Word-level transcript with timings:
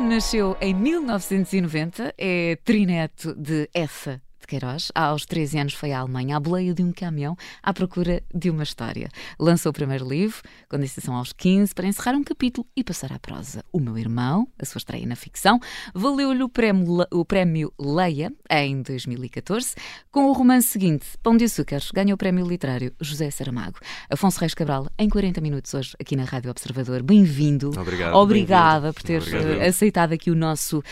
Nasceu 0.00 0.56
em 0.60 0.74
1990, 0.74 2.12
é 2.18 2.56
trineto 2.64 3.32
de 3.34 3.70
Essa 3.72 4.20
de 4.46 4.58
Queiroz. 4.58 4.92
Aos 4.94 5.26
13 5.26 5.58
anos 5.58 5.74
foi 5.74 5.92
à 5.92 5.98
Alemanha 5.98 6.36
à 6.36 6.40
boleia 6.40 6.72
de 6.72 6.82
um 6.82 6.92
caminhão 6.92 7.36
à 7.62 7.74
procura 7.74 8.22
de 8.32 8.48
uma 8.48 8.62
história. 8.62 9.08
Lançou 9.38 9.70
o 9.70 9.72
primeiro 9.72 10.08
livro, 10.08 10.40
com 10.68 10.76
iniciação 10.76 11.14
aos 11.14 11.32
15, 11.32 11.74
para 11.74 11.86
encerrar 11.86 12.14
um 12.16 12.22
capítulo 12.22 12.66
e 12.76 12.84
passar 12.84 13.12
à 13.12 13.18
prosa. 13.18 13.64
O 13.72 13.80
Meu 13.80 13.98
Irmão, 13.98 14.46
a 14.58 14.64
sua 14.64 14.78
estreia 14.78 15.04
na 15.06 15.16
ficção, 15.16 15.58
valeu-lhe 15.92 16.42
o 16.42 16.48
prémio, 16.48 17.04
o 17.10 17.24
prémio 17.24 17.72
Leia 17.78 18.32
em 18.48 18.80
2014. 18.82 19.74
Com 20.10 20.26
o 20.26 20.32
romance 20.32 20.68
seguinte, 20.68 21.06
Pão 21.22 21.36
de 21.36 21.44
Açúcares, 21.44 21.90
ganha 21.90 22.14
o 22.14 22.16
prémio 22.16 22.46
literário 22.46 22.92
José 23.00 23.30
Saramago. 23.30 23.78
Afonso 24.08 24.38
Reis 24.40 24.54
Cabral, 24.54 24.86
em 24.98 25.08
40 25.08 25.40
minutos 25.40 25.74
hoje, 25.74 25.94
aqui 26.00 26.14
na 26.14 26.24
Rádio 26.24 26.50
Observador. 26.50 27.02
Bem-vindo. 27.02 27.72
Obrigado. 27.78 28.14
Obrigada 28.14 28.92
por 28.92 29.02
ter 29.02 29.20
Obrigado. 29.20 29.60
eh, 29.60 29.66
aceitado 29.68 30.12
aqui 30.12 30.30
o 30.30 30.34
nosso 30.34 30.82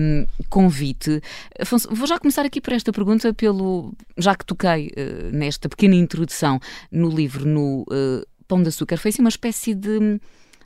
um, 0.00 0.26
convite. 0.48 1.20
Afonso, 1.60 1.88
vou 1.94 2.06
já 2.06 2.18
começar 2.18 2.46
aqui 2.46 2.60
por 2.60 2.72
esta 2.72 2.90
pergunta, 2.92 3.01
pelo, 3.34 3.92
já 4.16 4.34
que 4.34 4.44
toquei 4.44 4.92
eh, 4.96 5.30
nesta 5.32 5.68
pequena 5.68 5.94
introdução 5.94 6.60
no 6.90 7.08
livro, 7.08 7.46
no 7.46 7.84
eh, 7.90 8.24
Pão 8.48 8.62
de 8.62 8.68
Açúcar, 8.68 8.96
foi 8.96 9.10
assim 9.10 9.22
uma 9.22 9.28
espécie 9.28 9.74
de, 9.74 10.20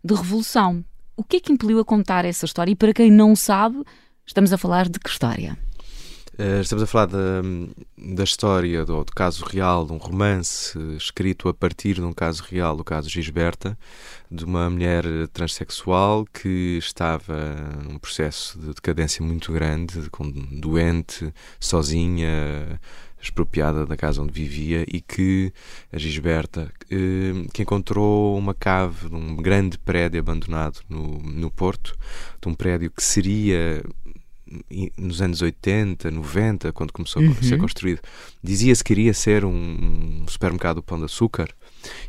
de 0.04 0.14
revolução. 0.14 0.84
O 1.16 1.24
que 1.24 1.36
é 1.36 1.40
que 1.40 1.52
impeliu 1.52 1.78
a 1.78 1.84
contar 1.84 2.24
essa 2.24 2.44
história? 2.44 2.72
E 2.72 2.76
para 2.76 2.92
quem 2.92 3.10
não 3.10 3.34
sabe, 3.34 3.82
estamos 4.26 4.52
a 4.52 4.58
falar 4.58 4.88
de 4.88 4.98
que 4.98 5.08
história? 5.08 5.56
Eh, 6.38 6.60
estamos 6.60 6.82
a 6.82 6.86
falar 6.86 7.06
da, 7.06 7.40
da 7.96 8.22
história 8.22 8.84
do, 8.84 9.02
do 9.02 9.12
caso 9.12 9.42
real, 9.42 9.86
de 9.86 9.92
um 9.94 9.96
romance 9.96 10.78
escrito 10.94 11.48
a 11.48 11.54
partir 11.54 11.94
de 11.94 12.02
um 12.02 12.12
caso 12.12 12.42
real, 12.42 12.76
do 12.76 12.84
caso 12.84 13.08
Gisberta, 13.08 13.78
de 14.30 14.44
uma 14.44 14.68
mulher 14.68 15.04
transexual 15.32 16.26
que 16.26 16.76
estava 16.76 17.54
num 17.82 17.98
processo 17.98 18.58
de 18.58 18.66
decadência 18.74 19.24
muito 19.24 19.50
grande, 19.50 20.10
com, 20.10 20.30
doente, 20.30 21.32
sozinha, 21.58 22.78
expropriada 23.18 23.86
da 23.86 23.96
casa 23.96 24.20
onde 24.20 24.32
vivia 24.32 24.84
e 24.86 25.00
que 25.00 25.50
a 25.90 25.96
Gisberta, 25.96 26.70
eh, 26.90 27.46
que 27.54 27.62
encontrou 27.62 28.36
uma 28.36 28.52
cave 28.52 29.08
de 29.08 29.14
um 29.14 29.36
grande 29.36 29.78
prédio 29.78 30.20
abandonado 30.20 30.80
no, 30.86 31.18
no 31.18 31.50
Porto, 31.50 31.96
de 32.42 32.48
um 32.48 32.54
prédio 32.54 32.90
que 32.90 33.02
seria 33.02 33.82
nos 34.96 35.20
anos 35.20 35.42
80, 35.42 36.10
90, 36.10 36.72
quando 36.72 36.92
começou 36.92 37.20
a 37.22 37.42
ser 37.42 37.56
construído, 37.58 38.00
dizia-se 38.42 38.84
que 38.84 38.92
iria 38.92 39.12
ser 39.14 39.44
um, 39.44 39.50
um 40.22 40.24
supermercado 40.28 40.82
Pão 40.82 40.98
de 40.98 41.04
Açúcar 41.04 41.48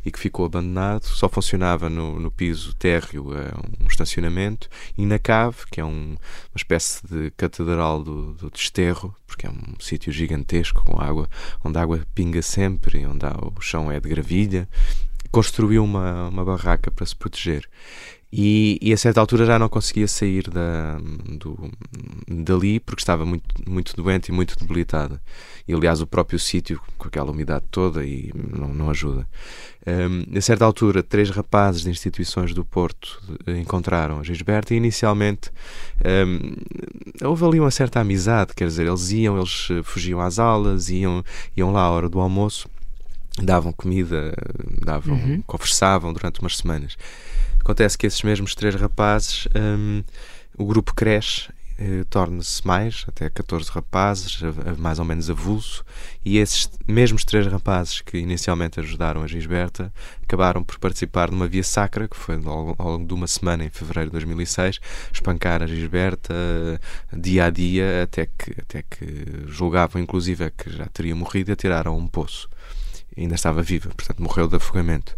e 0.04 0.10
que 0.10 0.18
ficou 0.18 0.46
abandonado, 0.46 1.04
só 1.04 1.28
funcionava 1.28 1.88
no, 1.88 2.18
no 2.18 2.30
piso 2.30 2.74
térreo 2.74 3.32
eh, 3.36 3.52
um 3.82 3.86
estacionamento 3.86 4.68
e 4.96 5.04
na 5.06 5.18
cave, 5.18 5.58
que 5.70 5.80
é 5.80 5.84
um- 5.84 6.16
uma 6.16 6.56
espécie 6.56 7.00
de 7.06 7.30
catedral 7.36 8.02
do, 8.02 8.32
do 8.34 8.50
desterro, 8.50 9.14
porque 9.26 9.46
é 9.46 9.50
um 9.50 9.74
sítio 9.80 10.12
gigantesco 10.12 10.84
com 10.84 11.00
água, 11.00 11.28
onde 11.64 11.78
a 11.78 11.82
água 11.82 12.04
pinga 12.14 12.42
sempre 12.42 13.06
onde 13.06 13.24
há- 13.26 13.36
o 13.40 13.60
chão 13.60 13.90
é 13.90 14.00
de 14.00 14.08
gravilha, 14.08 14.68
construiu 15.30 15.84
uma, 15.84 16.28
uma 16.28 16.44
barraca 16.44 16.90
para 16.90 17.06
se 17.06 17.14
proteger. 17.14 17.68
E, 18.30 18.78
e 18.82 18.92
a 18.92 18.96
certa 18.96 19.20
altura 19.20 19.46
já 19.46 19.58
não 19.58 19.70
conseguia 19.70 20.06
sair 20.06 20.50
da, 20.50 20.98
do, 21.38 21.70
dali 22.28 22.78
porque 22.78 23.00
estava 23.00 23.24
muito, 23.24 23.46
muito 23.66 23.96
doente 23.96 24.28
e 24.28 24.32
muito 24.32 24.54
debilitada. 24.58 25.20
E 25.66 25.72
aliás, 25.72 26.02
o 26.02 26.06
próprio 26.06 26.38
sítio, 26.38 26.80
com 26.98 27.08
aquela 27.08 27.30
umidade 27.30 27.64
toda, 27.70 28.04
e 28.04 28.30
não, 28.34 28.68
não 28.68 28.90
ajuda. 28.90 29.26
Um, 29.86 30.36
a 30.36 30.40
certa 30.42 30.64
altura, 30.66 31.02
três 31.02 31.30
rapazes 31.30 31.82
de 31.82 31.90
instituições 31.90 32.52
do 32.52 32.64
Porto 32.64 33.22
eh, 33.46 33.58
encontraram 33.58 34.18
a 34.18 34.22
Gisberta 34.22 34.74
e 34.74 34.76
inicialmente 34.76 35.50
um, 36.04 37.26
houve 37.26 37.44
ali 37.46 37.60
uma 37.60 37.70
certa 37.70 38.00
amizade, 38.00 38.52
quer 38.54 38.66
dizer, 38.66 38.86
eles 38.86 39.10
iam, 39.10 39.38
eles 39.38 39.68
eh, 39.70 39.82
fugiam 39.82 40.20
às 40.20 40.38
aulas, 40.38 40.90
iam, 40.90 41.24
iam 41.56 41.72
lá 41.72 41.82
à 41.82 41.90
hora 41.90 42.08
do 42.08 42.20
almoço, 42.20 42.68
davam 43.42 43.72
comida, 43.72 44.34
davam, 44.84 45.42
conversavam 45.46 46.12
durante 46.12 46.40
umas 46.40 46.58
semanas. 46.58 46.96
Acontece 47.68 47.98
que 47.98 48.06
esses 48.06 48.22
mesmos 48.22 48.54
três 48.54 48.74
rapazes, 48.76 49.46
hum, 49.54 50.02
o 50.56 50.64
grupo 50.64 50.94
cresce, 50.94 51.50
eh, 51.78 52.02
torna-se 52.08 52.66
mais, 52.66 53.04
até 53.06 53.28
14 53.28 53.70
rapazes, 53.70 54.40
mais 54.78 54.98
ou 54.98 55.04
menos 55.04 55.28
avulso, 55.28 55.84
e 56.24 56.38
esses 56.38 56.70
mesmos 56.88 57.26
três 57.26 57.46
rapazes 57.46 58.00
que 58.00 58.16
inicialmente 58.16 58.80
ajudaram 58.80 59.22
a 59.22 59.26
Gisberta 59.26 59.92
acabaram 60.22 60.64
por 60.64 60.78
participar 60.78 61.30
numa 61.30 61.46
via 61.46 61.62
sacra, 61.62 62.08
que 62.08 62.16
foi 62.16 62.36
ao, 62.36 62.74
longo 62.78 63.06
de 63.06 63.12
uma 63.12 63.26
semana, 63.26 63.66
em 63.66 63.68
fevereiro 63.68 64.08
de 64.08 64.12
2006, 64.12 64.80
espancar 65.12 65.62
a 65.62 65.66
Gisberta 65.66 66.32
eh, 66.32 66.78
dia 67.18 67.44
a 67.44 67.50
dia, 67.50 68.04
até 68.04 68.24
que, 68.24 68.62
até 68.62 68.82
que 68.82 69.44
julgavam 69.46 70.00
inclusive 70.00 70.50
que 70.52 70.70
já 70.70 70.86
teria 70.86 71.14
morrido 71.14 71.50
e 71.50 71.52
a 71.52 71.56
tiraram 71.56 71.92
a 71.92 71.96
um 71.96 72.06
poço. 72.06 72.48
Ainda 73.16 73.34
estava 73.34 73.62
viva, 73.62 73.90
portanto 73.96 74.22
morreu 74.22 74.46
de 74.48 74.56
afogamento. 74.56 75.16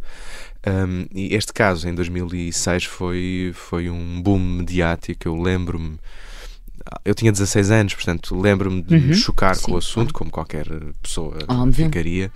Um, 0.66 1.06
e 1.14 1.34
este 1.34 1.52
caso, 1.52 1.88
em 1.88 1.94
2006, 1.94 2.84
foi, 2.84 3.52
foi 3.54 3.88
um 3.90 4.20
boom 4.22 4.38
mediático. 4.38 5.26
Eu 5.28 5.40
lembro-me. 5.40 5.98
Eu 7.04 7.14
tinha 7.14 7.30
16 7.30 7.70
anos, 7.70 7.94
portanto, 7.94 8.38
lembro-me 8.38 8.82
de 8.82 8.96
me 8.98 9.06
Uhum. 9.08 9.14
chocar 9.14 9.54
com 9.56 9.66
Sim, 9.66 9.72
o 9.72 9.76
assunto, 9.76 10.12
claro. 10.12 10.14
como 10.14 10.30
qualquer 10.30 10.66
pessoa 11.02 11.36
Óbvio. 11.46 11.86
ficaria, 11.86 12.32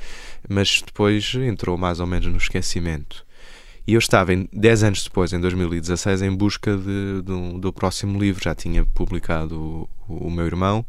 mas 0.48 0.82
depois 0.84 1.34
entrou 1.34 1.76
mais 1.78 1.98
ou 1.98 2.06
menos 2.06 2.26
no 2.26 2.36
esquecimento. 2.36 3.24
E 3.86 3.92
eu 3.94 3.98
estava, 3.98 4.32
em, 4.32 4.48
10 4.52 4.82
anos 4.82 5.04
depois, 5.04 5.32
em 5.32 5.40
2016, 5.40 6.22
em 6.22 6.34
busca 6.34 6.76
de, 6.76 7.22
de 7.22 7.58
do 7.58 7.72
próximo 7.72 8.18
livro. 8.18 8.42
Já 8.42 8.54
tinha 8.54 8.84
publicado 8.84 9.88
o, 10.08 10.26
o 10.26 10.30
meu 10.30 10.46
irmão 10.46 10.86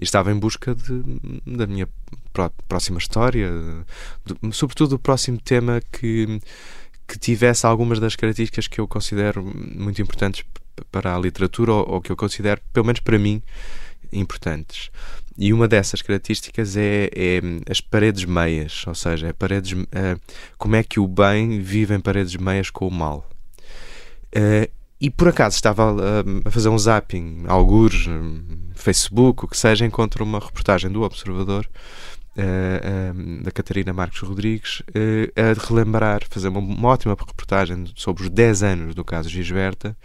e 0.00 0.04
estava 0.04 0.32
em 0.32 0.38
busca 0.38 0.74
de, 0.74 1.02
da 1.46 1.66
minha 1.66 1.86
pró- 2.32 2.50
próxima 2.66 2.98
história, 2.98 3.50
do- 4.24 4.52
sobretudo 4.52 4.90
do 4.90 4.98
próximo 4.98 5.38
tema 5.38 5.82
que, 5.92 6.40
que 7.06 7.18
tivesse 7.18 7.66
algumas 7.66 8.00
das 8.00 8.16
características 8.16 8.66
que 8.66 8.80
eu 8.80 8.88
considero 8.88 9.42
muito 9.44 10.00
importantes 10.00 10.42
para 10.90 11.14
a 11.14 11.18
literatura 11.18 11.72
ou, 11.72 11.86
ou 11.94 12.00
que 12.00 12.10
eu 12.10 12.16
considero, 12.16 12.60
pelo 12.72 12.86
menos 12.86 13.00
para 13.00 13.18
mim, 13.18 13.42
importantes. 14.10 14.90
E 15.38 15.52
uma 15.52 15.68
dessas 15.68 16.02
características 16.02 16.76
é, 16.76 17.08
é 17.14 17.40
as 17.70 17.80
paredes 17.80 18.24
meias, 18.24 18.84
ou 18.86 18.94
seja, 18.94 19.28
é 19.28 19.32
paredes, 19.32 19.72
eh, 19.92 20.16
como 20.56 20.74
é 20.74 20.82
que 20.82 20.98
o 20.98 21.06
bem 21.06 21.60
vive 21.60 21.94
em 21.94 22.00
paredes 22.00 22.34
meias 22.36 22.70
com 22.70 22.88
o 22.88 22.90
mal. 22.90 23.24
Eh, 24.32 24.68
e 25.00 25.08
por 25.10 25.28
acaso 25.28 25.54
estava 25.54 25.92
a, 25.92 26.48
a 26.48 26.50
fazer 26.50 26.68
um 26.68 26.78
zapping, 26.78 27.44
algures, 27.46 28.08
hum, 28.08 28.42
Facebook, 28.74 29.44
o 29.44 29.48
que 29.48 29.56
seja, 29.56 29.86
encontro 29.86 30.24
uma 30.24 30.40
reportagem 30.40 30.90
do 30.90 31.02
Observador 31.02 31.68
eh, 32.36 32.80
eh, 32.84 33.42
da 33.42 33.50
Catarina 33.50 33.92
Marques 33.92 34.20
Rodrigues 34.20 34.82
eh, 34.94 35.32
a 35.36 35.66
relembrar, 35.68 36.20
fazer 36.30 36.46
uma, 36.46 36.60
uma 36.60 36.88
ótima 36.88 37.16
reportagem 37.18 37.84
sobre 37.96 38.22
os 38.22 38.30
10 38.30 38.62
anos 38.62 38.94
do 38.94 39.04
caso 39.04 39.28
Gisberta 39.28 39.96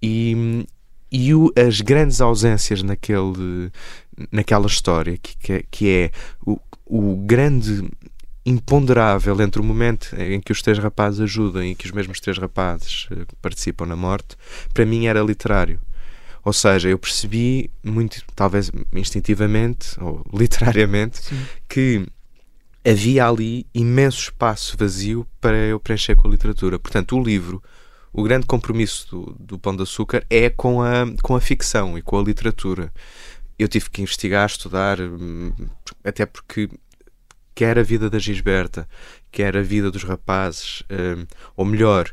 e, 0.00 0.64
e 1.16 1.32
o- 1.34 1.52
as 1.56 1.80
grandes 1.80 2.20
ausências 2.20 2.82
naquele, 2.82 3.70
naquela 4.32 4.66
história, 4.66 5.16
que, 5.16 5.36
que 5.36 5.52
é, 5.52 5.64
que 5.70 5.88
é 5.88 6.10
o, 6.44 6.58
o 6.84 7.16
grande 7.16 7.88
imponderável 8.44 9.40
entre 9.40 9.60
o 9.60 9.64
momento 9.64 10.14
em 10.18 10.40
que 10.40 10.52
os 10.52 10.60
três 10.60 10.78
rapazes 10.78 11.20
ajudam 11.20 11.64
e 11.64 11.74
que 11.74 11.86
os 11.86 11.92
mesmos 11.92 12.20
três 12.20 12.36
rapazes 12.36 13.06
eh, 13.10 13.24
participam 13.40 13.86
na 13.86 13.96
morte, 13.96 14.36
para 14.74 14.84
mim 14.84 15.06
era 15.06 15.20
literário. 15.22 15.80
Ou 16.44 16.52
seja, 16.52 16.88
eu 16.90 16.98
percebi 16.98 17.70
muito, 17.82 18.22
talvez 18.34 18.70
instintivamente 18.92 19.98
ou 20.00 20.22
literariamente, 20.34 21.20
que 21.68 22.04
havia 22.84 23.26
ali 23.26 23.66
imenso 23.74 24.24
espaço 24.24 24.76
vazio 24.76 25.26
para 25.40 25.56
eu 25.56 25.80
preencher 25.80 26.14
com 26.16 26.28
a 26.28 26.30
literatura. 26.30 26.78
Portanto, 26.78 27.16
o 27.16 27.22
livro, 27.22 27.62
o 28.14 28.22
grande 28.22 28.46
compromisso 28.46 29.08
do, 29.10 29.36
do 29.38 29.58
Pão 29.58 29.74
de 29.74 29.82
Açúcar 29.82 30.24
é 30.30 30.48
com 30.48 30.80
a, 30.80 31.04
com 31.20 31.34
a 31.34 31.40
ficção 31.40 31.98
e 31.98 32.02
com 32.02 32.16
a 32.18 32.22
literatura. 32.22 32.92
Eu 33.58 33.66
tive 33.66 33.90
que 33.90 34.00
investigar, 34.00 34.46
estudar, 34.46 35.00
hum, 35.00 35.52
até 36.04 36.24
porque 36.24 36.70
quer 37.54 37.76
a 37.78 37.82
vida 37.82 38.08
da 38.08 38.18
Gisberta, 38.18 38.88
quer 39.32 39.56
a 39.56 39.62
vida 39.62 39.90
dos 39.90 40.04
rapazes, 40.04 40.84
hum, 40.90 41.26
ou 41.56 41.64
melhor, 41.64 42.08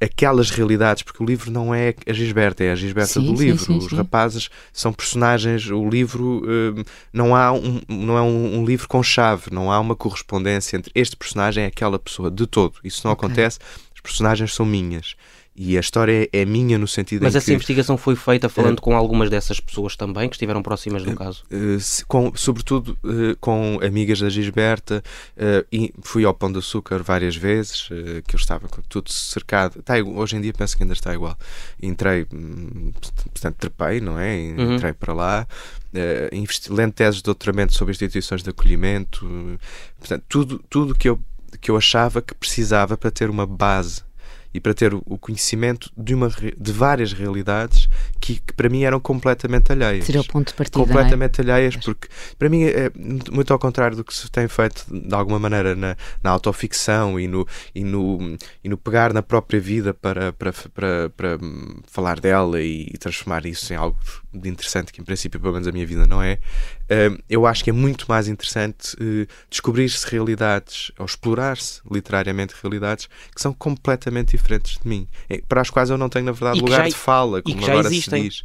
aquelas 0.00 0.50
realidades, 0.50 1.02
porque 1.02 1.22
o 1.22 1.26
livro 1.26 1.50
não 1.50 1.74
é 1.74 1.94
a 2.06 2.12
Gisberta, 2.12 2.62
é 2.62 2.70
a 2.72 2.76
Gisberta 2.76 3.14
Sim, 3.14 3.24
do 3.26 3.34
livro. 3.34 3.64
sim, 3.64 3.78
Os 3.78 3.86
sim. 3.86 3.96
rapazes 3.96 4.48
são 4.72 4.92
personagens, 4.92 5.70
o 5.70 5.88
livro 5.88 6.42
eh, 6.46 6.84
não, 7.12 7.34
há 7.34 7.52
um, 7.52 7.80
não 7.88 8.16
é 8.16 8.22
um, 8.22 8.58
um 8.60 8.64
livro 8.64 8.86
com 8.86 9.02
chave, 9.02 9.50
não 9.50 9.72
há 9.72 9.80
uma 9.80 9.96
correspondência 9.96 10.76
entre 10.76 10.92
este 10.94 11.16
personagem 11.16 11.64
e 11.64 11.66
aquela 11.66 11.98
pessoa, 11.98 12.30
de 12.30 12.46
todo. 12.46 12.74
Isso 12.84 13.00
não 13.06 13.12
Ok. 13.12 13.26
acontece, 13.26 13.58
as 13.94 14.00
personagens 14.00 14.54
são 14.54 14.64
minhas. 14.64 15.16
E 15.60 15.76
a 15.76 15.80
história 15.80 16.28
é, 16.32 16.44
minha 16.44 16.78
no 16.78 16.86
sentido 16.86 17.22
Mas 17.24 17.34
essa 17.34 17.46
que... 17.46 17.52
investigação 17.52 17.98
foi 17.98 18.14
feita 18.14 18.48
falando 18.48 18.80
com 18.80 18.96
algumas 18.96 19.28
dessas 19.28 19.58
pessoas 19.58 19.96
também, 19.96 20.28
que 20.28 20.36
estiveram 20.36 20.62
próximas 20.62 21.02
do 21.02 21.16
caso. 21.16 21.42
Uh, 21.50 21.78
com- 22.06 22.32
sobretudo 22.36 22.96
uh, 23.02 23.36
com 23.40 23.80
amigas 23.82 24.20
da 24.20 24.28
Gisberta, 24.28 25.02
uh, 25.36 25.66
e 25.72 25.92
fui 26.00 26.24
ao 26.24 26.32
Pão 26.32 26.52
de 26.52 26.58
Açúcar 26.60 27.02
várias 27.02 27.34
vezes, 27.34 27.90
uh, 27.90 28.22
que 28.24 28.36
eu 28.36 28.38
estava 28.38 28.68
tudo 28.88 29.10
cercado. 29.10 29.80
Está 29.80 29.98
igu- 29.98 30.16
hoje 30.16 30.36
em 30.36 30.40
dia 30.40 30.52
penso 30.52 30.76
que 30.76 30.84
ainda 30.84 30.94
está 30.94 31.12
igual. 31.12 31.36
Entrei, 31.82 32.24
hum, 32.32 32.92
portanto, 33.24 33.56
trepei, 33.56 34.00
não 34.00 34.16
é? 34.16 34.36
Uhum. 34.56 34.74
Entrei 34.76 34.92
para 34.92 35.12
lá, 35.12 35.44
uh, 35.92 36.72
lendo 36.72 36.92
teses 36.92 37.16
de 37.16 37.24
doutoramento 37.24 37.74
sobre 37.74 37.90
instituições 37.90 38.44
de 38.44 38.50
acolhimento, 38.50 39.26
uh, 39.26 39.58
portanto, 39.98 40.22
tudo, 40.28 40.64
tudo 40.70 40.94
que, 40.94 41.08
eu, 41.08 41.18
que 41.60 41.68
eu 41.68 41.76
achava 41.76 42.22
que 42.22 42.32
precisava 42.32 42.96
para 42.96 43.10
ter 43.10 43.28
uma 43.28 43.44
base 43.44 44.06
e 44.52 44.60
para 44.60 44.72
ter 44.74 44.94
o, 44.94 45.18
conhecimento 45.18 45.90
de, 45.96 46.14
uma, 46.14 46.28
de 46.28 46.72
várias 46.72 47.12
realidades 47.12 47.88
que, 48.20 48.40
que 48.40 48.52
para 48.52 48.68
mim 48.68 48.82
eram 48.82 48.98
completamente 48.98 49.70
alheias 49.72 50.04
Seria 50.04 50.20
o 50.20 50.26
ponto 50.26 50.48
de 50.48 50.54
partida. 50.54 50.80
é? 50.80 50.86
completamente 50.86 51.40
alheias, 51.40 51.76
porque 51.76 52.08
para 52.38 52.48
mim 52.48 52.64
é 52.64 52.90
muito 53.30 53.52
ao 53.52 53.58
contrário 53.58 53.96
do 53.96 54.04
que 54.04 54.14
se 54.14 54.30
tem 54.30 54.48
feito 54.48 54.84
de 54.90 55.14
alguma 55.14 55.38
maneira 55.38 55.74
na, 55.74 55.96
na 56.22 56.30
autoficção 56.30 57.20
e 57.20 57.28
no, 57.28 57.46
e, 57.74 57.84
no, 57.84 58.36
e 58.64 58.68
no 58.68 58.76
pegar 58.76 59.12
na 59.12 59.22
própria 59.22 59.60
vida 59.60 59.92
para, 59.92 60.32
para, 60.32 60.52
para, 60.52 61.10
para 61.10 61.38
hum, 61.42 61.80
falar 61.86 62.20
dela 62.20 62.60
e, 62.60 62.86
transformar 62.98 63.46
isso 63.46 63.72
em 63.72 63.76
algo 63.76 63.98
de 64.32 64.48
interessante, 64.48 64.92
que 64.92 65.00
em 65.00 65.04
princípio, 65.04 65.38
pelo 65.40 65.52
menos 65.52 65.68
a 65.68 65.72
minha 65.72 65.86
vida 65.86 66.06
não 66.06 66.22
é. 66.22 66.38
Hum, 66.90 67.18
eu 67.28 67.46
acho 67.46 67.62
que 67.62 67.70
é 67.70 67.72
muito 67.72 68.06
mais 68.08 68.28
interessante 68.28 68.96
eh, 69.00 69.26
descobrir-se 69.50 70.10
realidades 70.10 70.90
ou 70.98 71.04
explorar-se 71.04 71.80
literariamente 71.90 72.54
realidades 72.62 73.08
que 73.34 73.40
são 73.40 73.52
completamente 73.52 74.37
diferentes 74.38 74.78
de 74.82 74.88
mim, 74.88 75.06
eh, 75.28 75.42
para 75.48 75.60
as 75.60 75.68
quais 75.70 75.90
eu 75.90 75.98
não 75.98 76.08
tenho, 76.08 76.24
na 76.26 76.32
verdade, 76.32 76.60
lugar 76.60 76.82
já- 76.84 76.88
de 76.88 76.94
fala, 76.94 77.42
como 77.42 77.62
agora 77.64 77.88
existem. 77.88 78.22
se 78.22 78.28
diz. 78.28 78.44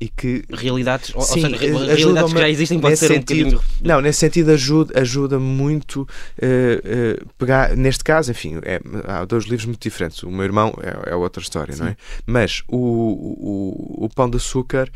E 0.00 0.08
que 0.08 0.42
Realidades, 0.50 1.10
ou, 1.14 1.20
ou 1.20 1.26
Sim, 1.26 1.42
seja, 1.42 1.56
realidades 1.58 2.32
que 2.32 2.38
já 2.40 2.48
existem 2.48 2.80
pode 2.80 2.96
ser 2.96 3.12
um 3.12 3.14
sentido, 3.14 3.50
bocadinho. 3.52 3.62
Não, 3.84 4.00
nesse 4.00 4.18
sentido 4.18 4.50
ajuda, 4.50 5.00
ajuda 5.00 5.38
muito 5.38 6.08
eh, 6.40 6.80
eh, 6.84 7.24
pegar, 7.38 7.76
neste 7.76 8.02
caso, 8.02 8.32
enfim, 8.32 8.58
é, 8.62 8.80
há 9.06 9.24
dois 9.24 9.44
livros 9.44 9.64
muito 9.66 9.80
diferentes. 9.80 10.20
O 10.24 10.30
meu 10.30 10.42
irmão 10.42 10.74
é, 10.82 11.10
é 11.12 11.14
outra 11.14 11.40
história, 11.40 11.76
não 11.76 11.86
é? 11.86 11.96
Mas 12.26 12.64
o, 12.66 12.76
o, 12.76 14.04
o 14.06 14.08
Pão 14.08 14.28
de 14.28 14.38
Açúcar 14.38 14.90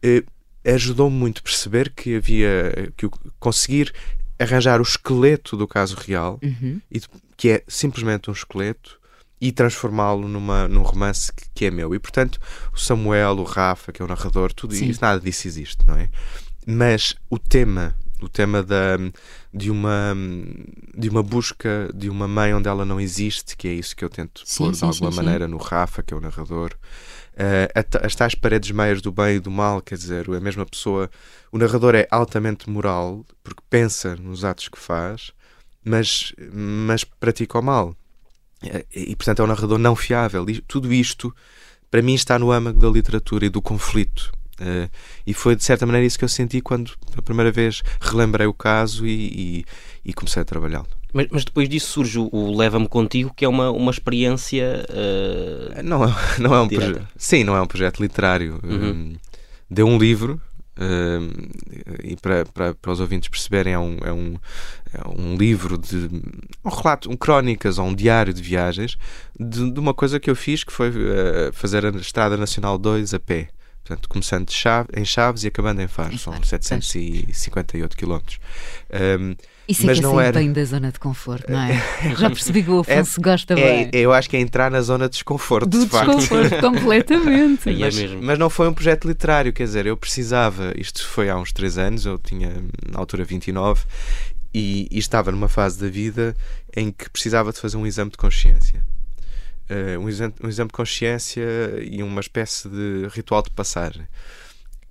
eh, 0.00 0.22
ajudou-me 0.64 1.16
muito 1.16 1.38
a 1.40 1.42
perceber 1.42 1.90
que 1.90 2.14
havia 2.16 2.92
que 2.96 3.08
conseguir 3.40 3.92
arranjar 4.38 4.78
o 4.80 4.84
esqueleto 4.84 5.56
do 5.56 5.66
caso 5.66 5.96
real, 5.96 6.38
Uhum. 6.40 6.80
e 6.90 7.00
que 7.36 7.48
é 7.50 7.62
simplesmente 7.66 8.30
um 8.30 8.32
esqueleto, 8.32 9.00
e 9.42 9.50
transformá-lo 9.50 10.28
numa, 10.28 10.68
num 10.68 10.82
romance 10.82 11.32
que, 11.32 11.42
que 11.52 11.64
é 11.64 11.70
meu. 11.70 11.92
E 11.92 11.98
portanto, 11.98 12.38
o 12.72 12.78
Samuel, 12.78 13.32
o 13.38 13.42
Rafa, 13.42 13.90
que 13.90 14.00
é 14.00 14.04
o 14.04 14.08
narrador, 14.08 14.52
tudo 14.52 14.72
Sim. 14.72 14.88
isso, 14.88 15.00
nada 15.02 15.18
disso 15.20 15.48
existe, 15.48 15.84
não 15.84 15.96
é? 15.96 16.08
Mas 16.64 17.16
o 17.28 17.40
tema, 17.40 17.92
o 18.22 18.28
tema 18.28 18.62
da, 18.62 18.96
de, 19.52 19.68
uma, 19.68 20.14
de 20.96 21.08
uma 21.08 21.24
busca 21.24 21.90
de 21.92 22.08
uma 22.08 22.28
mãe 22.28 22.54
onde 22.54 22.68
ela 22.68 22.84
não 22.84 23.00
existe, 23.00 23.56
que 23.56 23.66
é 23.66 23.72
isso 23.72 23.96
que 23.96 24.04
eu 24.04 24.08
tento 24.08 24.42
Sim, 24.44 24.64
pôr 24.66 24.74
sim, 24.74 24.80
de 24.80 24.84
alguma 24.86 25.10
sim, 25.10 25.16
maneira 25.16 25.48
no 25.48 25.56
Rafa, 25.56 26.04
que 26.04 26.14
é 26.14 26.16
o 26.16 26.20
narrador. 26.20 26.70
Ta- 27.90 28.06
as 28.06 28.14
tais 28.14 28.36
paredes 28.36 28.70
meias 28.70 29.02
do 29.02 29.10
bem 29.10 29.36
e 29.36 29.40
do 29.40 29.50
mal, 29.50 29.82
quer 29.82 29.96
dizer, 29.96 30.30
a 30.30 30.40
mesma 30.40 30.64
pessoa. 30.64 31.10
O 31.50 31.58
narrador 31.58 31.96
é 31.96 32.06
altamente 32.12 32.70
moral 32.70 33.26
porque 33.42 33.62
pensa 33.68 34.14
nos 34.14 34.44
atos 34.44 34.68
que 34.68 34.78
faz, 34.78 35.32
mas, 35.84 36.32
mas 36.52 37.02
pratica 37.02 37.58
o 37.58 37.62
mal. 37.62 37.96
Eh, 38.64 38.84
E, 38.94 39.16
portanto, 39.16 39.40
é 39.40 39.44
um 39.44 39.48
narrador 39.48 39.78
não 39.78 39.94
fiável. 39.96 40.48
E 40.48 40.60
tudo 40.60 40.92
isto, 40.92 41.34
para 41.90 42.02
mim, 42.02 42.14
está 42.14 42.38
no 42.38 42.50
âmago 42.52 42.78
da 42.80 42.88
literatura 42.88 43.46
e 43.46 43.48
do 43.48 43.60
conflito. 43.62 44.32
Eh, 44.60 44.88
e 45.26 45.34
foi, 45.34 45.56
de 45.56 45.64
certa 45.64 45.84
maneira, 45.86 46.06
isso 46.06 46.18
que 46.18 46.24
eu 46.24 46.28
senti 46.28 46.60
quando, 46.60 46.92
pela 47.10 47.22
primeira 47.22 47.50
vez, 47.50 47.82
relembrei 48.00 48.46
o 48.46 48.54
caso 48.54 49.06
e, 49.06 49.10
e- 49.60 49.64
e 50.04 50.12
comecei 50.12 50.42
a 50.42 50.44
trabalhá-lo. 50.44 50.86
Mas, 51.12 51.26
mas 51.30 51.44
depois 51.44 51.68
disso 51.68 51.88
surge 51.88 52.18
o, 52.18 52.56
Leva-me 52.56 52.88
Contigo, 52.88 53.32
que 53.36 53.44
é 53.44 53.48
uma, 53.48 53.70
uma 53.70 53.90
experiência. 53.90 54.84
eh, 54.88 55.82
Não 55.82 56.04
é, 56.04 56.08
não 56.38 56.54
é 56.54 56.60
um 56.60 56.68
projeto. 56.68 57.08
Sim, 57.16 57.44
não 57.44 57.56
é 57.56 57.60
um 57.62 57.66
projeto 57.66 58.00
literário. 58.00 58.60
Uhum. 58.62 58.90
Um, 58.90 59.16
deu 59.70 59.86
um 59.86 59.98
livro. 59.98 60.40
Um, 60.78 61.30
e 62.02 62.16
para, 62.16 62.46
para, 62.46 62.74
para 62.74 62.92
os 62.92 63.00
ouvintes 63.00 63.28
perceberem, 63.28 63.74
é 63.74 63.78
um, 63.78 63.98
é, 64.02 64.12
um, 64.12 64.36
é 64.92 65.08
um 65.08 65.36
livro 65.36 65.76
de 65.76 66.08
um 66.64 66.70
relato, 66.70 67.10
um 67.10 67.16
crónicas 67.16 67.78
ou 67.78 67.86
um 67.86 67.94
diário 67.94 68.32
de 68.32 68.42
viagens 68.42 68.96
de, 69.38 69.70
de 69.70 69.80
uma 69.80 69.92
coisa 69.92 70.18
que 70.18 70.30
eu 70.30 70.36
fiz 70.36 70.64
que 70.64 70.72
foi 70.72 70.88
eh, 70.88 71.50
fazer 71.52 71.84
a 71.84 71.90
Estrada 71.90 72.36
Nacional 72.36 72.78
2 72.78 73.14
a 73.14 73.20
pé. 73.20 73.48
Portanto, 73.84 74.08
começando 74.08 74.48
em 74.96 75.04
Chaves 75.04 75.42
e 75.42 75.48
acabando 75.48 75.82
em 75.82 75.88
Faro. 75.88 76.14
Em 76.14 76.18
São 76.18 76.32
Faro, 76.32 76.46
758 76.46 77.96
quilómetros. 77.96 78.38
Um, 79.20 79.34
Isso 79.68 79.82
é 79.82 79.86
Mas 79.86 79.98
que 80.00 80.04
é 80.04 80.08
não 80.08 80.20
era- 80.20 80.38
bem 80.40 80.52
da 80.52 80.64
zona 80.64 80.90
de 80.90 80.98
conforto, 80.98 81.50
não 81.50 81.60
é? 81.60 81.80
Já 82.18 82.28
percebi 82.28 82.64
que 82.64 82.70
o 82.70 82.80
Afonso 82.80 83.20
gosta 83.20 83.54
é, 83.54 83.56
bem. 83.56 83.90
eu 83.92 84.12
acho 84.12 84.28
que 84.28 84.36
é 84.36 84.40
entrar 84.40 84.70
na 84.70 84.80
zona 84.80 85.06
de 85.08 85.12
desconforto. 85.12 85.68
Do 85.68 85.84
de 85.84 85.90
facto. 85.90 86.16
desconforto, 86.16 86.58
completamente. 86.60 87.70
É 87.70 87.74
mas, 87.74 87.94
mesmo. 87.96 88.20
mas 88.22 88.38
não 88.38 88.50
foi 88.50 88.68
um 88.68 88.74
projeto 88.74 89.06
literário, 89.06 89.52
quer 89.52 89.64
dizer, 89.64 89.86
eu 89.86 89.96
precisava, 89.96 90.72
isto 90.76 91.06
foi 91.06 91.30
há 91.30 91.36
uns 91.36 91.52
3 91.52 91.78
anos, 91.78 92.04
eu 92.06 92.18
tinha 92.18 92.50
na 92.90 92.98
altura 92.98 93.24
29 93.24 93.84
e, 94.52 94.88
e 94.90 94.98
estava 94.98 95.30
numa 95.30 95.48
fase 95.48 95.78
da 95.80 95.88
vida 95.88 96.34
em 96.76 96.90
que 96.90 97.08
precisava 97.08 97.52
de 97.52 97.60
fazer 97.60 97.76
um 97.76 97.86
exame 97.86 98.10
de 98.10 98.16
consciência. 98.16 98.82
Eh, 99.68 99.96
um, 99.96 100.08
exame, 100.08 100.34
um 100.42 100.48
exame 100.48 100.68
de 100.68 100.74
consciência 100.74 101.42
e 101.80 102.02
uma 102.02 102.20
espécie 102.20 102.68
de 102.68 103.06
ritual 103.12 103.42
de 103.42 103.50
passagem. 103.50 104.06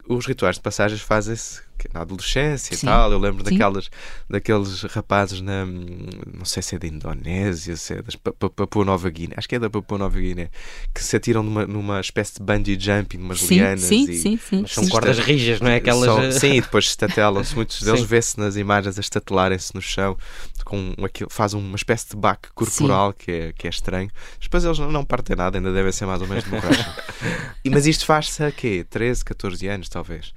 Os 0.07 0.25
rituais 0.25 0.55
de 0.55 0.61
passagem 0.61 0.97
fazem-se 0.97 1.61
na 1.93 2.01
adolescência 2.01 2.75
Sim. 2.75 2.85
e 2.85 2.89
tal. 2.89 3.11
Eu 3.11 3.19
lembro 3.19 3.43
Sim. 3.45 3.51
daquelas, 3.51 3.89
daqueles 4.29 4.81
rapazes 4.83 5.41
na. 5.41 5.65
Não 5.65 6.45
sei 6.45 6.61
se 6.63 6.75
é 6.75 6.79
da 6.79 6.87
Indonésia, 6.87 7.75
se 7.75 7.93
é 7.93 8.01
da 8.01 8.11
Papua 8.49 8.85
Nova 8.85 9.09
Guiné. 9.09 9.33
Acho 9.37 9.47
que 9.49 9.55
é 9.55 9.59
da 9.59 9.69
Papua 9.69 9.97
Nova 9.97 10.19
Guiné. 10.19 10.49
Que 10.93 11.03
se 11.03 11.15
atiram 11.15 11.43
numa, 11.43 11.65
numa 11.65 11.99
espécie 11.99 12.35
de 12.35 12.43
bungee 12.43 12.77
jumping, 12.79 13.17
umas 13.17 13.39
Sim, 13.41 13.55
lianas. 13.55 13.81
sim, 13.81 14.09
e, 14.09 14.17
sim, 14.17 14.37
sim. 14.37 14.61
Mas 14.61 14.71
são 14.73 14.83
Sim. 14.83 14.89
cordas 14.89 15.19
rijas, 15.19 15.59
não 15.61 15.69
é? 15.69 15.75
Aquelas. 15.77 16.05
são- 16.05 16.23
eh, 16.23 16.31
sim, 16.31 16.53
e 16.53 16.61
depois 16.61 16.85
se 16.85 16.91
estatelam-se. 16.91 17.55
Muitos 17.55 17.81
deles 17.83 18.01
vê-se 18.01 18.39
nas 18.39 18.55
imagens 18.55 18.97
a 18.97 19.01
estatelarem-se 19.01 19.73
no 19.75 19.81
chão, 19.81 20.17
com 20.65 20.93
aquilo, 21.03 21.29
faz 21.29 21.53
uma 21.53 21.75
espécie 21.75 22.09
de 22.09 22.15
baque 22.15 22.49
corporal 22.53 23.13
que 23.13 23.31
é, 23.31 23.53
que 23.53 23.67
é 23.67 23.69
estranho. 23.69 24.09
Depois 24.41 24.63
eles 24.63 24.79
não, 24.79 24.91
não 24.91 25.03
partem 25.05 25.35
nada, 25.35 25.57
ainda 25.57 25.71
devem 25.73 25.91
ser 25.91 26.05
mais 26.05 26.21
ou 26.21 26.27
menos 26.27 26.43
democráticos. 26.43 26.93
E- 27.63 27.69
Mas 27.69 27.85
isto 27.85 28.05
faz-se 28.05 28.43
a 28.43 28.51
quê? 28.51 28.83
13, 28.89 29.23
14 29.23 29.67
anos, 29.67 29.87
talvez. 29.87 30.33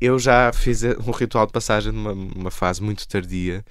Eu 0.00 0.18
já 0.18 0.52
fiz 0.52 0.82
eh, 0.82 0.96
um 1.06 1.10
ritual 1.10 1.46
de 1.46 1.52
passagem 1.52 1.92
numa, 1.92 2.14
numa 2.14 2.50
fase 2.50 2.82
muito 2.82 3.06
tardia, 3.06 3.64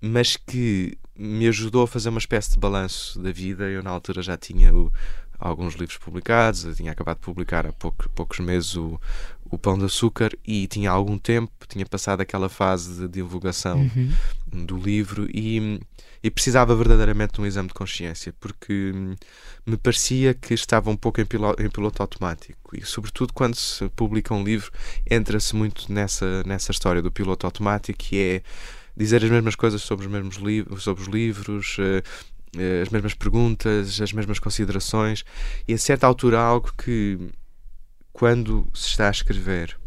mas 0.00 0.36
que 0.36 0.96
me 1.16 1.46
ajudou 1.48 1.82
a 1.84 1.88
fazer 1.88 2.08
uma 2.08 2.18
espécie 2.18 2.52
de 2.52 2.58
balanço 2.58 3.18
da 3.20 3.32
vida. 3.32 3.64
Eu, 3.64 3.82
na 3.82 3.90
altura, 3.90 4.22
já 4.22 4.36
tinha 4.36 4.74
o- 4.74 4.92
alguns 5.38 5.74
livros 5.74 5.96
publicados, 5.96 6.64
eu 6.64 6.74
tinha 6.74 6.92
acabado 6.92 7.16
de 7.16 7.22
publicar 7.22 7.66
há 7.66 7.72
pouco- 7.72 8.08
poucos 8.10 8.40
meses 8.40 8.76
o, 8.76 9.00
o 9.50 9.56
Pão 9.58 9.78
de 9.78 9.86
Açúcar 9.86 10.32
e 10.46 10.66
tinha 10.66 10.90
algum 10.90 11.16
tempo, 11.18 11.50
tinha 11.66 11.86
passado 11.86 12.20
aquela 12.20 12.48
fase 12.50 13.00
de 13.00 13.08
divulgação 13.08 13.78
Uhum. 13.96 14.12
do 14.66 14.76
livro 14.76 15.26
e, 15.32 15.80
e 16.22 16.30
precisava 16.30 16.74
verdadeiramente 16.76 17.34
de 17.34 17.40
um 17.40 17.46
exame 17.46 17.68
de 17.68 17.74
consciência 17.74 18.34
porque 18.38 18.92
hum, 18.94 19.14
me 19.64 19.76
parecia 19.76 20.34
que 20.34 20.52
estava 20.54 20.90
um 20.90 20.96
pouco 20.96 21.20
em 21.20 21.26
piloto, 21.26 21.62
em 21.62 21.70
piloto 21.70 22.02
automático. 22.02 22.76
E 22.76 22.84
sobretudo 22.84 23.32
quando 23.32 23.54
se 23.54 23.88
publica 23.90 24.34
um 24.34 24.44
livro 24.44 24.70
entra-se 25.08 25.56
muito 25.56 25.92
nessa, 25.92 26.42
nessa 26.44 26.72
história 26.72 27.00
do 27.00 27.10
piloto 27.10 27.46
automático 27.46 27.98
que 27.98 28.18
é 28.20 28.42
dizer 28.96 29.24
as 29.24 29.30
mesmas 29.30 29.54
coisas 29.54 29.82
sobre 29.82 30.06
os 30.06 30.12
mesmos 30.12 30.36
livros, 30.36 30.82
sobre 30.82 31.02
os 31.02 31.08
livros 31.08 31.76
eh, 31.78 32.02
eh, 32.56 32.82
as 32.82 32.88
mesmas 32.90 33.14
perguntas, 33.14 34.00
as 34.00 34.12
mesmas 34.12 34.38
considerações. 34.38 35.24
E 35.66 35.72
a 35.72 35.78
certa 35.78 36.06
altura 36.06 36.38
algo 36.40 36.72
que 36.76 37.18
quando 38.12 38.68
se 38.74 38.88
está 38.88 39.08
a 39.08 39.10
escrever 39.10 39.78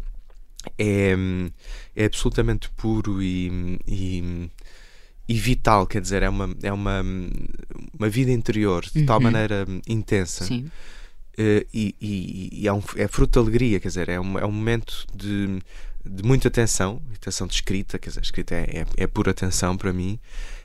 é, 0.78 1.14
hum, 1.16 1.50
é 1.94 2.06
absolutamente 2.06 2.70
puro 2.70 3.22
e, 3.22 3.78
e, 3.86 4.50
e 5.28 5.34
vital, 5.34 5.86
quer 5.86 6.00
dizer, 6.02 6.22
é 6.22 6.28
uma, 6.28 6.54
é 6.62 6.72
uma, 6.72 7.02
uma 7.98 8.08
vida 8.08 8.30
interior 8.30 8.84
de 8.84 9.04
tal 9.04 9.16
Uhum. 9.18 9.22
maneira 9.24 9.66
intensa 9.88 10.44
Sim. 10.44 10.70
eh, 11.38 11.66
e, 11.72 11.94
e- 12.00 12.48
e 12.62 12.68
é, 12.68 12.72
um, 12.72 12.82
é 12.96 13.08
fruto 13.08 13.32
de 13.32 13.38
alegria, 13.48 13.80
quer 13.80 13.88
dizer, 13.88 14.08
é 14.08 14.20
um, 14.20 14.38
é 14.38 14.44
um 14.46 14.52
momento 14.52 15.06
de, 15.14 15.58
de 16.04 16.22
muita 16.22 16.48
atenção, 16.48 17.00
atenção 17.14 17.46
de 17.46 17.54
escrita, 17.54 17.98
quer 17.98 18.08
dizer, 18.10 18.20
a 18.20 18.22
escrita 18.22 18.54
é, 18.54 18.80
é, 18.80 18.86
é 19.04 19.06
pura 19.06 19.30
atenção 19.30 19.76
para 19.76 19.92
mim, 19.92 20.18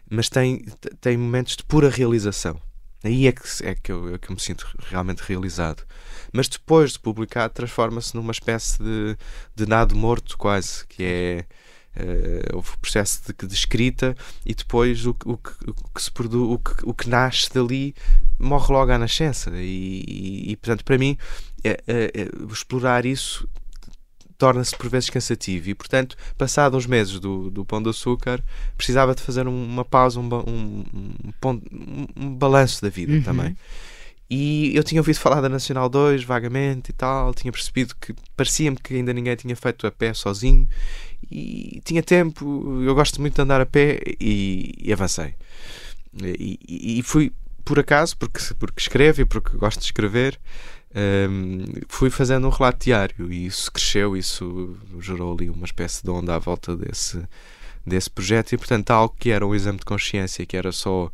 mas 0.10 0.28
tem, 0.30 0.66
tem 1.00 1.16
momentos 1.18 1.56
de 1.56 1.64
pura 1.64 1.90
realização. 1.90 2.60
Aí 3.02 3.28
é 3.28 3.32
que, 3.32 3.42
é 3.64 3.76
que, 3.76 3.92
eu, 3.94 4.16
é 4.16 4.18
que 4.18 4.30
eu 4.30 4.36
me 4.36 4.42
sinto 4.42 4.68
realmente 4.90 5.20
realizado. 5.22 5.84
Mas 6.34 6.50
depois 6.50 6.92
de 6.94 7.00
publicar, 7.00 7.48
transforma-se 7.50 8.14
numa 8.14 8.32
espécie 8.34 8.78
de, 8.84 9.16
de 9.56 9.66
nado 9.66 9.96
morto, 9.96 10.38
quase, 10.38 10.86
que 10.86 11.02
é. 11.04 11.46
Uh, 11.96 12.56
houve 12.56 12.70
o 12.70 12.78
processo 12.78 13.22
de, 13.26 13.48
de, 13.48 13.54
escrita 13.54 14.16
e 14.46 14.54
depois 14.54 15.06
o, 15.06 15.16
o, 15.26 15.34
o, 15.34 15.38
que 15.38 16.02
se 16.02 16.12
produz, 16.12 16.50
o, 16.50 16.58
que, 16.58 16.90
o 16.90 16.94
que 16.94 17.10
nasce 17.10 17.52
dali 17.52 17.94
morre 18.38 18.72
logo 18.72 18.92
à 18.92 18.98
nascença. 18.98 19.52
E, 19.56 20.06
e, 20.08 20.52
e 20.52 20.56
portanto, 20.56 20.86
para 20.86 20.98
mim, 20.98 21.18
é, 21.64 21.72
é, 21.88 22.12
é, 22.14 22.30
explorar 22.52 23.06
isso 23.06 23.48
torna-se 24.40 24.76
por 24.76 24.90
vezes 24.90 25.10
cansativo 25.10 25.70
e, 25.70 25.76
portanto, 25.76 26.16
passado 26.38 26.78
uns 26.78 26.86
meses 26.86 27.20
do, 27.20 27.52
do 27.52 27.66
Pão 27.66 27.84
de 27.84 27.90
Açúcar, 27.90 28.42
precisava 28.78 29.14
de 29.14 29.22
fazer 29.22 29.46
uma 29.48 29.84
pausa, 29.84 30.18
um, 30.18 30.30
um, 30.34 30.86
um, 31.44 32.08
um 32.16 32.36
balanço 32.36 32.82
da 32.82 32.88
vida 32.88 33.14
uhum. 33.14 33.22
também. 33.22 33.58
E 34.30 34.76
eu 34.76 34.84
tinha 34.84 35.02
ouvido 35.02 35.18
falar 35.18 35.42
da 35.42 35.50
Nacional 35.50 35.90
2 35.90 36.24
vagamente 36.24 36.92
e 36.92 36.94
tal, 36.94 37.34
tinha 37.34 37.52
percebido 37.52 37.96
que 38.00 38.14
parecia-me 38.38 38.78
que 38.78 38.94
ainda 38.94 39.12
ninguém 39.12 39.36
tinha 39.36 39.56
feito 39.56 39.88
a 39.88 39.92
pé 39.92 40.14
sozinho 40.14 40.68
e 41.32 41.82
tinha 41.84 42.04
tempo, 42.04 42.82
eu 42.84 42.94
gosto 42.94 43.20
muito 43.20 43.36
de 43.36 43.42
andar 43.42 43.60
a 43.60 43.66
pé 43.66 44.00
e, 44.20 44.76
e 44.78 44.94
avancei. 44.94 45.34
E, 46.22 46.60
e, 47.00 47.04
fui 47.04 47.32
por 47.66 47.80
acaso, 47.80 48.18
porque, 48.18 48.40
porque 48.58 48.80
escrevo 48.80 49.22
e 49.22 49.26
porque 49.26 49.58
gosto 49.58 49.80
de 49.80 49.86
escrever, 49.86 50.40
um, 51.30 51.66
fui 51.88 52.10
fazendo 52.10 52.48
um 52.48 52.52
relato 52.52 52.86
diário 52.86 53.32
e 53.32 53.46
isso 53.46 53.72
cresceu, 53.72 54.16
isso 54.16 54.78
gerou 55.00 55.34
ali 55.34 55.50
uma 55.50 55.66
espécie 55.66 56.04
de 56.04 56.10
onda 56.10 56.36
à 56.36 56.40
volta 56.40 56.76
desse, 56.76 57.22
desse 57.86 58.10
projeto 58.10 58.54
e 58.54 58.58
portanto 58.58 58.90
algo 58.92 59.16
que 59.20 59.30
era 59.30 59.46
um 59.46 59.54
exame 59.54 59.80
de 59.80 59.86
consciência, 59.86 60.46
que 60.46 60.58
era 60.58 60.72
só 60.72 61.12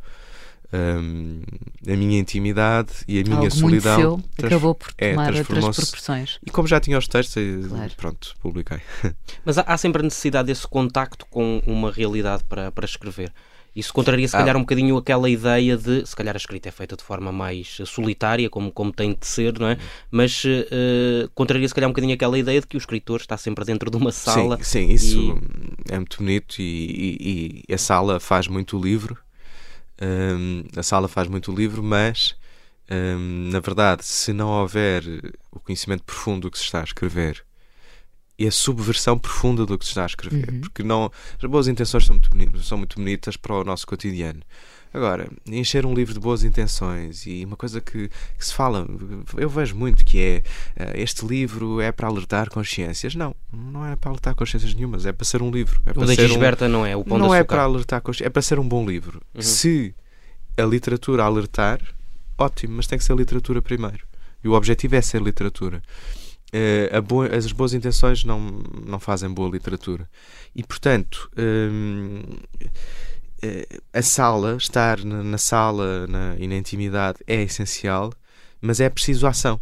um, 0.72 1.42
a 1.86 1.96
minha 1.96 2.18
intimidade 2.18 2.92
e 3.06 3.20
a 3.20 3.22
minha 3.22 3.36
algo 3.36 3.50
solidão 3.50 4.10
muito 4.10 4.28
seu, 4.36 4.46
acabou 4.46 4.74
por 4.74 4.92
é, 4.98 5.10
tomar 5.10 5.34
é, 5.34 5.38
outras 5.38 5.76
proporções. 5.76 6.38
E 6.44 6.50
como 6.50 6.66
já 6.66 6.80
tinha 6.80 6.98
os 6.98 7.08
textos, 7.08 7.42
claro. 7.68 7.92
pronto, 7.96 8.34
publiquei. 8.40 8.80
Mas 9.44 9.58
há, 9.58 9.62
há 9.62 9.76
sempre 9.76 10.02
a 10.02 10.04
necessidade 10.04 10.46
desse 10.46 10.66
contacto 10.66 11.26
com 11.26 11.62
uma 11.66 11.90
realidade 11.90 12.44
para, 12.44 12.70
para 12.72 12.84
escrever. 12.84 13.32
Isso 13.76 13.92
contraria, 13.92 14.26
se 14.26 14.34
ah. 14.34 14.38
calhar, 14.38 14.56
um 14.56 14.60
bocadinho 14.60 14.96
aquela 14.96 15.28
ideia 15.28 15.76
de, 15.76 16.06
se 16.06 16.16
calhar, 16.16 16.34
a 16.34 16.38
escrita 16.38 16.70
é 16.70 16.72
feita 16.72 16.96
de 16.96 17.04
forma 17.04 17.30
mais 17.30 17.78
solitária, 17.84 18.48
como, 18.48 18.72
como 18.72 18.90
tem 18.90 19.12
de 19.12 19.26
ser, 19.26 19.58
não 19.58 19.68
é? 19.68 19.72
Uhum. 19.72 19.78
Mas 20.10 20.42
uh, 20.44 21.28
contraria, 21.34 21.68
se 21.68 21.74
calhar, 21.74 21.86
um 21.86 21.92
bocadinho 21.92 22.14
aquela 22.14 22.38
ideia 22.38 22.58
de 22.58 22.66
que 22.66 22.74
o 22.74 22.78
escritor 22.78 23.20
está 23.20 23.36
sempre 23.36 23.66
dentro 23.66 23.90
de 23.90 23.96
uma 23.98 24.10
sala. 24.10 24.56
Sim, 24.62 24.88
sim 24.88 24.92
isso 24.94 25.38
e... 25.90 25.92
é 25.92 25.98
muito 25.98 26.16
bonito 26.16 26.56
e, 26.58 26.64
e, 26.64 27.64
e, 27.68 27.74
a 27.74 27.76
sala 27.76 28.18
faz 28.18 28.48
muito 28.48 28.78
o 28.78 28.82
livro. 28.82 29.18
Um, 30.00 30.64
a 30.76 30.82
sala 30.82 31.08
faz 31.08 31.28
muito 31.28 31.50
o 31.50 31.54
livro, 31.54 31.82
mas, 31.82 32.36
um, 32.90 33.50
na 33.50 33.60
verdade, 33.60 34.04
se 34.04 34.32
não 34.32 34.48
houver 34.48 35.02
o 35.50 35.58
conhecimento 35.60 36.04
profundo 36.04 36.42
do 36.42 36.50
que 36.50 36.58
se 36.58 36.64
está 36.64 36.80
a 36.80 36.84
escrever 36.84 37.44
e 38.38 38.46
a 38.46 38.50
subversão 38.50 39.18
profunda 39.18 39.64
do 39.64 39.78
que 39.78 39.84
se 39.84 39.92
está 39.92 40.02
a 40.02 40.06
escrever. 40.06 40.50
Uhum. 40.50 40.60
Porque 40.60 40.82
não, 40.82 41.10
as 41.42 41.50
boas 41.50 41.68
intenções 41.68 42.04
são 42.04 42.14
muito, 42.14 42.28
bonitas, 42.28 42.66
são 42.66 42.78
muito 42.78 42.96
bonitas 42.96 43.36
para 43.36 43.54
o 43.54 43.64
nosso 43.64 43.86
cotidiano. 43.86 44.42
Agora, 44.92 45.28
encher 45.46 45.84
um 45.84 45.94
livro 45.94 46.14
de 46.14 46.20
boas 46.20 46.42
intenções 46.42 47.26
e 47.26 47.44
uma 47.44 47.56
coisa 47.56 47.80
que, 47.80 48.08
que 48.08 48.44
se 48.44 48.54
fala, 48.54 48.86
eu 49.36 49.48
vejo 49.48 49.76
muito 49.76 50.04
que 50.04 50.20
é 50.20 50.42
uh, 50.82 50.92
este 50.94 51.26
livro 51.26 51.80
é 51.80 51.92
para 51.92 52.08
alertar 52.08 52.48
consciências. 52.48 53.14
Não, 53.14 53.34
não 53.52 53.84
é 53.84 53.94
para 53.96 54.10
alertar 54.10 54.34
consciências 54.34 54.74
nenhumas, 54.74 55.04
é 55.04 55.12
para 55.12 55.24
ser 55.24 55.42
um 55.42 55.50
livro. 55.50 55.80
É 55.84 55.92
para 55.92 56.02
o 56.02 56.06
da 56.06 56.14
Gisberta 56.14 56.66
um, 56.66 56.68
não 56.68 56.86
é 56.86 56.96
o 56.96 57.04
pão 57.04 57.18
Não 57.18 57.34
é 57.34 57.44
para 57.44 57.62
alertar 57.62 58.00
consciências, 58.00 58.26
é 58.26 58.30
para 58.30 58.42
ser 58.42 58.58
um 58.58 58.66
bom 58.66 58.86
livro. 58.86 59.20
Uhum. 59.34 59.42
Se 59.42 59.94
a 60.56 60.62
literatura 60.62 61.24
alertar, 61.24 61.80
ótimo, 62.38 62.76
mas 62.76 62.86
tem 62.86 62.98
que 62.98 63.04
ser 63.04 63.14
literatura 63.14 63.60
primeiro. 63.60 64.04
E 64.42 64.48
o 64.48 64.52
objetivo 64.52 64.96
é 64.96 65.02
ser 65.02 65.20
literatura. 65.20 65.82
Uh, 66.46 67.02
boa, 67.02 67.26
as 67.26 67.50
boas 67.50 67.74
intenções 67.74 68.24
não, 68.24 68.62
não 68.86 68.98
fazem 69.00 69.28
boa 69.28 69.50
literatura. 69.50 70.08
E, 70.54 70.62
portanto, 70.62 71.28
um, 71.36 72.22
eh, 72.60 72.68
a 73.92 74.02
sala, 74.02 74.56
estar 74.56 75.04
na, 75.04 75.38
sala 75.38 76.06
na, 76.06 76.36
e 76.38 76.46
na 76.46 76.56
intimidade 76.56 77.18
é 77.26 77.42
essencial, 77.42 78.12
mas 78.60 78.80
é 78.80 78.88
preciso 78.88 79.26
ação. 79.26 79.60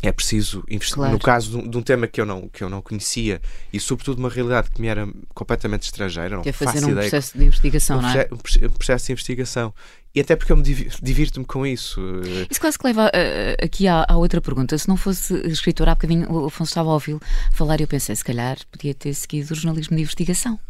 É 0.00 0.12
preciso 0.12 0.62
investir. 0.68 0.94
Claro. 0.94 1.12
No 1.12 1.18
caso 1.18 1.50
de 1.50 1.56
um, 1.56 1.68
de 1.68 1.76
um, 1.76 1.82
tema 1.82 2.06
que 2.06 2.20
eu, 2.20 2.24
não, 2.24 2.48
que 2.48 2.62
eu 2.62 2.70
não 2.70 2.80
conhecia 2.80 3.40
e, 3.72 3.80
sobretudo, 3.80 4.20
uma 4.20 4.28
realidade 4.28 4.70
que 4.70 4.80
me 4.80 4.86
era 4.86 5.08
completamente 5.34 5.82
estrangeira. 5.82 6.36
Não 6.36 6.42
que 6.42 6.50
é 6.50 6.52
fazer 6.52 6.84
um 6.84 6.94
processo 6.94 7.36
de 7.36 7.44
investigação, 7.44 7.98
um 7.98 8.02
não 8.02 8.08
é? 8.10 8.28
Um 8.32 8.70
processo 8.70 9.06
de 9.06 9.12
investigação. 9.12 9.74
E 10.14 10.20
até 10.20 10.36
porque 10.36 10.52
eu 10.52 10.56
me 10.56 10.62
divirto-me 10.62 11.44
com 11.44 11.66
isso. 11.66 12.00
Isso 12.48 12.60
quase 12.60 12.78
que 12.78 12.86
leva 12.86 13.06
uh, 13.06 13.64
aqui 13.64 13.88
à, 13.88 14.06
à, 14.08 14.16
outra 14.16 14.40
pergunta. 14.40 14.78
Se 14.78 14.88
não 14.88 14.96
fosse 14.96 15.34
escritor, 15.48 15.88
há 15.88 15.96
bocadinho 15.96 16.30
o 16.30 16.46
Afonso 16.46 16.70
estava 16.70 16.90
a 16.90 16.94
ouvi-lo 16.94 17.20
falar 17.52 17.80
e 17.80 17.82
eu 17.82 17.88
pensei, 17.88 18.14
se 18.14 18.24
calhar 18.24 18.56
podia 18.70 18.94
ter 18.94 19.12
seguido 19.14 19.52
o 19.52 19.56
jornalismo 19.56 19.96
de 19.96 20.02
investigação. 20.02 20.60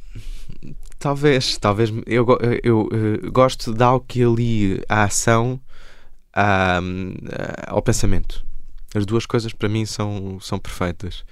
Talvez, 0.99 1.57
talvez. 1.59 1.91
Eu, 2.07 2.27
eu, 2.41 2.61
eu 2.63 2.81
uh, 2.81 3.33
gosto 3.33 3.73
de 3.73 3.83
algo 3.83 4.05
que 4.07 4.23
ali 4.23 4.83
a 4.89 5.05
ação 5.05 5.61
à, 6.33 6.81
ao 7.67 7.83
pensamento. 7.83 8.45
As 8.95 9.05
duas 9.05 9.27
coisas 9.27 9.53
para 9.53 9.69
mim 9.69 9.85
são, 9.85 10.39
são 10.41 10.59
perfeitas 10.59 11.25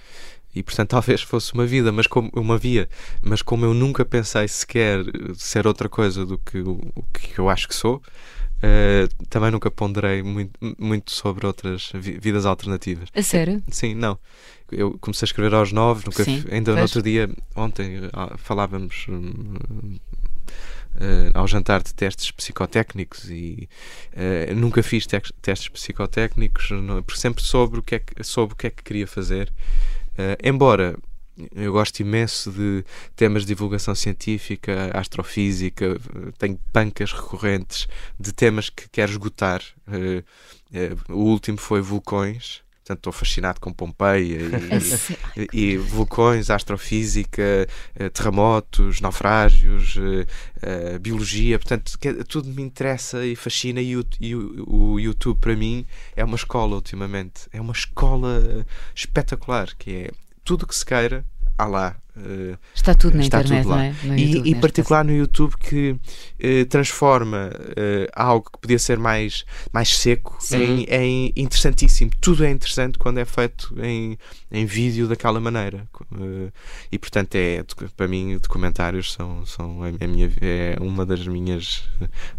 e 0.56 0.62
portanto 0.62 0.88
talvez 0.96 1.20
fosse 1.22 1.52
uma 1.52 1.66
vida, 1.66 1.92
mas 1.92 2.06
como 2.06 2.30
uma 2.34 2.56
via, 2.56 2.88
mas 3.22 3.42
como 3.42 3.64
eu 3.64 3.74
nunca 3.74 4.04
pensei 4.04 4.48
sequer 4.48 5.00
ser 5.34 5.66
outra 5.66 5.88
coisa 5.88 6.24
do 6.24 6.38
que 6.38 6.58
o, 6.58 6.80
o 6.94 7.02
que 7.12 7.38
eu 7.38 7.48
acho 7.50 7.68
que 7.68 7.74
sou, 7.74 8.02
uh, 8.58 9.26
também 9.26 9.50
nunca 9.50 9.70
ponderei 9.70 10.22
muito, 10.22 10.58
muito 10.78 11.10
sobre 11.10 11.46
outras 11.46 11.90
vi 11.94 12.18
vidas 12.18 12.46
alternativas. 12.46 13.08
A 13.14 13.22
sério? 13.22 13.62
Sim, 13.70 13.94
não. 13.94 14.18
Eu 14.70 14.98
comecei 14.98 15.26
a 15.26 15.28
escrever 15.28 15.54
aos 15.54 15.72
nove, 15.72 16.04
nunca 16.06 16.24
Sim, 16.24 16.44
ainda 16.50 16.74
no 16.74 16.82
outro 16.82 17.02
dia, 17.02 17.30
ontem, 17.54 18.08
ah, 18.12 18.34
falávamos. 18.36 19.06
Uh, 20.96 21.28
ao 21.34 21.46
jantar 21.46 21.82
de 21.82 21.92
testes 21.92 22.30
psicotécnicos 22.30 23.28
e 23.28 23.68
uh, 24.14 24.54
nunca 24.54 24.82
fiz 24.82 25.06
te 25.06 25.20
testes 25.42 25.68
psicotécnicos, 25.68 26.70
não, 26.70 27.02
porque 27.02 27.20
sempre 27.20 27.44
soube 27.44 27.80
o 27.80 27.82
que 27.82 27.96
é 27.96 27.98
que, 27.98 28.24
soube 28.24 28.54
o 28.54 28.56
que, 28.56 28.68
é 28.68 28.70
que 28.70 28.82
queria 28.82 29.06
fazer 29.06 29.52
Uh, 30.16 30.32
embora 30.42 30.96
eu 31.54 31.72
gosto 31.72 32.00
imenso 32.00 32.50
de 32.50 32.84
temas 33.14 33.42
de 33.42 33.48
divulgação 33.48 33.94
científica, 33.94 34.90
astrofísica, 34.94 35.98
tenho 36.38 36.58
bancas 36.72 37.12
recorrentes 37.12 37.86
de 38.18 38.32
temas 38.32 38.70
que 38.70 38.88
quero 38.88 39.12
esgotar. 39.12 39.62
Uh, 39.86 40.24
uh, 41.10 41.14
o 41.14 41.24
último 41.24 41.58
foi 41.58 41.80
vulcões. 41.80 42.64
Portanto, 42.78 42.98
estou 43.00 43.12
fascinado 43.12 43.60
com 43.60 43.72
Pompeia 43.72 44.38
e, 44.38 45.50
e, 45.52 45.72
e 45.72 45.76
vulcões, 45.76 46.50
astrofísica, 46.50 47.66
terremotos, 48.12 49.00
naufrágios, 49.00 49.96
biologia. 51.00 51.58
Portanto, 51.58 51.98
tudo 52.28 52.48
me 52.48 52.62
interessa 52.62 53.26
e 53.26 53.34
fascina. 53.34 53.80
E 53.80 53.96
o, 53.96 54.06
e 54.20 54.36
o 54.36 55.00
YouTube, 55.00 55.36
para 55.40 55.56
mim, 55.56 55.84
é 56.14 56.24
uma 56.24 56.36
escola 56.36 56.76
ultimamente. 56.76 57.48
É 57.52 57.60
uma 57.60 57.72
escola 57.72 58.64
espetacular, 58.94 59.74
que 59.76 59.90
é 59.90 60.10
tudo 60.46 60.64
que 60.64 60.74
se 60.74 60.86
queira, 60.86 61.24
há 61.58 61.66
lá. 61.66 61.96
Uh, 62.16 62.56
está 62.74 62.94
tudo 62.94 63.14
na 63.14 63.24
está 63.24 63.40
internet, 63.40 63.62
tudo 63.64 63.70
lá. 63.72 63.76
não 63.76 63.82
é? 63.82 63.94
No 64.04 64.16
e, 64.16 64.32
YouTube, 64.32 64.48
e 64.48 64.54
particular 64.54 65.04
no 65.04 65.12
YouTube 65.12 65.56
que 65.58 65.90
uh, 65.90 66.66
transforma 66.66 67.50
uh, 67.52 68.10
algo 68.14 68.48
que 68.50 68.58
podia 68.58 68.78
ser 68.78 68.98
mais, 68.98 69.44
mais 69.70 69.98
seco 69.98 70.38
em, 70.52 70.84
em, 70.84 71.32
interessantíssimo. 71.36 72.10
Tudo 72.20 72.44
é 72.44 72.50
interessante 72.50 72.96
quando 72.96 73.18
é 73.18 73.24
feito 73.26 73.74
em, 73.82 74.16
em 74.50 74.64
vídeo 74.64 75.08
daquela 75.08 75.40
maneira. 75.40 75.86
e 76.90 76.98
portanto, 76.98 77.34
é, 77.34 77.62
para 77.94 78.08
mim, 78.08 78.38
documentários 78.38 79.12
são, 79.12 79.44
são 79.44 79.82
a, 79.82 80.06
minha, 80.06 80.32
é 80.40 80.76
uma 80.80 81.04
das 81.04 81.26
minhas, 81.26 81.84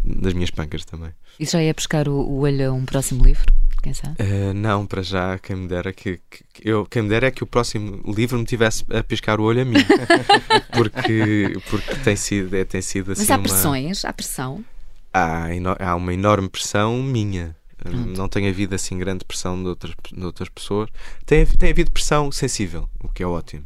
das 0.02 0.32
minhas 0.32 0.50
pancas 0.50 0.84
também. 0.84 1.10
Isso 1.38 1.52
já 1.52 1.60
é 1.60 1.72
pescar 1.72 2.08
o, 2.08 2.14
o 2.14 2.40
olho 2.40 2.70
a 2.70 2.72
um 2.72 2.84
próximo 2.84 3.22
livro? 3.22 3.52
Quem 3.82 3.94
sabe? 3.94 4.16
Uh, 4.20 4.52
não, 4.54 4.86
para 4.86 5.02
já, 5.02 5.38
quem 5.38 5.56
me 5.56 5.68
dera 5.68 5.92
que, 5.92 6.20
que, 6.28 6.44
eu, 6.62 6.84
quem 6.86 7.02
me 7.02 7.08
dera 7.08 7.28
é 7.28 7.30
que 7.30 7.42
o 7.42 7.46
próximo 7.46 8.02
livro 8.12 8.38
me 8.38 8.44
tivesse 8.44 8.84
a 8.90 9.02
piscar 9.02 9.40
o 9.40 9.44
olho 9.44 9.62
a 9.62 9.64
mim. 9.64 9.78
porque, 10.74 11.56
porque 11.70 11.94
tem 11.96 12.16
sido, 12.16 12.54
é, 12.56 12.64
tem 12.64 12.82
sido 12.82 13.12
assim. 13.12 13.22
Mas 13.22 13.30
há 13.30 13.38
pressões, 13.38 14.04
uma... 14.04 14.10
há 14.10 14.12
pressão. 14.12 14.64
Há, 15.12 15.48
há 15.78 15.94
uma 15.94 16.12
enorme 16.12 16.48
pressão 16.48 17.02
minha. 17.02 17.56
Pronto. 17.78 18.18
Não 18.18 18.28
tem 18.28 18.48
havido 18.48 18.74
assim 18.74 18.98
grande 18.98 19.24
pressão 19.24 19.60
de 19.62 19.68
outras, 19.68 19.94
de 20.12 20.24
outras 20.24 20.48
pessoas. 20.48 20.90
Tem, 21.24 21.46
tem 21.46 21.70
havido 21.70 21.92
pressão 21.92 22.30
sensível, 22.32 22.88
o 23.02 23.08
que 23.08 23.22
é 23.22 23.26
ótimo. 23.26 23.64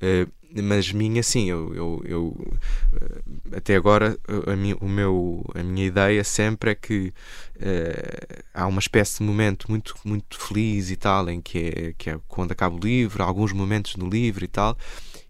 Uh, 0.00 0.30
mas 0.60 0.92
minha, 0.92 1.22
sim, 1.22 1.48
eu, 1.48 1.74
eu, 1.74 2.02
eu 2.04 2.52
eh, 3.00 3.56
até 3.56 3.76
agora 3.76 4.18
a 4.46 4.56
minha, 4.56 4.76
o 4.76 4.88
meu, 4.88 5.44
a 5.54 5.62
minha 5.62 5.86
ideia 5.86 6.22
sempre 6.24 6.72
é 6.72 6.74
que 6.74 7.12
uh, 7.56 8.42
há 8.52 8.66
uma 8.66 8.80
espécie 8.80 9.18
de 9.18 9.24
momento 9.24 9.70
muito, 9.70 9.94
muito 10.04 10.38
feliz 10.38 10.90
e 10.90 10.96
tal, 10.96 11.30
em 11.30 11.40
que 11.40 11.58
é, 11.58 11.94
que 11.96 12.10
é 12.10 12.18
quando 12.28 12.52
acaba 12.52 12.74
o 12.74 12.78
livro, 12.78 13.22
alguns 13.22 13.52
momentos 13.52 13.96
no 13.96 14.08
livro 14.08 14.44
e 14.44 14.48
tal, 14.48 14.76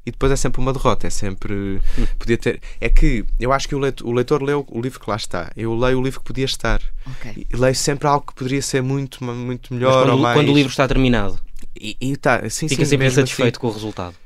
e 0.04 0.10
depois 0.10 0.32
é 0.32 0.36
sempre 0.36 0.60
uma 0.60 0.72
derrota, 0.72 1.06
é 1.06 1.10
sempre. 1.10 1.80
Podia 2.18 2.36
ter. 2.36 2.60
É 2.80 2.88
que 2.88 3.24
eu 3.38 3.52
acho 3.52 3.68
que 3.68 3.74
o 3.74 3.78
leitor, 3.78 4.08
o 4.08 4.12
leitor 4.12 4.42
leu 4.42 4.66
o 4.68 4.80
livro 4.80 4.98
que 4.98 5.08
lá 5.08 5.16
está. 5.16 5.52
Eu 5.56 5.76
leio 5.76 6.00
o 6.00 6.02
livro 6.02 6.20
que 6.20 6.26
podia 6.26 6.44
estar. 6.44 6.82
Okay. 7.18 7.46
E 7.48 7.56
leio 7.56 7.74
sempre 7.74 8.08
algo 8.08 8.26
que 8.26 8.34
poderia 8.34 8.62
ser 8.62 8.82
muito, 8.82 9.22
muito 9.22 9.72
melhor. 9.72 10.04
quando, 10.04 10.18
mais... 10.18 10.36
quando 10.36 10.50
o 10.50 10.54
livro 10.54 10.70
está 10.70 10.88
terminado. 10.88 11.38
E, 11.80 11.96
e 12.00 12.16
tá, 12.16 12.48
sim, 12.50 12.68
Fica 12.68 12.84
sim, 12.84 12.90
sempre 12.90 13.10
satisfeito 13.10 13.56
assim, 13.56 13.60
com 13.60 13.68
o 13.68 13.72
resultado. 13.72 14.16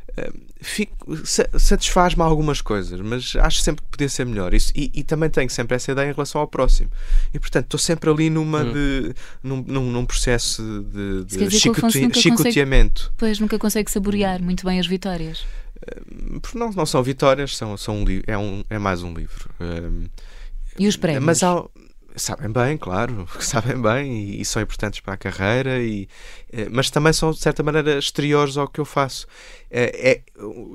Fico, 0.60 0.96
satisfaz-me 1.58 2.22
algumas 2.22 2.60
coisas, 2.62 3.00
mas 3.00 3.36
acho 3.36 3.60
sempre 3.60 3.84
que 3.84 3.90
podia 3.90 4.08
ser 4.08 4.24
melhor. 4.24 4.54
Isso, 4.54 4.72
e, 4.74 4.90
e, 4.94 5.04
também 5.04 5.28
tenho 5.28 5.50
sempre 5.50 5.76
essa 5.76 5.92
ideia 5.92 6.08
em 6.08 6.12
relação 6.12 6.40
ao 6.40 6.48
próximo. 6.48 6.90
E 7.32 7.38
portanto 7.38 7.64
estou 7.66 7.78
sempre 7.78 8.08
ali 8.08 8.30
numa 8.30 8.62
Hum. 8.62 8.72
de, 8.72 9.14
num, 9.42 9.62
num, 9.66 9.90
num 9.90 10.06
processo 10.06 10.62
de, 10.90 11.24
de 11.24 11.50
chicote- 11.50 12.20
chicoteamento. 12.20 13.12
Pois 13.16 13.38
nunca 13.38 13.58
consegue 13.58 13.90
saborear 13.90 14.42
muito 14.42 14.64
bem 14.64 14.80
as 14.80 14.86
vitórias. 14.86 15.44
Porque 16.40 16.58
não, 16.58 16.70
não 16.70 16.86
são 16.86 17.02
vitórias, 17.02 17.56
são, 17.56 17.76
são 17.76 17.98
um, 17.98 18.04
é, 18.26 18.36
um, 18.38 18.64
é 18.70 18.78
mais 18.78 19.02
um 19.02 19.12
livro. 19.12 19.50
Um, 19.60 20.06
E 20.78 20.88
os 20.88 20.96
prémios? 20.96 21.24
Mas 21.24 21.42
há, 21.42 21.62
sabem 22.16 22.50
bem, 22.50 22.76
claro, 22.76 23.26
sabem 23.40 23.80
bem 23.80 24.12
e, 24.18 24.40
e 24.40 24.44
são 24.44 24.60
importantes 24.62 25.00
para 25.00 25.14
a 25.14 25.16
carreira, 25.16 25.78
e, 25.82 26.08
eh, 26.52 26.68
mas 26.70 26.90
também 26.90 27.12
são 27.12 27.30
de 27.30 27.38
certa 27.38 27.62
maneira 27.62 27.98
exteriores 27.98 28.56
ao 28.56 28.66
que 28.68 28.80
eu 28.80 28.84
faço. 28.84 29.26
É, 29.70 30.10
é- 30.10 30.22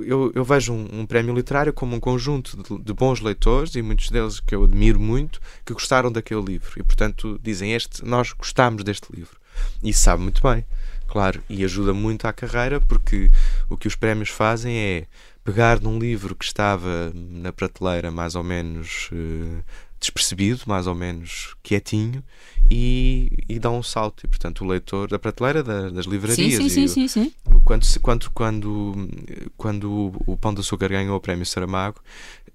eu, 0.05 0.31
eu 0.35 0.43
vejo 0.43 0.73
um, 0.73 1.01
um 1.01 1.05
prémio 1.05 1.33
literário 1.33 1.73
como 1.73 1.95
um 1.95 1.99
conjunto 1.99 2.57
de, 2.61 2.83
de 2.83 2.93
bons 2.93 3.19
leitores 3.21 3.75
e 3.75 3.81
muitos 3.81 4.09
deles 4.09 4.39
que 4.39 4.53
eu 4.55 4.63
admiro 4.63 4.99
muito 4.99 5.39
que 5.65 5.73
gostaram 5.73 6.11
daquele 6.11 6.41
livro 6.41 6.71
e 6.77 6.83
portanto 6.83 7.39
dizem 7.41 7.73
este 7.73 8.03
nós 8.05 8.33
gostamos 8.33 8.83
deste 8.83 9.07
livro 9.13 9.39
e 9.83 9.93
sabe 9.93 10.23
muito 10.23 10.41
bem, 10.41 10.65
claro, 11.07 11.41
e 11.49 11.63
ajuda 11.63 11.93
muito 11.93 12.25
à 12.27 12.33
carreira 12.33 12.79
porque 12.81 13.29
o 13.69 13.77
que 13.77 13.87
os 13.87 13.95
prémios 13.95 14.29
fazem 14.29 14.75
é 14.77 15.05
pegar 15.43 15.79
num 15.79 15.97
livro 15.97 16.35
que 16.35 16.45
estava 16.45 17.11
na 17.15 17.51
prateleira 17.51 18.11
mais 18.11 18.35
ou 18.35 18.43
menos 18.43 19.09
eh, 19.11 19.63
despercebido, 20.01 20.61
mais 20.65 20.87
ou 20.87 20.95
menos 20.95 21.55
quietinho, 21.63 22.21
e, 22.69 23.29
e 23.47 23.59
dá 23.59 23.69
um 23.69 23.83
salto. 23.83 24.25
E, 24.25 24.27
portanto, 24.27 24.63
o 24.63 24.67
leitor 24.67 25.07
da 25.09 25.19
prateleira 25.19 25.63
da- 25.63 25.89
das 25.89 26.05
Sim, 26.05 26.11
livrarias. 26.11 26.55
sim, 26.55 26.65
e 26.65 26.69
sim, 26.69 26.85
o- 26.85 26.89
sim, 26.89 27.07
sim. 27.07 27.33
Quando, 27.63 27.85
quando, 28.01 28.31
quando, 28.31 29.07
quando 29.55 30.11
o 30.25 30.35
Pão 30.35 30.53
de 30.53 30.59
Açúcar 30.61 30.89
ganhou 30.89 31.15
o 31.15 31.21
prémio 31.21 31.45
Saramago, 31.45 32.01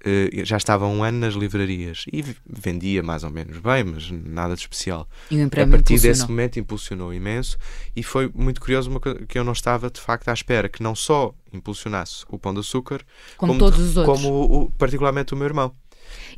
eh, 0.03 0.29
já 0.43 0.57
estava 0.57 0.85
um 0.85 1.03
ano 1.03 1.19
nas 1.19 1.33
livrarias 1.33 2.05
e 2.11 2.23
vendia 2.45 3.01
mais 3.01 3.23
ou 3.23 3.31
menos 3.31 3.57
bem, 3.59 3.83
mas 3.83 4.11
nada 4.11 4.53
de 4.53 4.61
especial. 4.61 5.07
E 5.31 5.37
o 5.41 5.45
A 5.47 5.49
partir 5.67 5.99
desse 5.99 6.27
momento 6.27 6.59
impulsionou 6.59 7.13
imenso 7.13 7.57
e 7.95 8.03
foi 8.03 8.29
muito 8.35 8.59
curioso 8.61 8.89
uma 8.89 8.99
coisa 8.99 9.25
que 9.25 9.39
eu 9.39 9.43
não 9.43 9.53
estava 9.53 9.89
de 9.89 9.99
facto 10.01 10.27
à 10.29 10.33
espera 10.33 10.67
que 10.69 10.83
não 10.83 10.93
só 10.93 11.33
impulsionasse 11.53 12.25
o 12.29 12.37
Pão 12.37 12.53
de 12.53 12.59
Açúcar, 12.59 13.01
Como 13.37 13.57
todos 13.57 13.79
os 13.79 13.97
outros. 13.97 14.21
como 14.21 14.43
o- 14.65 14.69
particularmente 14.71 15.33
o 15.33 15.37
meu 15.37 15.45
irmão. 15.47 15.73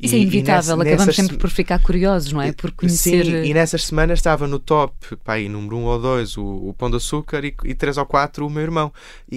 Isso 0.00 0.14
é 0.14 0.18
E- 0.18 0.20
e 0.20 0.22
inevitável, 0.22 0.76
nessa- 0.78 0.88
acabamos 0.94 1.16
sempre 1.16 1.36
por 1.36 1.50
ficar 1.50 1.78
curiosos, 1.82 2.32
não 2.32 2.40
é? 2.40 2.52
Por 2.52 2.70
conhecer. 2.72 3.24
Sim, 3.26 3.42
e 3.44 3.52
nessas 3.54 3.84
semanas 3.84 4.18
estava 4.18 4.46
no 4.46 4.58
top, 4.58 4.94
pá, 5.24 5.34
aí, 5.34 5.48
número 5.48 5.76
1 5.76 5.80
um 5.80 5.84
ou 5.84 6.00
2, 6.00 6.36
o, 6.38 6.42
o 6.68 6.74
Pão 6.76 6.90
de 6.90 6.96
Açúcar 6.96 7.44
e, 7.44 7.54
e 7.64 7.74
3 7.74 7.98
ou 7.98 8.06
4 8.06 8.46
o 8.46 8.50
meu 8.50 8.62
irmão. 8.62 8.92
E, 9.30 9.36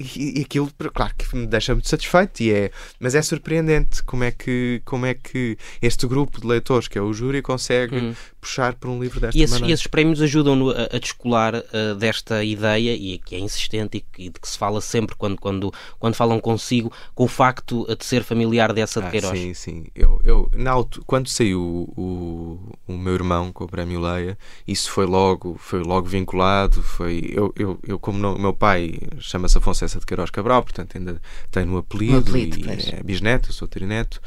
e, 0.00 0.02
e- 0.16 0.38
e 0.38 0.42
aquilo, 0.42 0.70
claro 0.94 1.12
que 1.16 1.34
me 1.36 1.46
deixa 1.46 1.74
muito 1.74 1.88
satisfeito, 1.88 2.40
e 2.40 2.52
é, 2.52 2.70
mas 3.00 3.14
é 3.14 3.22
surpreendente 3.22 4.02
como 4.04 4.22
é, 4.24 4.30
que, 4.30 4.80
como 4.84 5.06
é 5.06 5.14
que 5.14 5.56
este 5.82 6.06
grupo 6.06 6.40
de 6.40 6.46
leitores, 6.46 6.86
que 6.88 6.96
é 6.98 7.02
o 7.02 7.12
júri, 7.12 7.42
consegue 7.42 7.96
Hum. 7.96 8.14
Puxar 8.46 8.74
por 8.74 8.88
um 8.88 9.00
livro 9.02 9.18
desta 9.20 9.36
E 9.36 9.42
esses, 9.42 9.54
maneira. 9.54 9.70
e 9.70 9.74
esses 9.74 9.86
prémios 9.88 10.22
ajudam-no 10.22 10.70
a, 10.70 10.84
a 10.94 10.98
descolar 11.00 11.54
uh, 11.56 11.94
desta 11.96 12.44
ideia 12.44 12.94
e 12.94 13.18
que 13.18 13.34
é 13.34 13.38
insistente 13.40 13.98
e 13.98 14.00
que, 14.00 14.30
de 14.30 14.38
que 14.40 14.48
se 14.48 14.56
fala 14.56 14.80
sempre 14.80 15.16
quando, 15.16 15.36
quando, 15.40 15.72
quando 15.98 16.14
falam 16.14 16.38
consigo, 16.38 16.92
com 17.14 17.24
o 17.24 17.28
facto 17.28 17.84
de 17.98 18.04
ser 18.04 18.22
familiar 18.22 18.72
dessa 18.72 19.00
de 19.00 19.06
Ah, 19.08 19.10
Queiroz. 19.10 19.38
sim, 19.38 19.52
sim. 19.54 19.84
Eu, 19.94 20.20
eu, 20.24 20.50
na 20.54 20.72
quando 21.06 21.28
saiu 21.28 21.60
o, 21.96 22.00
o, 22.88 22.92
o 22.92 22.96
meu 22.96 23.14
irmão 23.14 23.50
com 23.52 23.64
o 23.64 23.68
prémio 23.68 24.00
Leia, 24.00 24.38
isso 24.66 24.90
foi 24.90 25.06
logo, 25.06 25.56
foi 25.58 25.82
logo 25.82 26.06
vinculado. 26.06 26.82
Foi, 26.82 27.28
eu, 27.32 27.52
eu, 27.56 27.78
eu 27.82 27.98
como 27.98 28.18
não- 28.18 28.34
o 28.36 28.38
meu 28.38 28.52
pai 28.54 28.98
chama-se 29.18 29.58
Afonso 29.58 29.84
Essa 29.84 29.98
de 29.98 30.06
Queiroz 30.06 30.30
Cabral, 30.30 30.62
portanto 30.62 30.96
ainda 30.96 31.20
tenho 31.50 31.72
o 31.74 31.78
apelido, 31.78 32.14
Um 32.16 32.18
apelido, 32.20 32.58
e 32.60 32.64
pois. 32.64 32.88
é 32.92 33.02
bisneto, 33.02 33.48
eu 33.48 33.52
sou 33.54 33.66
trineto. 33.66 34.20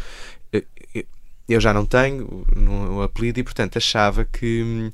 Eu- 1.49 1.59
já 1.61 1.73
não 1.73 1.85
tenho 1.85 2.45
o 2.91 3.01
apelido 3.01 3.39
e, 3.39 3.43
portanto, 3.43 3.77
achava 3.77 4.23
que, 4.25 4.91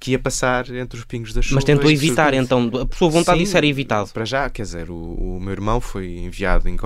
que 0.00 0.10
ia 0.10 0.18
passar 0.18 0.68
entre 0.74 0.98
os 0.98 1.04
pingos 1.04 1.32
da 1.32 1.40
chuva. 1.40 1.54
Mas 1.54 1.64
tentou 1.64 1.90
evitar, 1.90 2.34
então, 2.34 2.68
a 2.90 2.96
sua 2.96 3.08
vontade 3.08 3.38
Sim, 3.38 3.44
disso 3.44 3.56
era 3.56 3.66
evitado. 3.66 4.10
Para 4.10 4.24
já, 4.24 4.50
quer 4.50 4.62
dizer, 4.62 4.90
o, 4.90 4.94
o 4.96 5.40
meu 5.40 5.52
irmão 5.52 5.80
foi 5.80 6.08
enviado 6.18 6.68
em, 6.68 6.76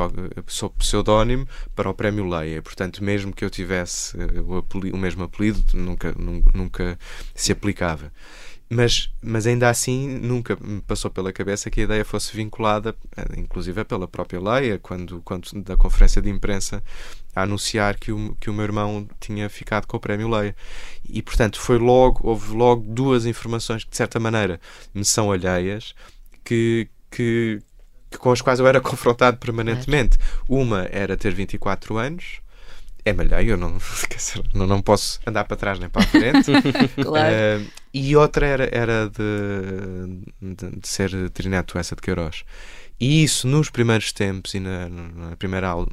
sob 0.47 0.75
pseudónimo 0.79 1.49
para 1.75 1.89
o 1.89 1.95
Prémio 1.95 2.29
Leia. 2.29 2.61
Portanto, 2.61 3.03
mesmo 3.03 3.33
que 3.33 3.45
eu 3.45 3.51
tivesse 3.51 4.17
eh, 4.21 4.41
o, 4.45 4.59
apeli- 4.59 4.93
o 4.93 4.97
mesmo 4.99 5.25
apelido, 5.25 5.63
nunca, 5.75 6.15
nun- 6.17 6.43
nunca 6.55 6.99
se 7.35 7.51
aplicava. 7.53 8.13
Mas, 8.69 9.13
mas 9.23 9.47
ainda 9.47 9.71
assim, 9.71 10.09
nunca 10.09 10.57
me 10.61 10.81
passou 10.81 11.09
pela 11.09 11.33
cabeça 11.33 11.71
que 11.71 11.81
a 11.81 11.85
ideia 11.85 12.05
fosse 12.05 12.37
vinculada, 12.37 12.97
eh, 13.17 13.39
inclusive 13.39 13.85
pela 13.85 14.09
própria 14.09 14.41
Leia, 14.41 14.79
quando, 14.81 15.23
quando 15.23 15.49
da 15.63 15.77
conferência 15.77 16.21
de 16.21 16.29
imprensa 16.29 16.83
a 17.35 17.43
anunciar 17.43 17.97
que 17.97 18.11
o, 18.11 18.37
que 18.41 18.51
o 18.51 18.53
meu 18.53 18.65
irmão 18.65 19.09
tinha 19.21 19.49
ficado 19.49 19.87
com 19.87 19.97
o 19.97 20.01
Prémio 20.01 20.29
Leia. 20.29 20.57
E, 21.09 21.23
portanto, 21.23 21.61
foi 21.61 21.79
logo, 21.79 22.21
houve 22.29 22.53
logo 22.57 22.83
duas 22.93 23.25
informações 23.25 23.85
que, 23.85 23.91
de 23.91 23.97
certa 23.97 24.19
maneira, 24.19 24.61
me 24.93 25.05
são 25.05 25.31
alheias, 25.31 25.95
que, 26.43 26.89
que, 27.09 27.63
que 28.11 28.19
com 28.19 28.33
as 28.33 28.41
quais 28.41 28.59
eu 28.59 28.67
era 28.67 28.81
confrontado 28.83 29.37
permanentemente. 29.37 30.19
Uma 30.49 30.89
era 30.91 31.17
ter 31.17 31.33
24 31.33 31.97
anos, 31.99 32.41
é 33.05 33.13
malheio, 33.13 33.51
eu 33.51 33.57
não, 33.57 33.79
não, 34.53 34.67
não 34.67 34.83
posso 34.83 35.21
andar 35.25 35.45
para 35.45 35.57
trás 35.57 35.79
nem 35.79 35.89
para 35.89 36.03
a 36.03 36.07
frente. 36.07 36.51
Claro. 37.01 37.29
Eh, 37.33 37.61
e 38.01 38.17
outra 38.17 38.47
era, 38.47 38.69
era 38.73 39.09
de, 39.09 40.55
de, 40.55 40.81
de 40.81 40.89
ser 40.89 41.31
trineto 41.31 41.79
essa 41.79 41.95
de 41.95 42.03
Queiroz. 42.03 42.45
E 42.99 43.23
isso 43.23 43.47
nos 43.47 43.69
primeiros 43.69 44.13
tempos 44.13 44.55
e 44.55 44.61
na, 44.61 44.89
na 44.89 45.37
primeira 45.37 45.69
aula, 45.69 45.89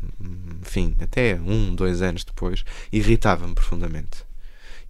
enfim, 0.62 0.96
até 1.02 1.36
um, 1.36 1.76
dois 1.76 2.02
anos 2.02 2.24
depois, 2.24 2.64
irritava-me 2.92 3.54
profundamente. 3.54 4.24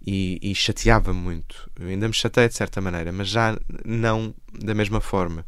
E, 0.05 0.37
e 0.41 0.53
chateava-me 0.53 1.19
muito. 1.19 1.69
Eu 1.79 1.87
ainda 1.87 2.07
me 2.07 2.13
chateia 2.13 2.49
de 2.49 2.55
certa 2.55 2.81
maneira, 2.81 3.11
mas 3.11 3.29
já 3.29 3.57
não 3.85 4.35
da 4.53 4.73
mesma 4.73 4.99
forma. 4.99 5.45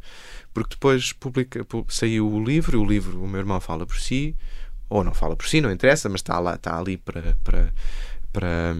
Porque 0.54 0.74
depois 0.74 1.12
publica, 1.12 1.64
pu- 1.64 1.86
saiu 1.88 2.26
o 2.28 2.42
livro, 2.42 2.80
o 2.80 2.84
livro, 2.84 3.22
o 3.22 3.28
meu 3.28 3.40
irmão 3.40 3.60
fala 3.60 3.84
por 3.86 3.98
si, 3.98 4.34
ou 4.88 5.04
não 5.04 5.12
fala 5.12 5.36
por 5.36 5.46
si, 5.46 5.60
não 5.60 5.70
interessa, 5.70 6.08
mas 6.08 6.20
está, 6.20 6.38
lá, 6.38 6.54
está 6.54 6.78
ali 6.78 6.96
para, 6.96 7.36
para, 7.44 7.72
para, 8.36 8.74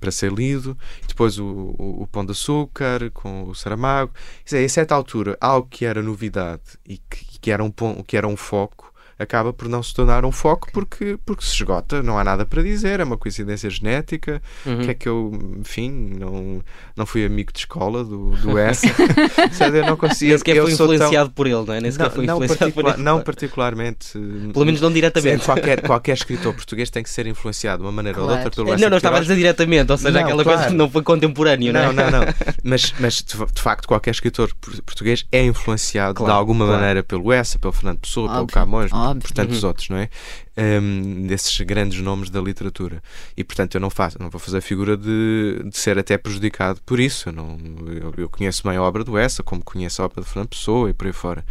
para 0.00 0.10
ser 0.10 0.32
lido. 0.32 0.76
Depois 1.06 1.38
o, 1.38 1.44
o, 1.78 2.02
o 2.02 2.06
Pão 2.06 2.24
de 2.24 2.32
Açúcar 2.32 3.10
com 3.10 3.44
o 3.44 3.54
Saramago. 3.54 4.12
Quer 4.38 4.56
dizer, 4.56 4.64
a 4.64 4.68
certa 4.70 4.94
altura, 4.94 5.36
algo 5.38 5.68
que 5.68 5.84
era 5.84 6.02
novidade 6.02 6.62
e 6.86 6.96
que, 6.96 7.38
que, 7.38 7.50
era, 7.50 7.62
um, 7.62 7.70
que 8.06 8.16
era 8.16 8.26
um 8.26 8.36
foco 8.36 8.91
acaba 9.22 9.52
por 9.52 9.68
não 9.68 9.82
se 9.82 9.94
tornar 9.94 10.24
um 10.24 10.32
foco 10.32 10.68
porque, 10.72 11.18
porque 11.24 11.44
se 11.44 11.54
esgota, 11.54 12.02
não 12.02 12.18
há 12.18 12.24
nada 12.24 12.44
para 12.44 12.62
dizer, 12.62 13.00
é 13.00 13.04
uma 13.04 13.16
coincidência 13.16 13.70
genética. 13.70 14.42
Uhum. 14.66 14.80
Que 14.80 14.90
é 14.90 14.94
que 14.94 15.08
eu, 15.08 15.32
enfim, 15.60 15.90
não, 16.18 16.60
não 16.96 17.06
fui 17.06 17.24
amigo 17.24 17.52
de 17.52 17.60
escola 17.60 18.04
do, 18.04 18.30
do 18.36 18.56
essa. 18.58 18.86
Sabe, 19.52 19.78
eu 19.78 19.86
não 19.86 19.96
conseguia. 19.96 20.30
Nem 20.30 20.38
sequer 20.38 20.56
eu 20.56 20.64
foi 20.64 20.72
sou 20.74 20.86
tão- 20.86 20.94
influenciado 20.96 21.30
por 21.30 21.46
ele, 21.46 21.64
não 21.64 21.74
é? 21.74 21.80
Nem 21.80 21.90
sequer 21.90 22.04
não, 22.04 22.10
foi 22.14 22.26
não, 22.26 22.34
influenciado 22.36 22.72
por 22.72 22.86
ele. 22.86 22.96
não 23.02 23.20
particularmente. 23.20 24.12
Pelo 24.52 24.64
menos 24.64 24.80
não 24.80 24.88
Sim, 24.88 24.94
diretamente. 24.94 25.44
qualquer, 25.44 25.80
qualquer 25.82 26.12
escritor 26.14 26.54
português 26.54 26.90
tem 26.90 27.02
que 27.02 27.10
ser 27.10 27.26
influenciado 27.26 27.78
de 27.82 27.86
uma 27.86 27.92
maneira 27.92 28.20
ou 28.20 28.26
de 28.26 28.32
outra 28.32 28.50
Claro. 28.50 28.54
pelo 28.56 28.66
Não, 28.68 28.74
Essa 28.74 28.82
não, 28.84 28.90
de 28.90 28.96
estava 28.96 29.16
a 29.16 29.20
dizer 29.20 29.36
diretamente, 29.36 29.90
ou 29.92 29.98
seja, 29.98 30.10
Não, 30.10 30.20
aquela 30.20 30.44
coisa 30.44 30.58
claro. 30.58 30.70
que 30.72 30.76
não 30.76 30.90
foi 30.90 31.02
contemporâneo, 31.02 31.72
não 31.72 31.80
é? 31.80 31.86
Não, 31.86 31.92
não, 31.92 32.10
não. 32.10 32.20
Mas, 32.64 32.92
mas 32.98 33.22
de, 33.22 33.60
facto, 33.60 33.86
qualquer 33.86 34.10
escritor 34.10 34.50
por- 34.60 34.82
português 34.82 35.24
é 35.32 35.42
influenciado 35.44 36.14
Claro, 36.14 36.32
de 36.32 36.38
alguma 36.38 36.64
claro. 36.64 36.80
maneira 36.80 37.02
pelo 37.02 37.32
Essa, 37.32 37.58
pelo 37.58 37.72
Fernando 37.72 37.98
Pessoa, 38.00 38.28
pelo 38.28 38.40
Óbvio, 38.42 38.54
Camões, 38.54 38.90
por, 38.90 38.96
óbvio. 39.12 39.22
por 39.28 39.32
tantos 39.32 39.62
Uhum. 39.62 39.68
outros, 39.68 39.88
não 39.88 39.96
é? 39.98 40.08
Um, 40.56 41.26
desses 41.26 41.58
grandes 41.60 42.00
nomes 42.00 42.28
da 42.30 42.40
literatura. 42.40 43.02
E 43.36 43.42
portanto, 43.44 43.74
eu 43.76 43.80
não 43.80 43.90
faço, 43.90 44.20
não 44.20 44.28
vou 44.30 44.38
fazer 44.40 44.58
a 44.58 44.62
figura 44.62 44.96
de, 44.96 45.62
de 45.64 45.78
ser 45.78 45.98
até 45.98 46.18
prejudicado 46.18 46.80
por 46.84 46.98
isso. 47.00 47.28
Eu, 47.28 47.32
não, 47.32 47.56
eu, 47.86 48.14
eu 48.16 48.28
conheço 48.28 48.62
bem 48.66 48.76
a 48.76 48.82
obra 48.82 49.04
do 49.04 49.16
Essa, 49.16 49.42
como 49.42 49.62
conheço 49.64 50.02
a 50.02 50.04
obra 50.04 50.22
de 50.22 50.28
Fernando 50.28 50.48
Pessoa 50.48 50.90
e 50.90 50.92
por 50.92 51.06
aí 51.06 51.12
fora. 51.12 51.44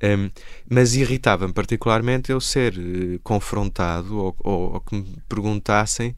Um, 0.00 0.30
mas 0.70 0.94
irritava-me 0.94 1.52
particularmente 1.52 2.30
eu 2.30 2.40
ser 2.40 2.72
eh, 2.78 3.18
confrontado 3.24 4.16
ou, 4.16 4.36
ou, 4.44 4.74
ou 4.74 4.80
que 4.80 4.94
me 4.94 5.16
perguntassem 5.28 6.14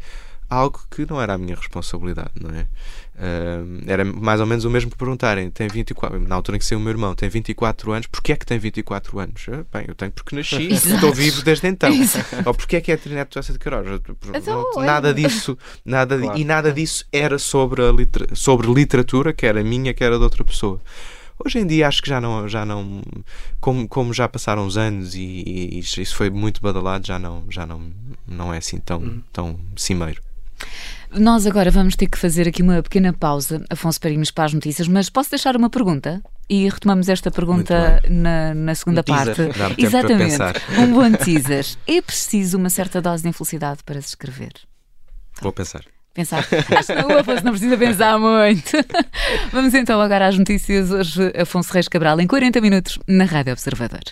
algo 0.51 0.81
que 0.91 1.07
não 1.09 1.23
era 1.23 1.35
a 1.35 1.39
minha 1.39 1.55
responsabilidade, 1.55 2.33
não 2.41 2.51
é? 2.51 2.67
Uh, 3.15 3.85
era 3.87 4.05
mais 4.05 4.41
ou 4.41 4.47
menos 4.47 4.65
o 4.65 4.71
mesmo 4.71 4.91
que 4.91 4.97
perguntarem, 4.97 5.49
tem 5.51 5.69
24, 5.69 6.19
na 6.19 6.35
altura 6.35 6.57
em 6.57 6.59
que 6.59 6.65
saiu 6.65 6.79
o 6.79 6.83
meu 6.83 6.91
irmão, 6.91 7.15
tem 7.15 7.29
24 7.29 7.93
anos, 7.93 8.07
porquê 8.09 8.33
é 8.33 8.37
que 8.37 8.45
tem 8.45 8.59
24 8.59 9.19
anos? 9.21 9.47
Uh, 9.47 9.67
bem, 9.73 9.85
eu 9.87 9.95
tenho 9.95 10.11
porque 10.11 10.35
nasci 10.35 10.63
e 10.63 10.73
estou 10.73 11.13
vivo 11.13 11.43
desde 11.43 11.69
então. 11.69 11.91
Ou 12.45 12.55
porquê 12.55 12.77
é 12.77 12.81
que 12.81 12.91
é 12.91 12.95
a 12.95 12.99
Trinete 12.99 13.31
Tossa 13.31 13.53
de 13.53 13.59
Queiroz? 13.59 13.87
Então, 14.35 14.67
nada 14.79 15.15
disso, 15.15 15.57
nada, 15.85 16.19
claro. 16.19 16.39
e 16.39 16.45
nada 16.45 16.73
disso 16.73 17.05
era 17.13 17.39
sobre, 17.39 17.83
a 17.83 17.93
litera, 17.93 18.35
sobre 18.35 18.73
literatura, 18.73 19.33
que 19.33 19.47
era 19.47 19.63
minha, 19.63 19.95
que 19.95 20.03
era 20.03 20.17
de 20.17 20.25
outra 20.25 20.43
pessoa. 20.43 20.81
Hoje 21.43 21.59
em 21.59 21.67
dia 21.67 21.89
acho 21.89 22.03
que 22.03 22.09
já 22.09 22.21
não, 22.21 22.47
já 22.47 22.67
não 22.67 23.03
como, 23.61 23.89
como 23.89 24.13
já 24.13 24.29
passaram 24.29 24.67
os 24.67 24.77
anos 24.77 25.15
e, 25.15 25.45
e 25.47 25.79
isso 25.79 26.15
foi 26.15 26.29
muito 26.29 26.61
badalado, 26.61 27.07
já 27.07 27.19
não, 27.19 27.45
já 27.49 27.67
não, 27.67 27.91
não 28.27 28.53
é 28.53 28.59
assim 28.59 28.79
tão, 28.79 29.01
hum. 29.01 29.23
tão 29.33 29.59
cimeiro. 29.75 30.21
Nós 31.13 31.45
agora 31.45 31.71
vamos 31.71 31.97
ter 31.97 32.07
que 32.07 32.17
fazer 32.17 32.47
aqui 32.47 32.63
uma 32.63 32.83
pequena 32.83 33.13
pausa, 33.13 33.65
Afonso, 33.69 34.01
para 34.01 34.11
irmos 34.11 34.31
para 34.31 34.45
as 34.45 34.55
notícias, 34.55 34.87
mas 34.87 35.11
posso 35.11 35.31
deixar 35.31 35.57
uma 35.57 35.69
pergunta? 35.69 36.23
E 36.49 36.69
retomamos 36.69 37.09
esta 37.09 37.31
pergunta 37.31 38.01
na, 38.09 38.55
na, 38.55 38.75
segunda 38.75 39.01
um 39.01 39.05
parte. 39.05 39.43
Exatamente. 39.77 40.37
Um 40.79 40.93
bom 40.93 41.13
teaser. 41.13 41.67
É 41.87 42.01
preciso 42.01 42.59
uma 42.59 42.71
certa 42.71 43.01
dose 43.01 43.23
de 43.23 43.29
infelicidade 43.29 43.81
para 43.85 44.01
se 44.01 44.09
escrever? 44.09 44.53
Vou 45.41 45.53
pensar. 45.53 45.85
Pensar. 46.15 46.45
o 47.09 47.19
Afonso 47.19 47.45
não 47.45 47.53
precisa 47.53 47.77
pensar 47.77 48.19
muito. 48.19 48.71
Vamos 49.53 49.75
então 49.75 50.01
agora 50.01 50.27
às 50.27 50.39
notícias. 50.39 50.91
Hoje, 50.91 51.33
Afonso 51.41 51.73
Reis 51.73 51.89
Cabral, 51.89 52.21
em 52.21 52.27
40 52.27 52.61
minutos, 52.61 52.99
na 53.07 53.25
Rádio 53.25 53.53
Observador. 53.53 54.03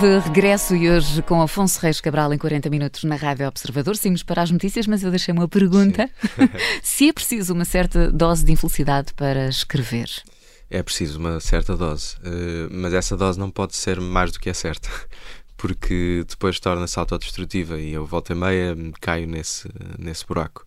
De 0.00 0.18
regresso 0.20 0.76
e 0.76 0.88
hoje 0.88 1.22
com 1.22 1.42
Afonso 1.42 1.80
Reis 1.80 2.00
Cabral 2.00 2.32
em 2.32 2.38
40 2.38 2.70
minutos 2.70 3.02
na 3.02 3.16
Rádio 3.16 3.48
Observador. 3.48 3.96
Seguimos 3.96 4.22
para 4.22 4.42
as 4.42 4.50
notícias, 4.50 4.86
mas 4.86 5.02
eu 5.02 5.10
deixei 5.10 5.34
uma 5.34 5.48
pergunta: 5.48 6.08
se 6.82 7.08
é 7.08 7.12
preciso 7.12 7.52
uma 7.52 7.64
certa 7.64 8.10
dose 8.12 8.44
de 8.44 8.52
infelicidade 8.52 9.12
para 9.14 9.48
escrever. 9.48 10.08
É 10.70 10.82
preciso 10.84 11.18
uma 11.18 11.40
certa 11.40 11.76
dose, 11.76 12.16
eh, 12.22 12.68
mas 12.70 12.94
essa 12.94 13.16
dose 13.16 13.38
não 13.40 13.50
pode 13.50 13.74
ser 13.74 14.00
mais 14.00 14.30
do 14.30 14.38
que 14.38 14.48
é 14.48 14.54
certa, 14.54 14.88
porque 15.56 16.24
depois 16.28 16.60
torna-se 16.60 16.96
autodestrutiva 16.98 17.80
e 17.80 17.92
eu 17.92 18.06
volta 18.06 18.32
e 18.32 18.36
meia 18.36 18.76
caio 19.00 19.26
nesse, 19.26 19.68
nesse 19.98 20.24
buraco. 20.24 20.64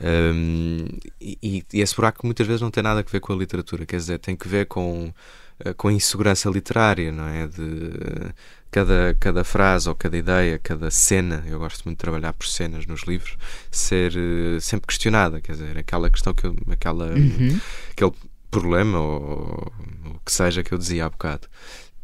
Um, 0.00 0.86
e, 1.20 1.38
e, 1.72 1.80
esse 1.80 1.94
buraco 1.94 2.26
muitas 2.26 2.44
vezes 2.44 2.60
não 2.60 2.72
tem 2.72 2.82
nada 2.82 3.00
a 3.00 3.02
ver 3.04 3.20
com 3.20 3.32
a 3.32 3.36
literatura, 3.36 3.86
quer 3.86 3.98
dizer, 3.98 4.18
tem 4.18 4.34
que 4.34 4.48
ver 4.48 4.66
com 4.66 5.12
eh, 5.60 5.72
com 5.72 5.88
a 5.88 5.92
insegurança 5.92 6.50
literária, 6.50 7.12
não 7.12 7.28
é? 7.28 7.46
De 7.46 8.34
cada, 8.74 9.16
cada 9.20 9.44
frase 9.44 9.88
ou 9.88 9.94
cada 9.94 10.16
ideia, 10.16 10.58
cada 10.58 10.90
cena, 10.90 11.44
eu 11.46 11.60
gosto 11.60 11.84
muito 11.84 11.96
de 11.96 12.00
trabalhar 12.00 12.32
por 12.32 12.48
cenas 12.48 12.84
nos 12.86 13.02
livros, 13.02 13.36
ser 13.70 14.12
uh, 14.16 14.60
sempre 14.60 14.88
questionada, 14.88 15.40
quer 15.40 15.52
dizer, 15.52 15.78
aquela 15.78 16.10
questão 16.10 16.34
que 16.34 16.44
eu, 16.44 16.56
aquela, 16.68 17.06
uhum. 17.10 17.60
aquele 17.92 18.12
problema 18.50 18.98
ou 18.98 19.72
o 20.06 20.18
que 20.24 20.32
seja 20.32 20.64
que 20.64 20.74
eu 20.74 20.78
dizia 20.78 21.06
há 21.06 21.08
bocado. 21.08 21.46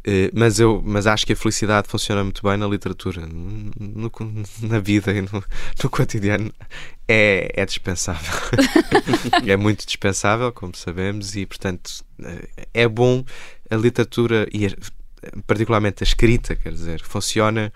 Uh, 0.07 0.31
mas 0.33 0.61
eu 0.61 0.81
mas 0.83 1.09
acho 1.09 1.27
que 1.27 1.33
a 1.33 1.37
felicidade 1.37 1.89
funciona 1.89 2.23
muito 2.23 2.41
bem 2.43 2.57
na 2.57 2.67
literatura 2.67 3.27
no, 3.27 4.11
na 4.63 4.79
vida 4.79 5.13
e 5.13 5.21
no, 5.21 5.45
no 5.83 5.91
cotidiano 5.91 6.51
é, 7.07 7.53
é 7.55 7.67
dispensável 7.67 8.33
é 9.47 9.57
muito 9.59 9.85
dispensável 9.85 10.51
como 10.53 10.75
sabemos 10.75 11.37
e 11.37 11.45
portanto 11.45 12.03
é 12.73 12.89
bom 12.89 13.23
a 13.69 13.77
literatura 13.77 14.49
e 14.51 14.65
particularmente 15.47 16.03
a 16.03 16.07
escrita 16.07 16.57
quer 16.57 16.73
dizer 16.73 17.01
funciona 17.03 17.73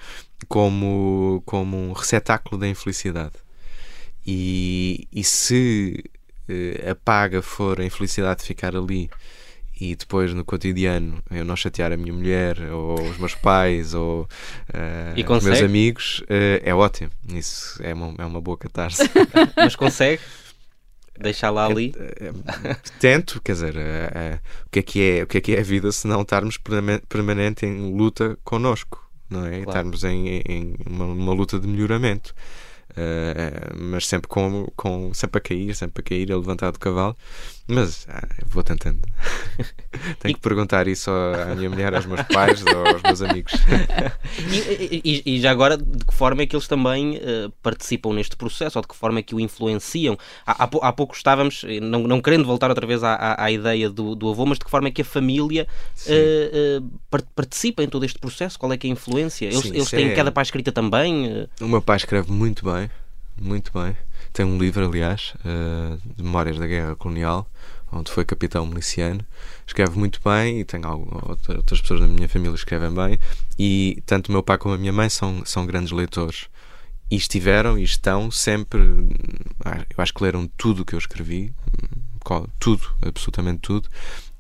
como 0.49 1.43
como 1.45 1.77
um 1.77 1.93
receptáculo 1.93 2.61
da 2.61 2.69
infelicidade 2.69 3.35
e, 4.27 5.07
e 5.13 5.23
se 5.23 6.03
uh, 6.49 6.91
a 6.91 6.95
paga 6.95 7.43
for 7.43 7.81
a 7.81 7.85
infelicidade 7.85 8.41
de 8.41 8.47
ficar 8.47 8.75
ali 8.75 9.11
e 9.81 9.97
depois 9.97 10.33
no 10.33 10.45
cotidiano 10.45 11.23
eu 11.31 11.45
não 11.45 11.57
chatear 11.57 11.93
a 11.93 11.97
minha 11.97 12.13
mulher 12.13 12.59
ou 12.73 13.01
os 13.03 13.19
meus 13.19 13.35
pais 13.35 13.93
ou 13.93 14.23
uh, 14.23 15.33
os 15.33 15.45
meus 15.45 15.63
amigos, 15.63 16.21
uh, 16.23 16.63
é 16.63 16.75
ótimo. 16.75 17.11
Isso 17.29 17.83
é 17.83 17.93
uma, 17.93 18.15
é 18.19 18.25
uma 18.25 18.41
boa 18.41 18.57
catarse. 18.57 19.03
Mas 19.57 19.75
consegue? 19.75 20.23
Deixar 21.19 21.51
lá 21.51 21.67
ali? 21.67 21.95
É, 21.97 22.33
tento, 22.99 23.41
quer 23.43 23.53
dizer, 23.53 23.77
é, 23.77 24.41
o, 24.67 24.71
que 24.71 24.79
é 24.81 24.83
que 24.83 25.03
é, 25.03 25.23
o 25.23 25.27
que 25.27 25.39
é 25.39 25.41
que 25.41 25.55
é 25.55 25.61
a 25.61 25.63
vida 25.63 25.93
se 25.93 26.07
não 26.07 26.23
estarmos 26.23 26.59
permanente 27.09 27.65
em 27.65 27.97
luta 27.97 28.37
connosco, 28.43 29.09
não 29.31 29.47
é? 29.47 29.51
Claro. 29.51 29.69
Estarmos 29.69 30.05
em, 30.05 30.43
em 30.47 30.75
uma, 30.87 31.05
uma 31.05 31.33
luta 31.33 31.59
de 31.59 31.67
melhoramento. 31.69 32.35
Uh, 32.91 33.75
mas 33.77 34.07
sempre 34.07 34.29
com, 34.29 34.71
com 34.77 35.13
sempre 35.15 35.39
a 35.39 35.41
cair, 35.41 35.75
sempre 35.75 36.01
a 36.01 36.05
cair, 36.05 36.31
a 36.33 36.37
levantar 36.37 36.71
do 36.71 36.79
cavalo. 36.79 37.17
Mas 37.67 38.07
ah, 38.11 38.27
vou 38.47 38.63
tentando. 38.63 39.01
Tenho 40.21 40.35
que 40.35 40.41
perguntar 40.41 40.87
isso 40.87 41.11
à 41.11 41.55
minha 41.55 41.71
mulher, 41.71 41.95
aos 41.95 42.05
meus 42.05 42.21
pais 42.23 42.63
ou 42.63 42.87
aos 42.87 43.03
meus 43.03 43.23
amigos. 43.23 43.55
e, 44.53 45.01
e, 45.03 45.23
e, 45.35 45.41
já 45.41 45.51
agora, 45.51 45.79
de 45.79 46.05
que 46.05 46.13
forma 46.13 46.43
é 46.43 46.47
que 46.47 46.55
eles 46.55 46.69
também 46.69 47.17
uh, 47.17 47.51
participam 47.63 48.13
neste 48.13 48.37
processo 48.37 48.79
ou 48.79 48.83
de 48.83 48.89
que 48.89 48.95
forma 48.95 49.21
é 49.21 49.23
que 49.23 49.35
o 49.35 49.41
influenciam? 49.41 50.19
Há, 50.47 50.65
há, 50.65 50.69
há 50.89 50.93
pouco 50.93 51.15
estávamos, 51.15 51.65
eh, 51.67 51.81
não, 51.81 52.01
não 52.03 52.21
querendo 52.21 52.45
voltar 52.45 52.69
outra 52.69 52.87
vez 52.87 53.03
à, 53.03 53.15
à, 53.15 53.45
à 53.45 53.51
ideia 53.51 53.89
do, 53.89 54.15
do, 54.15 54.29
avô, 54.29 54.45
mas 54.45 54.59
de 54.59 54.65
que 54.67 54.71
forma 54.71 54.89
é 54.89 54.91
que 54.91 55.01
a 55.01 55.05
família 55.05 55.67
uh, 56.07 56.85
uh, 56.85 57.19
participa 57.35 57.83
em 57.83 57.89
todo 57.89 58.05
este 58.05 58.19
processo? 58.19 58.59
Qual 58.59 58.71
é 58.75 58.77
que 58.77 58.87
é 58.87 58.91
a 58.91 58.93
influência? 58.93 59.47
Eles, 59.47 59.61
Sim, 59.61 59.71
eles 59.71 59.89
têm 59.89 60.09
é... 60.09 60.15
cada 60.15 60.31
pai 60.31 60.43
escrita 60.43 60.71
também? 60.71 61.49
O 61.61 61.69
meu 61.69 61.81
pai 61.81 61.97
escreve 61.97 62.31
muito 62.31 62.71
bem, 62.71 62.91
muito 63.41 63.73
bem. 63.73 63.97
Tem 64.35 64.45
um 64.45 64.59
livro, 64.59 64.85
aliás, 64.85 65.33
de 66.17 66.23
Memórias 66.23 66.59
da 66.59 66.67
Guerra 66.67 66.97
Colonial 66.97 67.49
onde 67.95 68.11
foi 68.11 68.25
capitão 68.25 68.67
miliciano. 68.67 69.25
Escreve 69.67 69.99
muito 69.99 70.21
bem 70.25 70.61
e 70.61 70.65
tenho 70.65 70.89
outras 70.89 71.81
pessoas 71.81 72.01
da 72.01 72.07
minha 72.07 72.29
família 72.29 72.55
escrevem 72.55 72.93
bem. 72.93 73.19
E 73.59 74.03
tanto 74.05 74.29
o 74.29 74.33
meu 74.33 74.43
pai 74.43 74.59
como 74.59 74.75
a 74.75 74.79
minha 74.79 74.93
mãe 74.93 75.09
são, 75.09 75.45
são 75.45 75.65
grandes 75.67 75.93
leitores. 75.93 76.49
E 77.11 77.17
estiveram 77.17 77.79
e 77.79 77.85
estão 77.85 78.31
sempre. 78.31 78.81
Eu 78.81 80.03
acho 80.03 80.13
que 80.13 80.23
leram 80.23 80.47
tudo 80.57 80.83
o 80.83 80.85
que 80.85 80.95
eu 80.95 80.99
escrevi, 80.99 81.53
tudo, 82.59 82.91
absolutamente 83.03 83.61
tudo. 83.61 83.89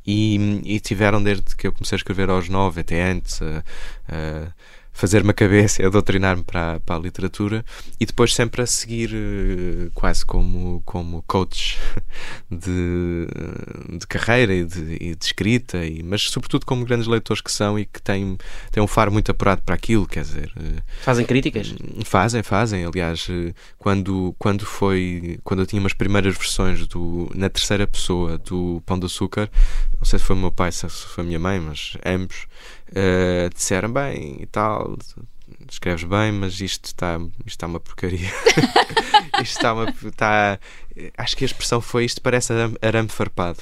E, 0.07 0.61
e 0.65 0.81
tiveram 0.81 1.23
desde 1.23 1.57
que 1.57 1.67
eu 1.67 1.73
comecei 1.73 1.97
a 1.97 1.99
escrever 1.99 2.29
aos 2.29 2.49
nove, 2.49 2.81
até 2.81 3.11
antes. 3.11 3.41
Uh, 3.41 3.63
uh, 4.09 4.53
fazer-me 4.95 5.31
a 5.31 5.35
cabeça, 5.35 5.85
a 5.85 5.91
doutrinar-me 5.91 6.45
para, 6.45 6.79
para 6.81 6.95
a 6.95 6.99
literatura 6.99 7.65
e 7.99 8.07
depois 8.07 8.33
sempre 8.33 8.63
a 8.63 8.67
seguir 8.67 9.11
eh, 9.13 9.91
quase 9.93 10.25
como, 10.25 10.81
como 10.87 11.23
coach 11.27 11.77
de, 12.49 13.27
de 13.99 14.07
carreira 14.07 14.55
e 14.55 14.65
de, 14.65 14.97
e 15.01 15.15
de 15.17 15.25
escrita, 15.25 15.85
e, 15.85 16.01
mas 16.03 16.31
sobretudo 16.31 16.65
como 16.65 16.85
grandes 16.85 17.09
leitores 17.09 17.43
que 17.43 17.51
são 17.51 17.77
e 17.77 17.85
que 17.85 18.01
têm, 18.01 18.39
têm 18.71 18.83
um 18.83 18.87
faro 18.87 19.11
muito 19.11 19.31
apurado 19.33 19.63
para 19.63 19.75
aquilo, 19.75 20.07
quer 20.07 20.23
dizer... 20.23 20.53
Eh, 20.57 20.81
fazem 21.03 21.27
críticas? 21.27 21.75
Fazem, 22.05 22.45
fazem. 22.45 22.85
Aliás, 22.85 23.27
eh, 23.29 23.53
quando, 23.77 24.35
quando 24.39 24.65
foi... 24.65 25.41
Quando 25.43 25.61
eu 25.61 25.67
tinha 25.67 25.81
umas 25.81 25.93
primeiras 25.93 26.37
versões 26.37 26.87
do, 26.87 27.29
na 27.35 27.51
terceira 27.51 27.85
pessoa 27.85 28.39
do 28.39 28.81
Pão 28.87 28.97
de 28.97 29.07
Açúcar, 29.07 29.51
não 29.99 30.05
sei 30.05 30.21
se 30.21 30.25
foi 30.25 30.37
o 30.37 30.39
meu 30.39 30.53
pai, 30.53 30.71
se 30.71 30.89
foi 30.89 31.25
a 31.25 31.27
minha 31.27 31.39
mãe, 31.41 31.59
mas 31.59 31.97
ambos 32.07 32.47
uh, 32.95 33.55
disseram 33.55 33.93
bem 33.93 34.39
e 34.41 34.47
tal, 34.47 34.97
escreves 35.71 36.05
bem, 36.05 36.33
mas 36.33 36.61
isto 36.61 36.87
está, 36.87 37.19
isto 37.19 37.49
está 37.49 37.67
uma 37.67 37.81
porcaria. 37.81 38.31
isto 39.43 39.57
está 39.57 39.73
uma. 39.73 39.91
Está, 39.91 40.59
acho 41.19 41.37
que 41.37 41.45
a 41.45 41.47
expressão 41.47 41.81
foi 41.81 42.05
isto 42.05 42.23
parece 42.23 42.53
arame, 42.53 42.77
arame 42.81 43.09
farpado. 43.09 43.61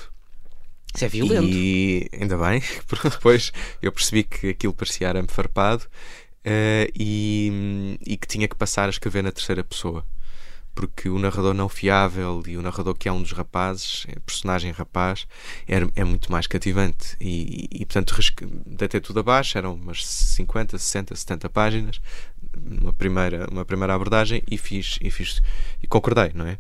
Isso 0.95 1.05
é 1.05 1.09
violento. 1.09 1.47
E 1.47 2.09
ainda 2.13 2.37
bem, 2.37 2.63
porque 2.87 3.09
depois 3.09 3.53
eu 3.81 3.91
percebi 3.91 4.25
que 4.25 4.51
aquilo 4.51 4.75
parecia 4.75 5.09
arame 5.09 5.29
farpado 5.29 5.85
uh, 5.85 6.93
e, 6.95 7.99
e 8.07 8.17
que 8.17 8.27
tinha 8.27 8.47
que 8.47 8.57
passar 8.57 8.87
a 8.87 8.91
escrever 8.91 9.23
na 9.23 9.33
terceira 9.33 9.65
pessoa 9.65 10.05
porque 10.75 11.09
o 11.09 11.19
narrador 11.19 11.55
não 11.55 11.69
fiável 11.69 12.43
e 12.47 12.57
o 12.57 12.63
narrador 12.63 12.95
que 12.95 13.09
é 13.09 13.13
um 13.13 13.23
dos 13.23 13.33
rapazes, 13.33 14.07
é 14.09 14.19
personagem 14.21 14.71
rapaz, 14.73 15.27
é, 15.69 15.77
é 15.95 16.05
muito 16.05 16.31
mais 16.33 16.47
cativante. 16.47 17.17
E, 17.21 17.69
e, 17.71 17.83
e 17.83 17.87
portanto, 17.87 18.15
deitei 18.67 19.01
tudo 19.01 19.21
abaixo, 19.21 19.59
eram 19.59 19.75
umas 19.75 20.07
50, 20.07 20.79
60, 20.79 21.15
70 21.15 21.49
páginas, 21.51 22.01
uma 22.57 22.93
primeira, 22.93 23.47
uma 23.51 23.65
primeira 23.65 23.95
abordagem, 23.95 24.43
e 24.51 24.57
fiz, 24.57 24.99
e 25.03 25.11
fiz, 25.11 25.43
e 25.83 25.87
concordei, 25.87 26.33
não 26.35 26.47
é? 26.47 26.59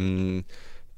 Um, 0.00 0.42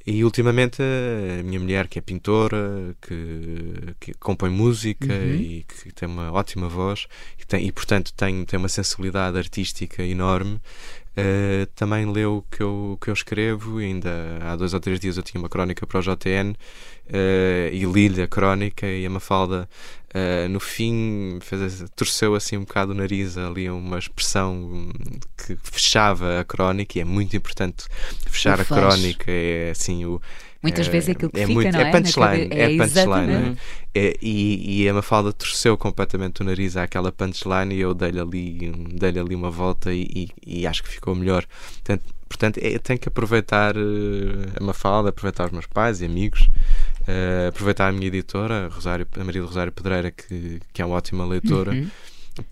e 0.06 0.24
ultimamente 0.24 0.82
a 0.82 1.42
minha 1.42 1.60
mulher, 1.60 1.86
que 1.86 1.98
é 1.98 2.02
pintora, 2.02 2.96
que, 3.02 3.94
que 4.00 4.14
compõe 4.14 4.48
música 4.50 5.12
uhum. 5.12 5.34
e 5.34 5.64
que 5.68 5.92
tem 5.92 6.08
uma 6.08 6.32
ótima 6.32 6.68
voz 6.68 7.06
e, 7.38 7.44
tem, 7.44 7.66
e 7.66 7.70
portanto 7.70 8.12
tem, 8.14 8.44
tem 8.44 8.58
uma 8.58 8.68
sensibilidade 8.68 9.36
artística 9.36 10.02
enorme, 10.02 10.60
Uh, 11.20 11.66
também 11.74 12.10
leu 12.10 12.38
o 12.38 12.42
que 12.42 12.62
eu, 12.62 12.98
que 13.00 13.10
eu 13.10 13.14
escrevo. 13.14 13.78
Ainda 13.78 14.38
há 14.42 14.56
dois 14.56 14.74
ou 14.74 14.80
três 14.80 14.98
dias 14.98 15.16
eu 15.16 15.22
tinha 15.22 15.40
uma 15.40 15.48
crónica 15.48 15.86
para 15.86 15.98
o 15.98 16.02
JN 16.02 16.54
uh, 17.10 17.72
e 17.72 17.84
li-lhe 17.84 18.22
a 18.22 18.28
crónica 18.28 18.86
e 18.86 19.04
a 19.04 19.10
Mafalda 19.10 19.68
uh, 20.14 20.48
no 20.48 20.60
fim 20.60 21.38
fez, 21.40 21.84
torceu 21.94 22.34
assim 22.34 22.56
um 22.56 22.64
bocado 22.64 22.92
o 22.92 22.94
nariz 22.94 23.36
ali 23.36 23.68
uma 23.68 23.98
expressão 23.98 24.90
que 25.36 25.56
fechava 25.62 26.40
a 26.40 26.44
crónica 26.44 26.98
e 26.98 27.02
é 27.02 27.04
muito 27.04 27.36
importante 27.36 27.86
fechar 28.26 28.60
a 28.60 28.64
crónica 28.64 29.30
é 29.30 29.70
assim 29.70 30.04
o 30.04 30.20
Muitas 30.62 30.88
é, 30.88 30.90
vezes 30.90 31.08
é 31.08 31.12
aquilo 31.12 31.30
que 31.30 31.40
é 31.40 31.46
fica, 31.46 31.54
muito, 31.54 31.72
não 31.72 31.80
é? 31.80 31.88
é? 31.88 31.90
punchline, 31.90 32.48
é, 32.50 32.62
é 32.62 32.68
punchline. 32.68 32.84
exatamente. 32.84 33.60
É, 33.94 34.16
e, 34.20 34.82
e 34.82 34.88
a 34.88 34.94
Mafalda 34.94 35.32
torceu 35.32 35.76
completamente 35.76 36.42
o 36.42 36.44
nariz 36.44 36.76
àquela 36.76 37.10
punchline 37.10 37.74
e 37.74 37.80
eu 37.80 37.94
dei-lhe 37.94 38.20
ali, 38.20 38.72
dei 38.92 39.18
ali 39.18 39.34
uma 39.34 39.50
volta 39.50 39.92
e, 39.92 40.02
e, 40.46 40.60
e 40.60 40.66
acho 40.66 40.82
que 40.82 40.90
ficou 40.90 41.14
melhor. 41.14 41.46
Portanto, 41.72 42.04
portanto 42.28 42.58
é, 42.58 42.78
tenho 42.78 42.98
que 42.98 43.08
aproveitar 43.08 43.76
uh, 43.76 43.80
a 44.60 44.62
Mafalda, 44.62 45.08
aproveitar 45.08 45.46
os 45.46 45.52
meus 45.52 45.66
pais 45.66 46.02
e 46.02 46.04
amigos, 46.04 46.42
uh, 46.42 47.48
aproveitar 47.48 47.88
a 47.88 47.92
minha 47.92 48.08
editora, 48.08 48.66
a, 48.66 48.68
Rosário, 48.68 49.06
a 49.18 49.24
Maria 49.24 49.40
do 49.40 49.46
Rosário 49.46 49.72
Pedreira, 49.72 50.10
que, 50.10 50.60
que 50.72 50.82
é 50.82 50.84
uma 50.84 50.96
ótima 50.96 51.24
leitora, 51.24 51.72
Uhum. 51.72 51.88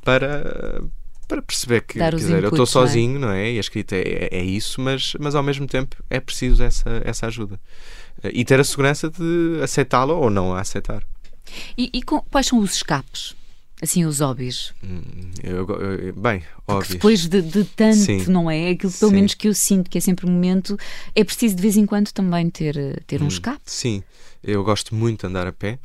para 0.02 0.82
para 1.28 1.42
perceber 1.42 1.82
que 1.82 1.98
Dar 1.98 2.14
dizer, 2.14 2.42
eu 2.42 2.48
estou 2.48 2.64
inputs, 2.64 2.74
não 2.74 2.82
é? 2.82 2.86
sozinho, 2.86 3.18
não 3.20 3.30
é? 3.30 3.52
E 3.52 3.58
a 3.58 3.60
escrita 3.60 3.94
é, 3.94 4.30
é 4.32 4.42
isso, 4.42 4.80
mas, 4.80 5.12
mas 5.20 5.34
ao 5.34 5.42
mesmo 5.42 5.66
tempo 5.66 5.94
é 6.08 6.18
preciso 6.18 6.62
essa, 6.62 7.02
essa 7.04 7.26
ajuda. 7.26 7.60
Eh, 8.22 8.30
E 8.34 8.44
ter 8.44 8.58
a 8.60 8.64
segurança 8.64 9.08
de 9.10 9.60
aceitá-la 9.62 10.14
ou 10.14 10.30
não 10.30 10.54
a 10.54 10.60
aceitar. 10.60 11.02
E, 11.76 11.90
e 11.92 12.02
com- 12.02 12.20
quais 12.30 12.46
são 12.46 12.58
os 12.58 12.74
escapes? 12.74 13.34
Assim, 13.80 14.04
os 14.04 14.18
hobbies. 14.20 14.72
Hum, 14.82 15.00
eu- 15.42 15.66
eu- 15.68 16.12
bem, 16.14 16.40
Porque 16.40 16.72
óbvio. 16.72 16.94
depois 16.94 17.26
de, 17.28 17.40
de 17.40 17.64
tanto, 17.64 17.94
Sim. 17.96 18.24
não 18.26 18.50
é? 18.50 18.70
Aquilo 18.70 18.92
pelo 18.92 19.10
Sim. 19.10 19.14
menos 19.16 19.34
que 19.34 19.46
eu 19.48 19.54
sinto 19.54 19.88
que 19.88 19.96
é 19.96 20.00
sempre 20.00 20.26
um 20.26 20.30
momento, 20.32 20.76
é 21.14 21.22
preciso 21.22 21.54
de 21.54 21.62
vez 21.62 21.76
em 21.76 21.86
quando 21.86 22.10
também 22.12 22.50
ter, 22.50 22.76
eh, 22.76 22.96
ter 23.06 23.22
um 23.22 23.26
Hum, 23.26 23.28
escape. 23.28 23.60
Sim, 23.64 24.02
eu 24.42 24.64
gosto 24.64 24.94
muito 24.96 25.20
de 25.20 25.26
andar 25.28 25.46
a 25.46 25.52
pé. 25.52 25.78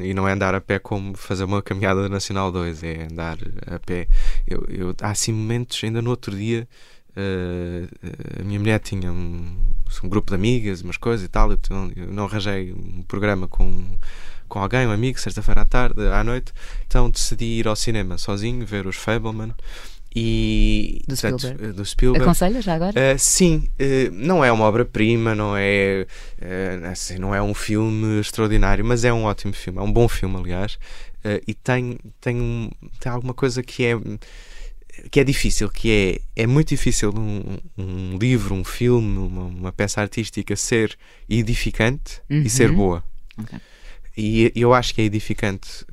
E 0.00 0.14
não 0.14 0.26
é 0.26 0.32
andar 0.32 0.54
a 0.54 0.60
pé 0.60 0.78
como 0.78 1.14
fazer 1.16 1.44
uma 1.44 1.60
caminhada 1.60 2.00
da 2.02 2.08
Nacional 2.08 2.50
2, 2.50 2.82
é 2.82 3.08
andar 3.10 3.36
a 3.66 3.78
pé. 3.78 4.06
Eu, 4.46 4.64
eu- 4.68 4.94
há 5.02 5.10
assim 5.10 5.32
momentos, 5.32 5.78
ainda 5.84 6.00
no 6.00 6.08
outro 6.10 6.34
dia, 6.34 6.66
eh, 7.16 7.86
a 8.40 8.42
minha 8.42 8.58
mulher 8.58 8.78
tinha 8.80 9.12
um, 9.12 9.56
um 10.02 10.08
grupo 10.08 10.30
de 10.30 10.34
amigas, 10.34 10.80
umas 10.82 10.96
coisas 10.96 11.24
e 11.24 11.28
tal. 11.28 11.50
Eu, 11.52 11.58
não- 11.70 11.92
eu 11.96 12.06
não 12.12 12.24
arranjei 12.24 12.72
um 12.72 13.02
programa 13.02 13.46
com, 13.48 13.84
com 14.48 14.58
alguém, 14.58 14.86
um 14.86 14.90
amigo, 14.92 15.18
sexta-feira 15.20 15.62
à 15.62 15.64
tarde, 15.64 16.00
à 16.08 16.22
noite. 16.24 16.52
Então 16.86 17.08
decidi 17.10 17.44
ir 17.44 17.68
ao 17.68 17.76
cinema 17.76 18.18
sozinho, 18.18 18.64
ver 18.66 18.86
os 18.86 18.96
Fableman. 18.96 19.52
E, 20.14 21.00
Do 21.08 21.14
portanto, 21.14 21.40
Spielberg. 21.40 21.72
do 21.72 21.84
Spielberg. 21.86 22.24
Aconselha 22.24 22.60
já 22.60 22.74
agora? 22.74 22.92
Uh, 22.92 23.18
sim, 23.18 23.66
uh, 23.80 24.12
não 24.12 24.44
é 24.44 24.52
uma 24.52 24.64
obra-prima, 24.66 25.34
não 25.34 25.56
é 25.56 26.06
uh, 26.40 26.86
assim, 26.90 27.16
não 27.18 27.34
é 27.34 27.42
um 27.42 27.54
filme 27.54 28.20
extraordinário, 28.20 28.84
mas 28.84 29.04
é 29.06 29.12
um 29.12 29.24
ótimo 29.24 29.54
filme, 29.54 29.78
é 29.78 29.82
um 29.82 29.90
bom 29.90 30.06
filme, 30.08 30.36
aliás, 30.36 30.74
uh, 31.24 31.40
e 31.48 31.54
tem, 31.54 31.98
tem, 32.20 32.38
um- 32.38 32.70
tem 33.00 33.10
alguma 33.10 33.32
coisa 33.32 33.62
que 33.62 33.86
é 33.86 33.94
que 35.10 35.20
é 35.20 35.24
difícil, 35.24 35.68
que 35.68 36.20
é, 36.36 36.42
é 36.42 36.46
muito 36.46 36.68
difícil 36.68 37.12
um, 37.16 37.58
um 37.76 38.18
livro, 38.18 38.54
um 38.54 38.64
filme, 38.64 39.18
uma, 39.18 39.44
uma 39.44 39.72
peça 39.72 40.00
artística 40.00 40.54
ser 40.56 40.96
edificante 41.28 42.20
Uhum. 42.30 42.42
e 42.42 42.50
ser 42.50 42.72
boa. 42.72 43.02
Ok. 43.38 43.58
E 44.16 44.52
eu 44.54 44.74
acho 44.74 44.94
que 44.94 45.00
é 45.00 45.04
edificante, 45.04 45.86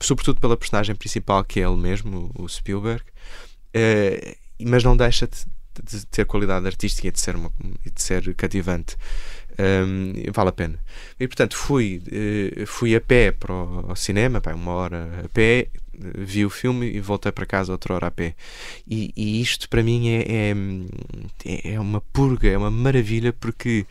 sobretudo 0.00 0.40
pela 0.40 0.56
personagem 0.56 0.94
principal, 0.94 1.44
que 1.44 1.60
é 1.60 1.64
ele 1.64 1.76
mesmo, 1.76 2.30
o 2.34 2.48
Spielberg, 2.48 3.04
eh, 3.74 4.36
mas 4.60 4.82
não 4.82 4.96
deixa 4.96 5.26
de, 5.26 5.44
de 5.82 6.06
ter 6.06 6.24
qualidade 6.24 6.66
artística 6.66 7.06
e 7.06 7.10
de 7.10 7.20
ser, 7.20 7.36
uma, 7.36 7.52
de 7.84 8.00
ser 8.02 8.34
cativante. 8.34 8.96
Um, 9.58 10.12
vale 10.32 10.48
a 10.48 10.52
pena. 10.52 10.78
E 11.20 11.28
portanto 11.28 11.56
fui, 11.56 12.02
eh, 12.10 12.64
fui 12.66 12.96
a 12.96 13.00
pé 13.00 13.30
para 13.30 13.52
o 13.52 13.94
cinema, 13.94 14.40
pá, 14.40 14.52
uma 14.54 14.72
hora 14.72 15.22
a 15.24 15.28
pé, 15.28 15.68
eh, 15.68 15.68
vi 15.98 16.44
o 16.44 16.50
filme 16.50 16.86
e 16.86 17.00
voltei 17.00 17.32
para 17.32 17.46
casa 17.46 17.72
outra 17.72 17.94
hora 17.94 18.06
a 18.06 18.10
pé. 18.10 18.34
E, 18.88 19.12
e 19.16 19.40
isto 19.40 19.68
para 19.68 19.82
mim 19.82 20.08
é, 20.08 20.52
é, 21.44 21.74
é 21.74 21.80
uma 21.80 22.00
purga, 22.00 22.48
é 22.48 22.56
uma 22.56 22.70
maravilha 22.70 23.32
porque 23.32 23.86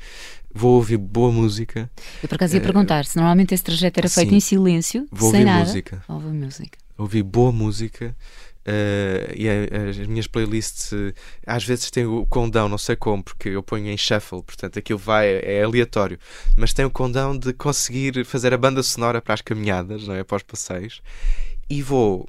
vou 0.53 0.75
ouvir 0.75 0.97
boa 0.97 1.31
música, 1.31 1.89
Eu 2.21 2.29
por 2.29 2.35
acaso 2.35 2.55
ia 2.55 2.59
eh, 2.59 2.63
perguntar 2.63 3.05
se 3.05 3.15
normalmente 3.15 3.53
esse 3.53 3.63
trajeto 3.63 3.99
era 3.99 4.09
feito 4.09 4.29
sim. 4.29 4.35
em 4.35 4.39
silêncio, 4.39 5.07
vou 5.11 5.31
sem 5.31 5.39
ouvir 5.39 5.51
nada. 5.51 5.65
música. 5.65 6.03
Ouve 6.07 6.27
música. 6.27 6.77
ouvir 6.97 7.23
boa 7.23 7.51
música 7.51 8.15
eh, 8.65 9.33
e 9.35 9.49
as 9.49 9.97
minhas 10.07 10.27
playlists 10.27 10.93
eh, 10.93 11.13
às 11.45 11.65
vezes 11.65 11.91
têm 11.91 12.05
o 12.05 12.25
condão, 12.25 12.69
não 12.69 12.77
sei 12.77 12.95
como, 12.95 13.23
porque 13.23 13.49
eu 13.49 13.61
ponho 13.61 13.89
em 13.89 13.97
shuffle, 13.97 14.41
portanto 14.43 14.79
aquilo 14.79 14.99
vai, 14.99 15.27
é 15.27 15.63
aleatório, 15.63 16.17
mas 16.55 16.71
tem 16.71 16.85
o 16.85 16.89
condão 16.89 17.37
de 17.37 17.51
conseguir 17.53 18.23
fazer 18.23 18.53
a 18.53 18.57
banda 18.57 18.81
sonora 18.81 19.21
para 19.21 19.33
as 19.33 19.41
caminhadas, 19.41 20.07
não 20.07 20.15
é? 20.15 20.23
para 20.23 20.37
os 20.37 20.43
passeios, 20.43 21.01
e 21.77 21.81
vou. 21.81 22.27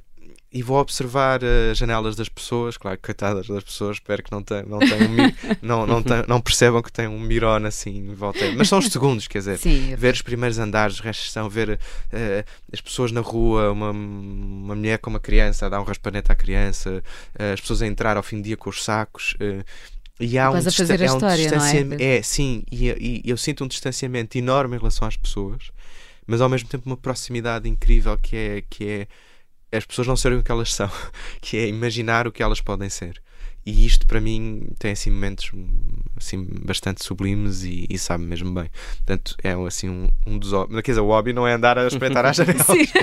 E 0.51 0.63
vou 0.63 0.77
observar 0.79 1.41
as 1.69 1.77
janelas 1.77 2.15
das 2.15 2.29
pessoas, 2.29 2.77
claro, 2.77 2.97
coitadas 3.03 3.45
das 3.45 3.61
pessoas, 3.61 3.97
espero 3.97 4.23
que 4.23 4.31
não, 4.31 4.41
tem, 4.41 4.63
não, 4.65 4.79
tenham 4.79 5.09
não, 5.61 5.85
não, 5.85 6.01
tem- 6.01 6.23
não 6.29 6.39
percebam 6.39 6.81
que 6.81 6.89
tem 6.93 7.07
um 7.09 7.19
mirona 7.19 7.67
assim 7.67 7.89
em 8.09 8.13
volta. 8.13 8.39
Mas 8.53 8.69
são 8.69 8.79
os 8.79 8.85
segundos, 8.87 9.27
quer 9.27 9.39
dizer, 9.39 9.57
Sim, 9.57 9.93
ver 9.97 10.13
os 10.13 10.21
primeiros 10.21 10.57
andares, 10.57 11.01
são 11.29 11.49
ver 11.49 11.77
eh, 12.09 12.45
as 12.71 12.79
pessoas 12.79 13.11
na 13.11 13.19
rua, 13.19 13.69
uma, 13.73 13.91
uma 13.91 14.75
mulher 14.75 14.97
com 14.99 15.09
uma 15.09 15.19
criança 15.19 15.65
a 15.65 15.69
dar 15.69 15.81
um 15.81 15.83
raspanete 15.83 16.31
à 16.31 16.35
criança, 16.35 17.03
eh, 17.37 17.51
as 17.51 17.59
pessoas 17.59 17.81
a 17.81 17.87
entrar 17.87 18.15
ao 18.15 18.23
fim 18.23 18.37
do 18.37 18.43
dia 18.43 18.55
com 18.55 18.69
os 18.69 18.81
sacos. 18.81 19.35
eh, 19.41 19.61
e 20.21 20.37
há 20.39 20.49
um, 20.49 20.53
Quase 20.53 20.69
a 20.69 20.71
fazer 20.71 20.97
distan- 20.99 21.03
a 21.03 21.11
é 21.11 21.17
um 21.17 21.19
não 21.19 21.27
é? 21.29 21.35
distanciamento. 21.35 22.01
É, 22.01 22.21
sim, 22.21 22.63
e, 22.71 23.21
e 23.25 23.29
eu 23.29 23.35
sinto 23.35 23.65
um 23.65 23.67
distanciamento 23.67 24.37
enorme 24.37 24.77
em 24.77 24.79
relação 24.79 25.05
às 25.05 25.17
pessoas, 25.17 25.63
mas 26.25 26.39
ao 26.39 26.47
mesmo 26.47 26.69
tempo 26.69 26.83
uma 26.85 26.95
proximidade 26.95 27.67
incrível 27.67 28.17
que 28.17 28.35
é, 28.37 28.63
que 28.69 28.87
é 28.87 29.07
as 29.75 29.85
pessoas 29.85 30.07
não 30.07 30.15
serem 30.15 30.39
o 30.39 30.43
que 30.43 30.51
elas 30.51 30.73
são, 30.73 30.89
que 31.41 31.57
é 31.57 31.67
imaginar 31.67 32.27
o 32.27 32.31
que 32.31 32.43
elas 32.43 32.61
podem 32.61 32.89
ser. 32.89 33.21
E 33.65 33.83
isto 33.83 34.05
para 34.05 34.21
mim 34.21 34.67
tem 34.77 34.91
assim 34.91 35.09
momentos 35.09 35.51
assim, 36.15 36.47
bastante 36.63 37.03
sublimes 37.03 37.63
e, 37.63 37.87
e 37.89 37.97
sabe 37.97 38.23
mesmo 38.23 38.53
bem. 38.53 38.69
Portanto, 38.97 39.35
é 39.43 39.53
assim 39.53 39.89
um, 39.89 40.07
um 40.27 40.37
dos 40.37 40.51
hobbies. 40.51 40.81
Quer 40.81 40.91
dizer, 40.91 41.01
o 41.01 41.07
hobby 41.07 41.33
não 41.33 41.47
é 41.47 41.53
andar 41.53 41.75
a 41.79 41.87
espreitar 41.87 42.23
às 42.25 42.37
janelas. 42.37 42.65
Sim. 42.65 42.85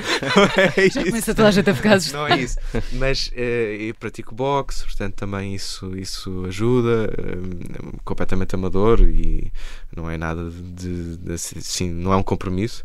É 0.77 0.89
Já 0.89 1.05
começa 1.05 1.35
toda 1.35 1.49
a 1.49 1.51
gente 1.51 1.69
a 1.69 1.75
ficar 1.75 1.99
Não 2.13 2.29
é 2.29 2.39
isso. 2.39 2.59
Mas 2.93 3.31
eh, 3.35 3.77
eu 3.81 3.95
pratico 3.97 4.35
boxe, 4.35 4.85
portanto 4.85 5.15
também 5.15 5.53
isso, 5.53 5.97
isso 5.97 6.45
ajuda. 6.47 7.11
hum, 7.19 7.93
completamente 8.05 8.55
amador 8.55 9.01
e 9.01 9.53
não 9.95 10.09
é 10.09 10.17
nada 10.17 10.49
de, 10.49 11.17
de 11.17 11.33
assim, 11.33 11.91
não 11.91 12.13
é 12.13 12.17
um 12.17 12.23
compromisso. 12.23 12.85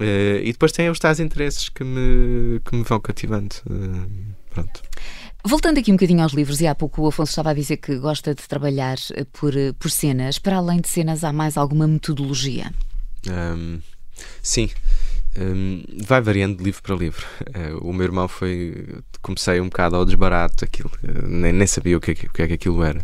Eh, 0.00 0.40
e 0.44 0.52
depois 0.52 0.72
tem 0.72 0.88
os 0.90 0.98
tais 0.98 1.20
interesses 1.20 1.68
que 1.68 1.84
me, 1.84 2.60
que 2.60 2.74
me 2.74 2.82
vão 2.82 2.98
cativando. 3.00 3.54
eh, 3.68 4.32
pronto. 4.50 4.82
Voltando 5.44 5.78
aqui 5.78 5.90
um 5.90 5.96
bocadinho 5.96 6.22
aos 6.22 6.32
livros, 6.32 6.60
e 6.60 6.66
há 6.66 6.74
pouco 6.74 7.02
o 7.02 7.06
Afonso 7.08 7.30
estava 7.32 7.50
a 7.50 7.54
dizer 7.54 7.78
que 7.78 7.96
gosta 7.98 8.34
de 8.34 8.42
trabalhar 8.46 8.98
eh, 9.14 9.24
por, 9.32 9.52
por 9.78 9.90
cenas. 9.90 10.38
Para 10.38 10.56
além 10.56 10.80
de 10.80 10.88
cenas, 10.88 11.24
há 11.24 11.32
mais 11.32 11.56
alguma 11.56 11.86
metodologia? 11.86 12.72
Hum, 13.28 13.80
sim, 14.42 14.70
Hum, 15.38 15.84
vai 16.08 16.20
variando 16.20 16.56
de 16.58 16.64
livro 16.64 16.82
para 16.82 16.96
livro. 16.96 17.24
Eh, 17.54 17.72
o 17.80 17.92
meu 17.92 18.02
irmão 18.04 18.26
foi. 18.26 18.98
Comecei 19.22 19.60
um 19.60 19.66
bocado 19.66 19.94
ao 19.94 20.04
desbarato, 20.04 20.64
aquilo, 20.64 20.90
nem, 21.24 21.52
nem 21.52 21.66
sabia 21.68 21.96
o 21.96 22.00
que, 22.00 22.10
é 22.10 22.14
que- 22.16 22.26
o 22.26 22.32
que 22.32 22.42
é 22.42 22.48
que 22.48 22.54
aquilo 22.54 22.82
era. 22.82 23.00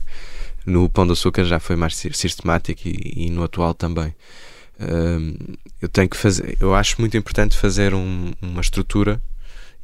No 0.66 0.88
Pão 0.90 1.06
de 1.06 1.12
Açúcar 1.12 1.44
já 1.44 1.60
foi 1.60 1.76
mais 1.76 1.94
si- 1.94 2.12
sistemático 2.12 2.80
e, 2.84 3.26
e 3.26 3.30
no 3.30 3.44
atual 3.44 3.74
também. 3.74 4.12
Eu 5.80 5.88
tenho 5.88 6.08
que 6.08 6.16
fazer. 6.16 6.56
Eu 6.60 6.74
acho 6.74 7.00
muito 7.00 7.16
importante 7.16 7.56
fazer 7.56 7.94
um- 7.94 8.32
uma 8.42 8.60
estrutura 8.60 9.20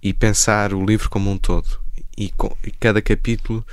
e 0.03 0.13
pensar 0.13 0.73
o 0.75 0.85
livro 0.85 1.09
como 1.09 1.31
um 1.31 1.39
todo 1.39 1.67
e, 2.17 2.31
co- 2.31 2.57
e 2.65 2.71
cada 2.71 3.01
capítulo 3.01 3.65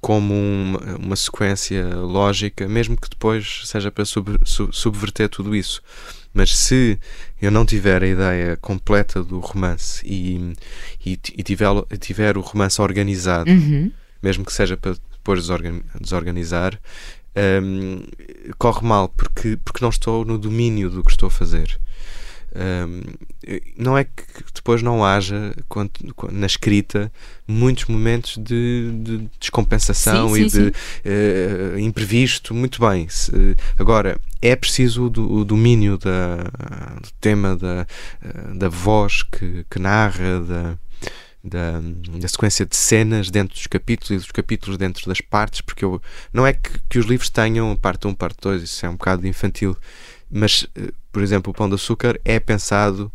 como 0.00 0.34
uma, 0.34 0.96
uma 0.96 1.16
sequência 1.16 1.94
lógica, 1.96 2.68
mesmo 2.68 2.96
que 2.96 3.08
depois 3.08 3.62
seja 3.64 3.90
para 3.90 4.04
sub- 4.04 4.38
su- 4.44 4.70
subverter 4.72 5.28
tudo 5.30 5.54
isso. 5.56 5.80
Mas 6.32 6.54
se 6.56 6.98
eu 7.40 7.50
não 7.50 7.64
tiver 7.64 8.02
a 8.02 8.06
ideia 8.06 8.56
completa 8.56 9.22
do 9.22 9.38
romance 9.38 10.04
e, 10.04 10.52
e, 11.06 11.12
e 11.12 11.42
tiver, 11.42 11.68
tiver 12.00 12.36
o 12.36 12.40
romance 12.42 12.82
organizado, 12.82 13.48
Uhum. 13.50 13.90
mesmo 14.22 14.44
que 14.44 14.52
seja 14.52 14.76
para 14.76 14.94
depois 15.12 15.40
desorgan- 15.40 15.80
desorganizar, 16.00 16.78
hum, 17.36 18.02
corre 18.58 18.86
mal 18.86 19.08
porque, 19.08 19.58
porque 19.64 19.82
não 19.82 19.90
estou 19.90 20.24
no 20.24 20.38
domínio 20.38 20.90
do 20.90 21.02
que 21.02 21.10
estou 21.10 21.26
a 21.26 21.30
fazer. 21.30 21.78
Hum, 22.56 23.00
não 23.76 23.98
é 23.98 24.04
que 24.04 24.22
depois 24.54 24.80
não 24.80 25.04
haja 25.04 25.52
na 26.30 26.46
escrita 26.46 27.10
muitos 27.48 27.86
momentos 27.86 28.36
de, 28.38 28.92
de 29.02 29.28
descompensação 29.40 30.28
Sim, 30.32 30.44
e 30.44 30.50
sim, 30.50 30.58
de 30.70 30.72
eh, 31.04 31.74
imprevisto, 31.80 32.54
muito 32.54 32.80
bem. 32.80 33.08
Se- 33.08 33.56
agora, 33.76 34.20
é 34.40 34.54
preciso 34.54 35.10
do- 35.10 35.30
o 35.32 35.44
domínio 35.44 35.98
da, 35.98 36.36
do 37.02 37.10
tema 37.20 37.56
da, 37.56 37.86
eh, 38.22 38.54
da 38.54 38.68
voz 38.68 39.24
que, 39.24 39.66
que 39.68 39.80
narra, 39.80 40.38
da, 40.40 40.78
da, 41.44 41.80
da, 42.18 42.28
sequência 42.28 42.64
de 42.64 42.74
cenas 42.74 43.30
dentro 43.30 43.54
dos 43.54 43.66
capítulos 43.66 44.10
e 44.10 44.16
dos 44.16 44.32
capítulos 44.32 44.78
dentro 44.78 45.06
das 45.06 45.20
partes, 45.20 45.60
porque 45.60 45.84
eu, 45.84 46.00
não 46.32 46.46
é 46.46 46.54
que, 46.54 46.78
que 46.88 46.98
os 46.98 47.04
livros 47.04 47.28
tenham 47.28 47.76
parte 47.76 48.06
1, 48.06 48.14
parte 48.14 48.38
2, 48.40 48.62
isso 48.62 48.86
é 48.86 48.88
um 48.88 48.96
bocado 48.96 49.26
infantil, 49.26 49.76
mas, 50.30 50.66
eh, 50.74 50.90
por 51.12 51.22
exemplo, 51.22 51.50
o 51.50 51.54
Pão 51.54 51.68
de 51.68 51.74
Açúcar 51.74 52.18
é 52.24 52.40
pensado 52.40 53.12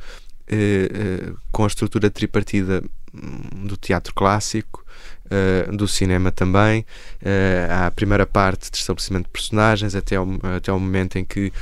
eh, 0.48 0.90
eh, 0.94 1.34
com 1.52 1.64
a 1.64 1.68
estrutura 1.68 2.12
tripartida 2.12 2.84
hum, 3.14 3.66
do 3.66 3.76
teatro 3.76 4.14
clássico, 4.14 4.86
uh, 5.30 5.76
do 5.76 5.88
cinema 5.88 6.32
também. 6.32 6.82
Uh, 7.22 7.72
há 7.72 7.88
a 7.88 7.92
primeira 7.92 8.26
parte 8.26 8.70
de 8.72 8.78
estabelecimento 8.78 9.26
de 9.26 9.32
personagens, 9.32 9.96
até 9.96 10.16
ao, 10.16 10.28
até 10.56 10.72
ao 10.72 10.80
momento 10.80 11.18
em 11.18 11.26
que, 11.26 11.48
uh, 11.48 11.54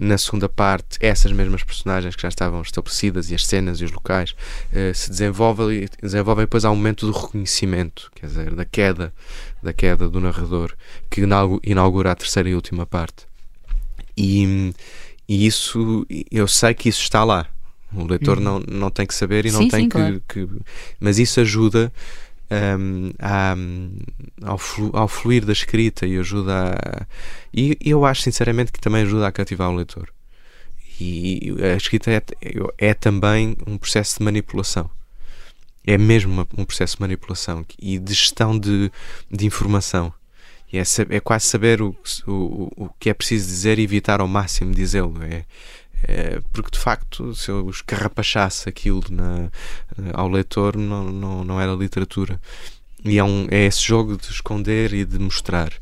na 0.00 0.18
segunda 0.18 0.48
parte, 0.48 0.98
essas 1.00 1.32
mesmas 1.32 1.62
personagens 1.62 2.14
que 2.14 2.22
já 2.22 2.28
estavam 2.28 2.62
estabelecidas 2.62 3.30
e 3.30 3.34
as 3.34 3.46
cenas 3.46 3.80
e 3.80 3.84
os 3.84 3.92
locais 3.92 4.34
se 4.94 5.10
desenvolvem, 5.10 5.88
desenvolvem 6.02 6.44
depois 6.44 6.64
há 6.64 6.70
um 6.70 6.76
momento 6.76 7.06
do 7.06 7.12
reconhecimento, 7.12 8.10
quer 8.14 8.26
dizer, 8.26 8.54
da 8.54 8.64
queda, 8.64 9.12
da 9.62 9.72
queda 9.72 10.08
do 10.08 10.20
narrador, 10.20 10.74
que 11.10 11.22
inaugura 11.64 12.12
a 12.12 12.14
terceira 12.14 12.48
e 12.48 12.54
última 12.54 12.86
parte. 12.86 13.26
E, 14.16 14.72
e 15.28 15.46
isso, 15.46 16.06
eu 16.30 16.48
sei 16.48 16.74
que 16.74 16.88
isso 16.88 17.02
está 17.02 17.24
lá. 17.24 17.46
O 17.92 18.04
leitor 18.04 18.38
uhum. 18.38 18.44
não, 18.44 18.60
não 18.60 18.90
tem 18.90 19.06
que 19.06 19.14
saber 19.14 19.46
e 19.46 19.50
não 19.50 19.62
sim, 19.62 19.68
tem 19.68 19.80
sim, 19.84 19.88
que, 19.88 19.96
claro. 19.96 20.22
que, 20.28 20.48
Mas 21.00 21.18
isso 21.18 21.40
ajuda 21.40 21.92
um, 22.50 23.10
a, 23.18 23.54
ao, 24.42 24.58
flu, 24.58 24.90
ao, 24.94 25.08
fluir 25.08 25.44
da 25.44 25.52
escrita 25.52 26.06
e 26.06 26.18
ajuda 26.18 26.74
a, 26.74 27.06
e 27.52 27.76
eu 27.80 28.04
acho 28.04 28.22
sinceramente 28.22 28.72
que 28.72 28.80
também 28.80 29.02
ajuda 29.02 29.26
a 29.26 29.32
cativar 29.32 29.70
o 29.70 29.76
leitor. 29.76 30.08
E 31.00 31.54
a 31.62 31.76
escrita 31.76 32.10
é, 32.10 32.22
é 32.76 32.94
também 32.94 33.56
um 33.66 33.78
processo 33.78 34.18
de 34.18 34.24
manipulação. 34.24 34.90
É 35.86 35.96
mesmo 35.96 36.46
um 36.56 36.64
processo 36.64 36.96
de 36.96 37.00
manipulação 37.00 37.64
e 37.78 37.98
de 37.98 38.12
gestão 38.12 38.58
de, 38.58 38.90
de 39.30 39.46
informação. 39.46 40.12
É, 40.72 40.82
é 41.16 41.20
quase 41.20 41.46
saber 41.46 41.80
o, 41.80 41.96
o, 42.26 42.72
o 42.76 42.88
que 42.98 43.08
é 43.08 43.14
preciso 43.14 43.46
dizer 43.46 43.78
e 43.78 43.82
evitar 43.82 44.20
ao 44.20 44.28
máximo 44.28 44.74
dizê-lo 44.74 45.22
é, 45.22 45.44
é, 46.02 46.40
porque 46.52 46.70
de 46.70 46.78
facto, 46.78 47.34
se 47.34 47.50
eu 47.50 47.68
escarrapachasse 47.68 48.68
aquilo 48.68 49.02
na, 49.10 49.50
ao 50.14 50.28
leitor, 50.28 50.76
não, 50.76 51.04
não, 51.04 51.44
não 51.44 51.60
era 51.60 51.72
literatura. 51.72 52.40
E 53.04 53.18
é, 53.18 53.24
um, 53.24 53.46
é 53.50 53.66
esse 53.66 53.82
jogo 53.82 54.16
de 54.16 54.30
esconder 54.30 54.92
e 54.92 55.04
de 55.04 55.18
mostrar. 55.18 55.72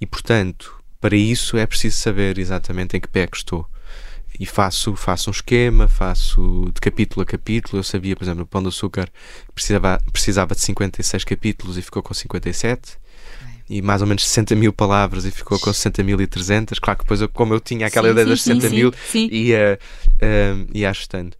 E 0.00 0.06
portanto, 0.06 0.74
para 1.00 1.16
isso 1.16 1.56
é 1.56 1.66
preciso 1.66 1.96
saber 1.96 2.38
exatamente 2.38 2.96
em 2.96 3.00
que 3.00 3.08
pé 3.08 3.20
é 3.22 3.26
que 3.26 3.36
estou. 3.36 3.66
E 4.38 4.46
faço, 4.46 4.96
faço 4.96 5.30
um 5.30 5.32
esquema, 5.32 5.86
faço 5.86 6.70
de 6.74 6.80
capítulo 6.80 7.22
a 7.22 7.26
capítulo. 7.26 7.78
Eu 7.78 7.84
sabia, 7.84 8.16
por 8.16 8.24
exemplo, 8.24 8.42
o 8.42 8.46
Pão 8.46 8.62
de 8.62 8.68
Açúcar 8.68 9.08
precisava, 9.54 10.02
precisava 10.12 10.54
de 10.54 10.60
56 10.60 11.24
capítulos 11.24 11.78
e 11.78 11.82
ficou 11.82 12.02
com 12.02 12.12
57 12.12 12.98
e 13.68 13.80
mais 13.80 14.02
ou 14.02 14.06
menos 14.06 14.26
60 14.26 14.54
mil 14.54 14.72
palavras 14.72 15.24
e 15.24 15.30
ficou 15.30 15.58
com 15.58 15.70
60.300. 15.70 16.78
Claro 16.80 16.98
que 16.98 17.04
depois, 17.04 17.20
eu, 17.20 17.28
como 17.28 17.54
eu 17.54 17.60
tinha 17.60 17.86
aquela 17.86 18.08
sim, 18.08 18.12
ideia 18.12 18.24
sim, 18.26 18.30
das 18.30 18.42
60 18.42 18.68
sim, 18.68 18.74
mil, 18.74 18.94
ia, 19.30 19.78
uh, 20.06 20.70
ia 20.72 20.90
ajustando. 20.90 21.36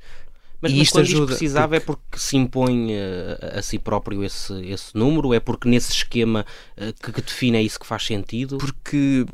Mas, 0.60 0.72
e 0.72 0.76
mas 0.76 0.86
isto 0.86 1.00
ajuda, 1.00 1.26
precisava 1.26 1.68
porque... 1.68 1.76
é 1.76 1.80
porque 1.80 2.18
se 2.18 2.36
impõe 2.38 2.92
uh, 2.94 3.58
a 3.58 3.62
si 3.62 3.78
próprio 3.78 4.24
esse, 4.24 4.54
esse 4.66 4.96
número? 4.96 5.34
É 5.34 5.40
porque 5.40 5.68
nesse 5.68 5.92
esquema 5.92 6.46
uh, 6.78 6.92
que, 7.02 7.12
que, 7.12 7.20
define 7.20 7.58
é 7.58 7.62
isso 7.62 7.78
que 7.78 7.86
faz 7.86 8.06
sentido? 8.06 8.56
Porque, 8.56 9.26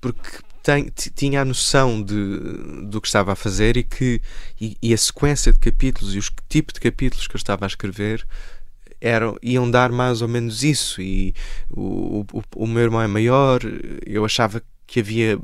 porque 0.00 0.38
tem, 0.62 0.90
tinha 1.14 1.42
a 1.42 1.44
noção 1.44 2.02
de, 2.02 2.86
do 2.86 2.98
que 2.98 3.06
estava 3.06 3.32
a 3.32 3.36
fazer 3.36 3.76
e 3.76 3.82
que 3.82 4.22
e, 4.58 4.78
e 4.80 4.94
a 4.94 4.96
sequência 4.96 5.52
de 5.52 5.58
capítulos 5.58 6.14
e 6.14 6.18
os 6.18 6.30
tipo 6.48 6.72
de 6.72 6.80
capítulos 6.80 7.26
que 7.26 7.36
eu 7.36 7.38
estava 7.38 7.66
a 7.66 7.68
escrever 7.68 8.26
eram, 9.04 9.36
iam 9.42 9.70
dar 9.70 9.92
mais 9.92 10.22
ou 10.22 10.28
menos 10.28 10.64
isso. 10.64 11.02
E 11.02 11.34
o, 11.70 12.24
o, 12.32 12.42
o 12.56 12.66
meu 12.66 12.82
irmão 12.82 13.02
é 13.02 13.06
maior, 13.06 13.60
eu 14.06 14.24
achava 14.24 14.62
que 14.86 15.00
havia 15.00 15.38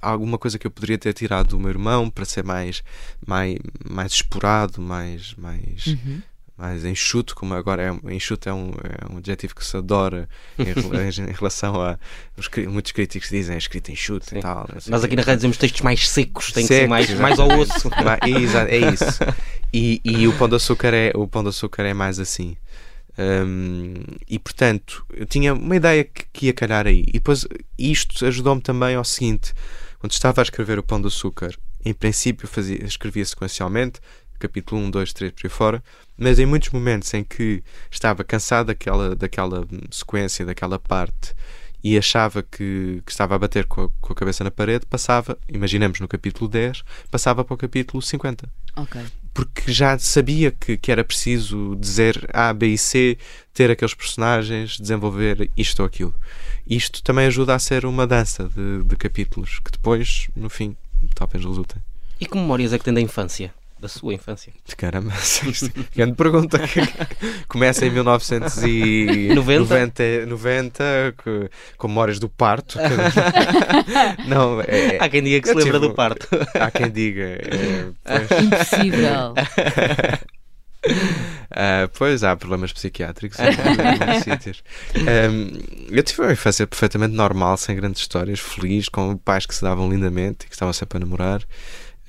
alguma 0.00 0.38
coisa 0.38 0.58
que 0.58 0.66
eu 0.66 0.70
poderia 0.70 0.98
ter 0.98 1.12
tirado 1.12 1.48
do 1.48 1.60
meu 1.60 1.68
irmão 1.68 2.08
para 2.08 2.24
ser 2.24 2.44
mais 2.44 2.82
mais 3.26 3.56
mais 3.88 4.12
explorado 4.12 4.80
mais 4.80 5.34
mais 5.34 5.86
uhum. 5.88 6.22
mais 6.56 6.84
enxuto 6.84 7.34
como 7.34 7.54
agora 7.54 7.82
é 7.82 8.14
enxuto 8.14 8.48
é 8.48 8.54
um, 8.54 8.70
é 8.70 9.12
um 9.12 9.18
adjetivo 9.18 9.54
que 9.54 9.64
se 9.64 9.76
adora 9.76 10.28
em, 10.56 10.64
em 11.28 11.32
relação 11.32 11.80
a 11.82 11.98
os, 12.36 12.48
muitos 12.68 12.92
críticos 12.92 13.28
dizem 13.28 13.56
é 13.56 13.58
escrito 13.58 13.90
enxuto 13.90 14.26
Sim. 14.30 14.38
e 14.38 14.40
tal 14.42 14.68
nós 14.86 15.04
aqui 15.04 15.16
na 15.16 15.22
rádio 15.22 15.36
dizemos 15.36 15.56
textos 15.56 15.80
mais 15.82 16.08
secos 16.08 16.52
tem 16.52 16.64
secos, 16.64 16.76
que 16.76 16.82
ser 16.82 16.88
mais 16.88 17.10
mais 17.18 17.38
ao 17.38 17.48
osso 17.58 17.90
é, 18.22 18.76
é 18.76 18.92
isso 18.92 19.24
e, 19.74 20.00
e 20.04 20.26
o 20.28 20.32
pão 20.38 20.48
de 20.48 20.54
açúcar 20.54 20.94
é 20.94 21.12
o 21.14 21.26
pão 21.26 21.42
de 21.42 21.48
açúcar 21.48 21.82
é 21.82 21.92
mais 21.92 22.20
assim 22.20 22.56
um, 23.18 23.94
e 24.28 24.38
portanto, 24.38 25.04
eu 25.12 25.26
tinha 25.26 25.52
uma 25.52 25.74
ideia 25.74 26.04
que, 26.04 26.24
que 26.32 26.46
ia 26.46 26.52
calhar 26.52 26.86
aí. 26.86 27.04
E 27.08 27.12
depois 27.12 27.46
isto 27.76 28.24
ajudou-me 28.24 28.60
também 28.60 28.94
ao 28.94 29.04
seguinte: 29.04 29.52
quando 29.98 30.12
estava 30.12 30.40
a 30.40 30.44
escrever 30.44 30.78
o 30.78 30.82
Pão 30.82 31.00
de 31.00 31.08
Açúcar, 31.08 31.52
em 31.84 31.92
princípio 31.92 32.46
fazia, 32.46 32.84
escrevia 32.84 33.24
sequencialmente, 33.24 34.00
capítulo 34.38 34.80
1, 34.82 34.90
2, 34.90 35.12
3 35.12 35.32
por 35.32 35.46
aí 35.46 35.50
fora, 35.50 35.84
mas 36.16 36.38
em 36.38 36.46
muitos 36.46 36.70
momentos 36.70 37.12
em 37.12 37.24
que 37.24 37.62
estava 37.90 38.22
cansado 38.22 38.68
daquela, 38.68 39.16
daquela 39.16 39.66
sequência, 39.90 40.46
daquela 40.46 40.78
parte 40.78 41.34
e 41.82 41.96
achava 41.96 42.42
que, 42.42 43.02
que 43.04 43.10
estava 43.10 43.34
a 43.34 43.38
bater 43.38 43.64
com 43.66 43.84
a, 43.84 43.88
com 44.00 44.12
a, 44.12 44.16
cabeça 44.16 44.42
na 44.42 44.50
parede, 44.50 44.84
passava, 44.86 45.38
imaginemos 45.48 46.00
no 46.00 46.08
capítulo 46.08 46.48
10, 46.48 46.82
passava 47.10 47.44
para 47.44 47.54
o 47.54 47.56
capítulo 47.56 48.02
50. 48.02 48.48
Ok. 48.76 49.00
Porque 49.38 49.72
já 49.72 49.96
sabia 50.00 50.50
que, 50.50 50.76
que 50.76 50.90
era 50.90 51.04
preciso 51.04 51.76
dizer 51.76 52.28
A, 52.32 52.52
B 52.52 52.70
e 52.70 52.76
C, 52.76 53.16
ter 53.54 53.70
aqueles 53.70 53.94
personagens, 53.94 54.76
desenvolver 54.76 55.48
isto 55.56 55.78
ou 55.78 55.86
aquilo. 55.86 56.12
Isto 56.66 57.00
também 57.04 57.24
ajuda 57.26 57.54
a 57.54 57.58
ser 57.60 57.86
uma 57.86 58.04
dança 58.04 58.48
de, 58.48 58.82
de 58.82 58.96
capítulos 58.96 59.60
que 59.60 59.70
depois, 59.70 60.26
no 60.34 60.50
fim, 60.50 60.76
talvez 61.14 61.44
resultem. 61.44 61.80
E 62.20 62.26
que 62.26 62.36
memórias 62.36 62.72
é 62.72 62.78
que 62.78 62.84
tem 62.84 62.92
da 62.92 63.00
infância? 63.00 63.54
Da 63.80 63.88
sua 63.88 64.14
infância? 64.14 64.52
Caramba, 64.76 65.12
grande 65.94 66.14
pergunta. 66.14 66.60
Começa 67.48 67.86
em 67.86 67.90
1990, 67.90 70.26
90, 70.26 71.14
com 71.76 71.88
memórias 71.88 72.18
do 72.18 72.28
parto. 72.28 72.78
Não, 74.26 74.60
é, 74.62 74.98
há 75.00 75.08
quem 75.08 75.22
diga 75.22 75.40
que 75.40 75.48
se 75.48 75.54
lembra 75.54 75.78
tive, 75.78 75.88
do 75.88 75.94
parto. 75.94 76.28
Há 76.58 76.70
quem 76.70 76.90
diga. 76.90 77.24
É, 77.24 77.90
pois. 78.04 78.30
Impossível. 78.42 79.34
Uh, 81.50 81.88
pois 81.96 82.22
há 82.22 82.36
problemas 82.36 82.72
psiquiátricos 82.72 83.38
em 83.38 83.44
muitos 83.44 84.24
sítios. 84.24 84.62
Um, 84.96 85.88
eu 85.90 86.02
tive 86.02 86.22
uma 86.22 86.32
infância 86.32 86.66
perfeitamente 86.66 87.14
normal, 87.14 87.56
sem 87.56 87.74
grandes 87.74 88.00
histórias, 88.00 88.38
feliz, 88.38 88.88
com 88.88 89.16
pais 89.16 89.46
que 89.46 89.54
se 89.54 89.62
davam 89.62 89.90
lindamente 89.90 90.46
e 90.46 90.48
que 90.48 90.54
estavam 90.54 90.72
sempre 90.72 90.98
a 90.98 91.00
namorar 91.00 91.42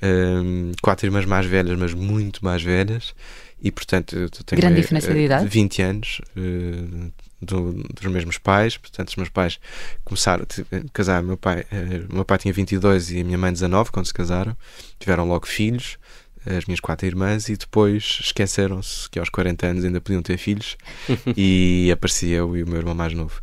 um, 0.02 0.72
quatro 0.82 1.06
irmãs 1.06 1.24
mais 1.24 1.46
velhas, 1.46 1.78
mas 1.78 1.94
muito 1.94 2.44
mais 2.44 2.62
velhas, 2.62 3.14
e 3.62 3.70
portanto 3.70 4.16
eu 4.16 4.30
tenho 4.30 4.60
Grande 4.60 4.80
diferença 4.80 5.12
de 5.12 5.20
idade? 5.20 5.48
20 5.48 5.82
anos. 5.82 6.20
Uh, 6.36 7.10
do, 7.42 7.72
dos 7.72 8.12
mesmos 8.12 8.36
pais, 8.36 8.76
portanto, 8.76 9.08
os 9.08 9.16
meus 9.16 9.28
pais 9.30 9.58
começaram 10.04 10.44
a 10.44 10.90
casar. 10.92 11.22
Meu 11.22 11.36
pai, 11.36 11.60
uh, 11.72 12.14
meu 12.14 12.24
pai 12.24 12.38
tinha 12.38 12.52
22 12.52 13.12
e 13.12 13.20
a 13.20 13.24
minha 13.24 13.38
mãe 13.38 13.52
19 13.52 13.90
quando 13.90 14.06
se 14.06 14.14
casaram, 14.14 14.56
tiveram 14.98 15.26
logo 15.26 15.46
filhos, 15.46 15.98
as 16.46 16.64
minhas 16.66 16.80
quatro 16.80 17.06
irmãs, 17.06 17.48
e 17.48 17.56
depois 17.56 18.18
esqueceram-se 18.20 19.08
que 19.10 19.18
aos 19.18 19.28
40 19.28 19.66
anos 19.66 19.84
ainda 19.84 20.00
podiam 20.00 20.22
ter 20.22 20.36
filhos, 20.36 20.76
e 21.36 21.90
aparecia 21.92 22.36
eu 22.36 22.56
e 22.56 22.62
o 22.62 22.68
meu 22.68 22.78
irmão 22.78 22.94
mais 22.94 23.14
novo. 23.14 23.40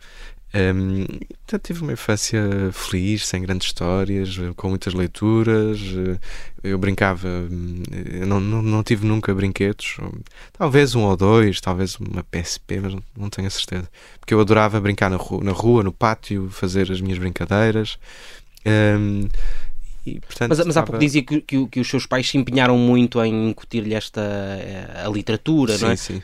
Então 0.54 1.60
tive 1.60 1.82
uma 1.82 1.94
infância 1.94 2.42
feliz, 2.72 3.28
sem 3.28 3.42
grandes 3.42 3.68
histórias, 3.68 4.38
com 4.56 4.70
muitas 4.70 4.94
leituras. 4.94 5.80
Eu 6.64 6.78
brincava, 6.78 7.28
eu 7.28 8.26
não, 8.26 8.40
não, 8.40 8.62
não 8.62 8.84
tive 8.84 9.06
nunca 9.06 9.34
brinquedos, 9.34 9.98
talvez 10.54 10.96
um 10.96 11.04
ou 11.04 11.16
dois, 11.16 11.62
talvez 11.62 11.96
uma 11.96 12.24
PSP, 12.24 12.80
mas 12.80 12.96
não, 13.16 13.30
tenho 13.30 13.48
a 13.48 13.52
certeza. 13.52 13.90
Porque 14.20 14.34
eu 14.34 14.40
adorava 14.40 14.80
brincar 14.80 15.10
na 15.10 15.18
rua, 15.18 15.44
na 15.44 15.52
rua, 15.52 15.84
no 15.84 15.92
pátio, 15.92 16.50
fazer 16.50 16.92
as 16.92 17.02
minhas 17.02 17.20
brincadeiras. 17.20 18.00
E, 20.08 20.20
portanto, 20.22 20.50
mas, 20.50 20.66
mas 20.66 20.78
há 20.78 20.84
pouco 20.84 21.00
dizia 21.00 21.22
que, 21.22 21.42
que, 21.42 21.68
que, 21.68 21.80
os 21.82 21.90
seus 21.90 22.06
pais 22.06 22.30
se 22.30 22.38
empenharam 22.38 22.78
muito 22.78 23.22
em 23.22 23.50
incutir-lhe 23.50 23.94
esta 23.94 24.22
eh, 24.22 25.04
a 25.06 25.10
literatura, 25.10 25.78
sim, 25.78 25.84
não 25.84 25.92
é? 25.92 25.96
Sim. 25.98 26.22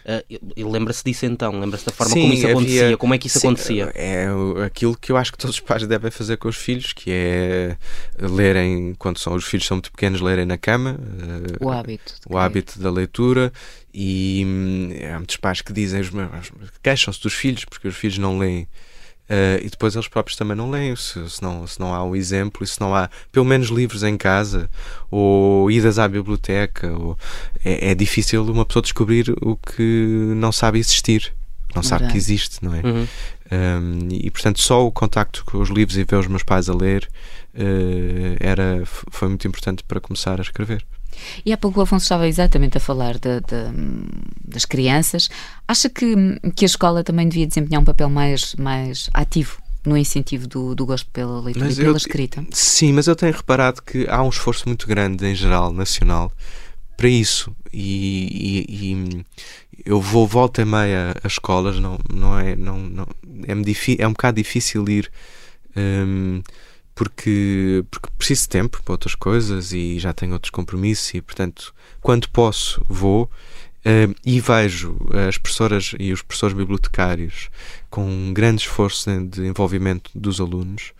Uh, 0.57 0.69
lembra-se 0.69 1.03
disso 1.03 1.25
então? 1.25 1.59
Lembra-se 1.59 1.85
da 1.85 1.91
forma 1.91 2.13
sim, 2.13 2.21
como 2.21 2.33
isso 2.33 2.45
havia, 2.45 2.53
acontecia? 2.53 2.97
Como 2.97 3.13
é 3.13 3.17
que 3.17 3.27
isso 3.27 3.39
sim, 3.39 3.47
acontecia? 3.47 3.91
É 3.93 4.27
aquilo 4.65 4.95
que 4.97 5.11
eu 5.11 5.17
acho 5.17 5.33
que 5.33 5.37
todos 5.37 5.57
os 5.57 5.59
pais 5.59 5.85
devem 5.85 6.09
fazer 6.09 6.37
com 6.37 6.47
os 6.47 6.55
filhos, 6.55 6.93
que 6.93 7.11
é 7.11 7.77
lerem, 8.17 8.95
quando 8.97 9.19
são, 9.19 9.33
os 9.35 9.43
filhos 9.43 9.65
são 9.65 9.75
muito 9.75 9.91
pequenos, 9.91 10.21
lerem 10.21 10.45
na 10.45 10.57
cama. 10.57 10.97
Uh, 11.59 11.65
o 11.65 11.69
hábito. 11.69 12.13
O 12.29 12.37
hábito 12.37 12.79
da 12.79 12.89
leitura. 12.89 13.51
E 13.93 14.43
hum, 14.45 14.89
há 15.13 15.17
muitos 15.17 15.35
pais 15.35 15.61
que 15.61 15.73
dizem, 15.73 16.01
queixam-se 16.81 17.21
dos 17.21 17.33
filhos, 17.33 17.65
porque 17.65 17.89
os 17.89 17.95
filhos 17.95 18.17
não 18.17 18.39
leem. 18.39 18.65
Uh, 19.29 19.63
e 19.63 19.69
depois 19.69 19.95
eles 19.95 20.07
próprios 20.07 20.37
também 20.37 20.55
não 20.55 20.69
leem, 20.69 20.95
se, 20.97 21.29
se, 21.29 21.41
não, 21.41 21.65
se 21.65 21.79
não 21.79 21.93
há 21.93 22.03
um 22.03 22.15
exemplo, 22.15 22.63
e 22.63 22.67
se 22.67 22.79
não 22.81 22.93
há 22.93 23.09
pelo 23.31 23.45
menos 23.45 23.69
livros 23.69 24.03
em 24.03 24.17
casa, 24.17 24.69
ou 25.09 25.71
idas 25.71 25.97
à 25.97 26.07
biblioteca, 26.07 26.91
ou, 26.91 27.17
é, 27.63 27.91
é 27.91 27.95
difícil 27.95 28.43
uma 28.43 28.65
pessoa 28.65 28.83
descobrir 28.83 29.33
o 29.41 29.55
que 29.55 30.33
não 30.35 30.51
sabe 30.51 30.77
existir, 30.77 31.33
não 31.73 31.81
sabe 31.81 32.07
que 32.11 32.17
existe, 32.17 32.63
não 32.63 32.75
é? 32.75 32.81
Uhum. 32.81 33.07
Um, 33.51 34.07
e 34.11 34.29
portanto, 34.29 34.61
só 34.61 34.85
o 34.85 34.91
contacto 34.91 35.43
com 35.45 35.59
os 35.59 35.69
livros 35.69 35.97
e 35.97 36.03
ver 36.03 36.17
os 36.17 36.27
meus 36.27 36.43
pais 36.43 36.69
a 36.69 36.75
ler 36.75 37.07
uh, 37.55 38.37
era, 38.39 38.83
foi 38.85 39.27
muito 39.27 39.47
importante 39.47 39.83
para 39.83 39.99
começar 39.99 40.39
a 40.39 40.43
escrever. 40.43 40.83
E 41.45 41.51
há 41.53 41.57
pouco 41.57 41.79
o 41.79 41.83
Afonso 41.83 42.03
estava 42.03 42.27
exatamente 42.27 42.77
a 42.77 42.79
falar 42.81 43.15
de, 43.15 43.39
de, 43.41 44.07
das 44.43 44.65
crianças. 44.65 45.29
Acha 45.67 45.89
que, 45.89 46.15
que 46.55 46.65
a 46.65 46.67
escola 46.67 47.03
também 47.03 47.27
devia 47.27 47.47
desempenhar 47.47 47.81
um 47.81 47.85
papel 47.85 48.09
mais, 48.09 48.55
mais 48.55 49.09
ativo 49.13 49.61
no 49.85 49.97
incentivo 49.97 50.47
do, 50.47 50.73
do 50.73 50.85
gosto 50.85 51.09
pela 51.11 51.41
leitura 51.41 51.65
mas 51.65 51.77
e 51.77 51.81
pela 51.81 51.91
eu, 51.91 51.97
escrita? 51.97 52.45
Sim, 52.51 52.93
mas 52.93 53.07
eu 53.07 53.15
tenho 53.15 53.33
reparado 53.33 53.81
que 53.81 54.07
há 54.07 54.23
um 54.23 54.29
esforço 54.29 54.67
muito 54.67 54.87
grande, 54.87 55.25
em 55.25 55.35
geral, 55.35 55.73
nacional, 55.73 56.31
para 56.95 57.09
isso. 57.09 57.53
E, 57.71 58.65
e, 58.69 58.93
e 58.93 59.25
eu 59.85 59.99
vou 59.99 60.25
volta 60.27 60.61
e 60.61 60.65
meia 60.65 61.15
a 61.23 61.27
escolas, 61.27 61.79
não, 61.79 61.99
não 62.13 62.39
é, 62.39 62.55
não, 62.55 62.77
não, 62.77 63.07
é, 63.45 64.01
é 64.01 64.07
um 64.07 64.11
bocado 64.11 64.37
difícil 64.37 64.87
ir. 64.87 65.11
Um, 65.75 66.41
porque, 67.03 67.83
porque 67.91 68.09
preciso 68.17 68.43
de 68.43 68.49
tempo 68.49 68.81
para 68.81 68.93
outras 68.93 69.13
coisas 69.15 69.73
e 69.73 69.99
já 69.99 70.13
tenho 70.13 70.33
outros 70.33 70.49
compromissos 70.49 71.13
e, 71.13 71.21
portanto, 71.21 71.73
quando 72.01 72.29
posso, 72.29 72.81
vou. 72.87 73.29
Uh, 73.85 74.15
e 74.25 74.39
vejo 74.39 74.95
as 75.27 75.37
professoras 75.37 75.93
e 75.99 76.13
os 76.13 76.21
professores 76.21 76.55
bibliotecários 76.55 77.49
com 77.89 78.05
um 78.05 78.33
grande 78.33 78.61
esforço 78.61 79.09
de 79.25 79.45
envolvimento 79.45 80.09
dos 80.15 80.39
alunos. 80.39 80.93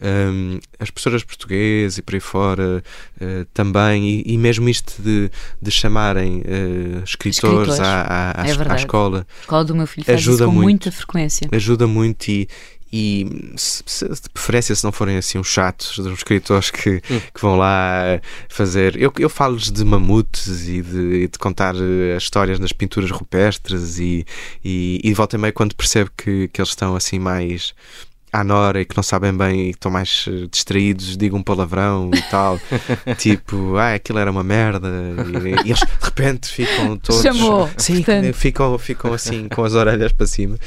Um, 0.00 0.60
as 0.78 0.90
professoras 0.90 1.24
portuguesas 1.24 1.98
e 1.98 2.02
por 2.02 2.14
aí 2.14 2.20
fora 2.20 2.84
uh, 3.20 3.44
também, 3.52 4.08
e, 4.08 4.34
e, 4.34 4.38
mesmo 4.38 4.68
isto 4.68 5.02
de, 5.02 5.28
de 5.60 5.70
chamarem 5.72 6.42
uh, 6.42 7.02
escritores, 7.02 7.74
escritores. 7.74 7.80
À, 7.80 8.02
à, 8.02 8.42
à, 8.42 8.46
é 8.46 8.50
à, 8.50 8.76
escola. 8.76 9.26
A 9.38 9.40
escola 9.40 9.64
do 9.64 9.74
meu 9.74 9.88
filho 9.88 10.04
faz 10.04 10.18
ajuda 10.18 10.44
com 10.44 10.52
muito, 10.52 10.64
muita 10.64 10.92
frequência. 10.92 11.48
Ajuda 11.50 11.88
muito 11.88 12.28
e, 12.28 12.48
e 12.92 13.52
se, 13.56 13.82
se, 13.86 14.08
de 14.08 14.30
preferência 14.32 14.74
se 14.74 14.82
não 14.84 14.92
forem 14.92 15.16
assim 15.16 15.38
uns 15.38 15.48
chatos, 15.48 15.98
uns 15.98 16.18
escritores 16.18 16.70
que, 16.70 17.02
hum. 17.10 17.20
que 17.34 17.40
vão 17.40 17.56
lá 17.56 18.20
fazer. 18.48 18.96
Eu, 18.96 19.12
eu 19.18 19.28
falo-lhes 19.28 19.70
de 19.70 19.84
mamutes 19.84 20.68
e 20.68 20.82
de, 20.82 21.28
de, 21.28 21.38
contar 21.38 21.74
eh, 21.76 22.16
as 22.16 22.22
histórias 22.22 22.58
nas 22.58 22.72
pinturas 22.72 23.10
rupestres 23.10 23.98
e, 23.98 24.24
e, 24.64 25.00
e 25.04 25.14
volta 25.14 25.36
e 25.36 25.38
meio 25.38 25.52
quando 25.52 25.74
percebo 25.74 26.10
que, 26.16 26.48
que 26.48 26.60
eles 26.60 26.70
estão 26.70 26.96
assim 26.96 27.18
mais 27.18 27.74
à 28.32 28.44
Nora 28.44 28.80
e 28.80 28.84
que 28.84 28.96
não 28.96 29.02
sabem 29.02 29.32
bem 29.36 29.60
e 29.60 29.64
que 29.72 29.78
estão 29.78 29.90
mais 29.90 30.26
eh, 30.28 30.46
distraídos, 30.50 31.16
digam 31.16 31.38
um 31.38 31.42
palavrão 31.42 32.10
e 32.14 32.22
tal, 32.22 32.60
tipo, 33.18 33.76
ah, 33.76 33.94
aquilo 33.94 34.18
era 34.18 34.30
uma 34.30 34.44
merda, 34.44 34.88
e, 34.88 35.66
e, 35.66 35.70
eles 35.70 35.80
de 35.80 35.86
repente 36.00 36.48
ficam 36.48 36.96
todos. 36.96 37.22
Chamou, 37.22 37.68
sim, 37.76 38.04
ficam, 38.32 38.78
ficam 38.78 39.12
assim 39.12 39.48
com 39.48 39.64
as 39.64 39.74
orelhas 39.74 40.12
para 40.12 40.26
cima. 40.26 40.58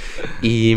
E, 0.41 0.73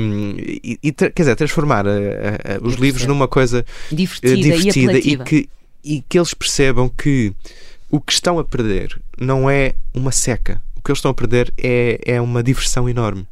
e, 0.63 0.79
e 0.83 0.93
quer 0.93 1.13
dizer, 1.17 1.37
transformar 1.37 1.87
a, 1.87 1.91
a, 1.91 1.95
a, 1.95 2.59
os 2.63 2.75
livros 2.75 3.07
numa 3.07 3.29
coisa 3.29 3.65
divertida, 3.91 4.37
divertida 4.37 4.99
e, 4.99 5.17
que, 5.17 5.49
e 5.83 6.03
que 6.09 6.19
eles 6.19 6.35
percebam 6.35 6.89
que 6.89 7.33
o 7.91 8.01
que 8.01 8.13
estão 8.13 8.39
a 8.39 8.45
perder 8.45 8.99
não 9.19 9.49
é 9.49 9.75
uma 9.93 10.13
seca. 10.13 10.61
O 10.77 10.83
que 10.83 10.91
eles 10.91 10.99
estão 10.99 11.11
a 11.11 11.15
perder 11.15 11.53
é, 11.57 12.01
é 12.05 12.21
uma 12.21 12.43
diversão 12.43 12.89
enorme 12.89 13.27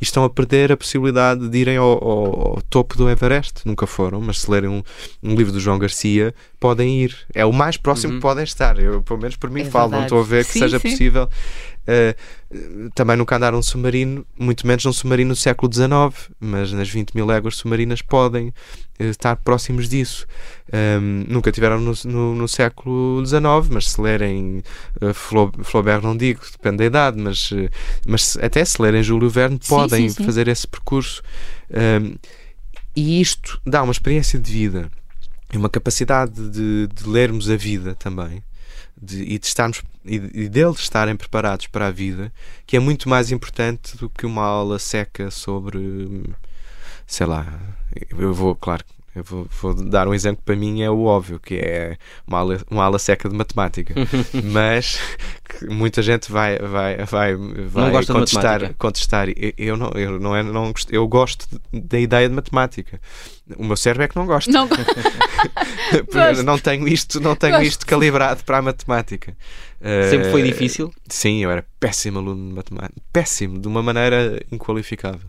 e 0.00 0.04
estão 0.04 0.24
a 0.24 0.30
perder 0.30 0.72
a 0.72 0.76
possibilidade 0.76 1.48
de 1.48 1.58
irem 1.58 1.76
ao, 1.76 1.86
ao, 1.86 2.48
ao 2.48 2.62
topo 2.68 2.96
do 2.96 3.08
Everest. 3.08 3.60
Nunca 3.64 3.86
foram, 3.86 4.20
mas 4.20 4.40
se 4.40 4.50
lerem 4.50 4.70
um, 4.70 4.82
um, 5.22 5.34
livro 5.34 5.52
do 5.52 5.60
João 5.60 5.78
Garcia, 5.78 6.34
podem 6.58 7.02
ir. 7.02 7.16
É 7.34 7.44
o 7.44 7.52
mais 7.52 7.76
próximo 7.76 8.14
uhum. 8.14 8.18
que 8.18 8.22
podem 8.22 8.44
estar. 8.44 8.78
Eu, 8.78 9.02
pelo 9.02 9.20
menos 9.20 9.36
por 9.36 9.50
mim, 9.50 9.62
é 9.62 9.64
falo, 9.66 9.90
verdade. 9.90 10.10
não 10.10 10.18
estou 10.18 10.20
a 10.20 10.36
ver 10.36 10.44
que 10.44 10.52
sim, 10.52 10.58
seja 10.60 10.78
sim. 10.78 10.90
possível. 10.90 11.28
Uh, 11.80 12.90
também 12.94 13.16
nunca 13.16 13.36
andaram 13.36 13.58
um 13.58 13.62
submarino, 13.62 14.24
muito 14.38 14.66
menos 14.66 14.84
um 14.86 14.92
submarino 14.92 15.30
do 15.30 15.36
século 15.36 15.72
XIX, 15.72 16.30
mas 16.38 16.72
nas 16.72 16.88
20 16.88 17.14
mil 17.14 17.26
léguas 17.26 17.56
submarinas 17.56 18.02
podem 18.02 18.48
uh, 18.48 19.04
estar 19.04 19.36
próximos 19.36 19.88
disso. 19.88 20.26
Um, 20.72 21.24
nunca 21.28 21.50
tiveram 21.50 21.80
no, 21.80 21.92
no, 22.04 22.34
no, 22.34 22.48
século 22.48 23.24
XIX, 23.24 23.42
mas 23.70 23.90
se 23.90 24.00
lerem 24.00 24.62
uh, 25.00 25.14
Flaubert, 25.14 26.02
não 26.02 26.16
digo, 26.16 26.40
depende 26.52 26.78
da 26.78 26.84
idade, 26.84 27.20
mas, 27.20 27.50
mas 28.06 28.36
até 28.40 28.64
se 28.64 28.80
lerem 28.80 29.02
Júlio 29.02 29.30
Verne, 29.30 29.58
podem 29.68 30.08
sim, 30.08 30.24
fazer 30.24 30.48
esse 30.48 30.66
percurso. 30.66 31.22
Um, 31.70 32.14
e 32.94 33.20
isto 33.20 33.60
dá 33.64 33.82
uma 33.82 33.92
experiência 33.92 34.38
de 34.38 34.52
vida 34.52 34.90
e 35.52 35.56
uma 35.56 35.68
capacidade 35.68 36.50
de, 36.50 36.88
de 36.88 37.08
lermos 37.08 37.48
a 37.50 37.56
vida 37.56 37.94
também 37.94 38.42
de, 39.00 39.22
e 39.22 39.38
de 39.38 39.46
estarmos 39.46 39.82
e, 40.04 40.48
deles 40.48 40.80
estarem 40.80 41.16
preparados 41.16 41.66
para 41.66 41.86
a 41.86 41.90
vida, 41.90 42.32
que 42.66 42.76
é 42.76 42.80
muito 42.80 43.08
mais 43.08 43.30
importante 43.30 43.96
do 43.96 44.08
que 44.08 44.26
uma 44.26 44.44
aula 44.44 44.78
seca 44.78 45.30
sobre 45.30 46.22
sei 47.06 47.26
lá, 47.26 47.60
eu 48.16 48.32
vou, 48.32 48.54
claro, 48.54 48.84
eu 49.14 49.24
vou, 49.24 49.48
vou, 49.60 49.74
dar 49.74 50.06
um 50.06 50.14
exemplo 50.14 50.38
que 50.38 50.44
para 50.44 50.54
mim 50.54 50.82
é 50.82 50.90
o 50.90 51.04
óbvio, 51.04 51.40
que 51.40 51.56
é 51.56 51.96
uma 52.26 52.38
aula, 52.38 52.60
uma 52.70 52.84
aula 52.84 52.98
seca 52.98 53.28
de 53.28 53.34
matemática. 53.34 53.92
Mas 54.44 55.00
muita 55.68 56.00
gente 56.00 56.30
vai, 56.30 56.58
vai, 56.58 56.96
vai, 56.98 57.34
vai 57.34 58.06
contestar, 58.06 58.74
contestar. 58.74 59.28
Eu 59.58 59.76
não, 59.76 59.90
eu 59.90 60.20
não, 60.20 60.36
é, 60.36 60.42
não 60.44 60.72
eu 60.90 61.08
gosto 61.08 61.46
da 61.72 61.98
ideia 61.98 62.28
de 62.28 62.34
matemática. 62.34 63.00
O 63.56 63.64
meu 63.64 63.76
cérebro 63.76 64.04
é 64.04 64.08
que 64.08 64.16
não 64.16 64.26
gosta. 64.26 64.50
Não, 64.50 64.68
não 66.44 66.56
tenho 66.56 66.86
isto, 66.86 67.20
não 67.20 67.34
tenho 67.34 67.60
isto 67.62 67.84
calibrado 67.84 68.44
para 68.44 68.58
a 68.58 68.62
matemática. 68.62 69.36
Sempre 70.08 70.30
foi 70.30 70.42
difícil? 70.42 70.86
Uh, 70.86 70.92
sim, 71.08 71.42
eu 71.42 71.50
era 71.50 71.66
péssimo 71.80 72.18
aluno 72.18 72.48
de 72.48 72.54
matemática. 72.54 73.00
Péssimo, 73.12 73.58
de 73.58 73.66
uma 73.66 73.82
maneira 73.82 74.40
inqualificável. 74.52 75.28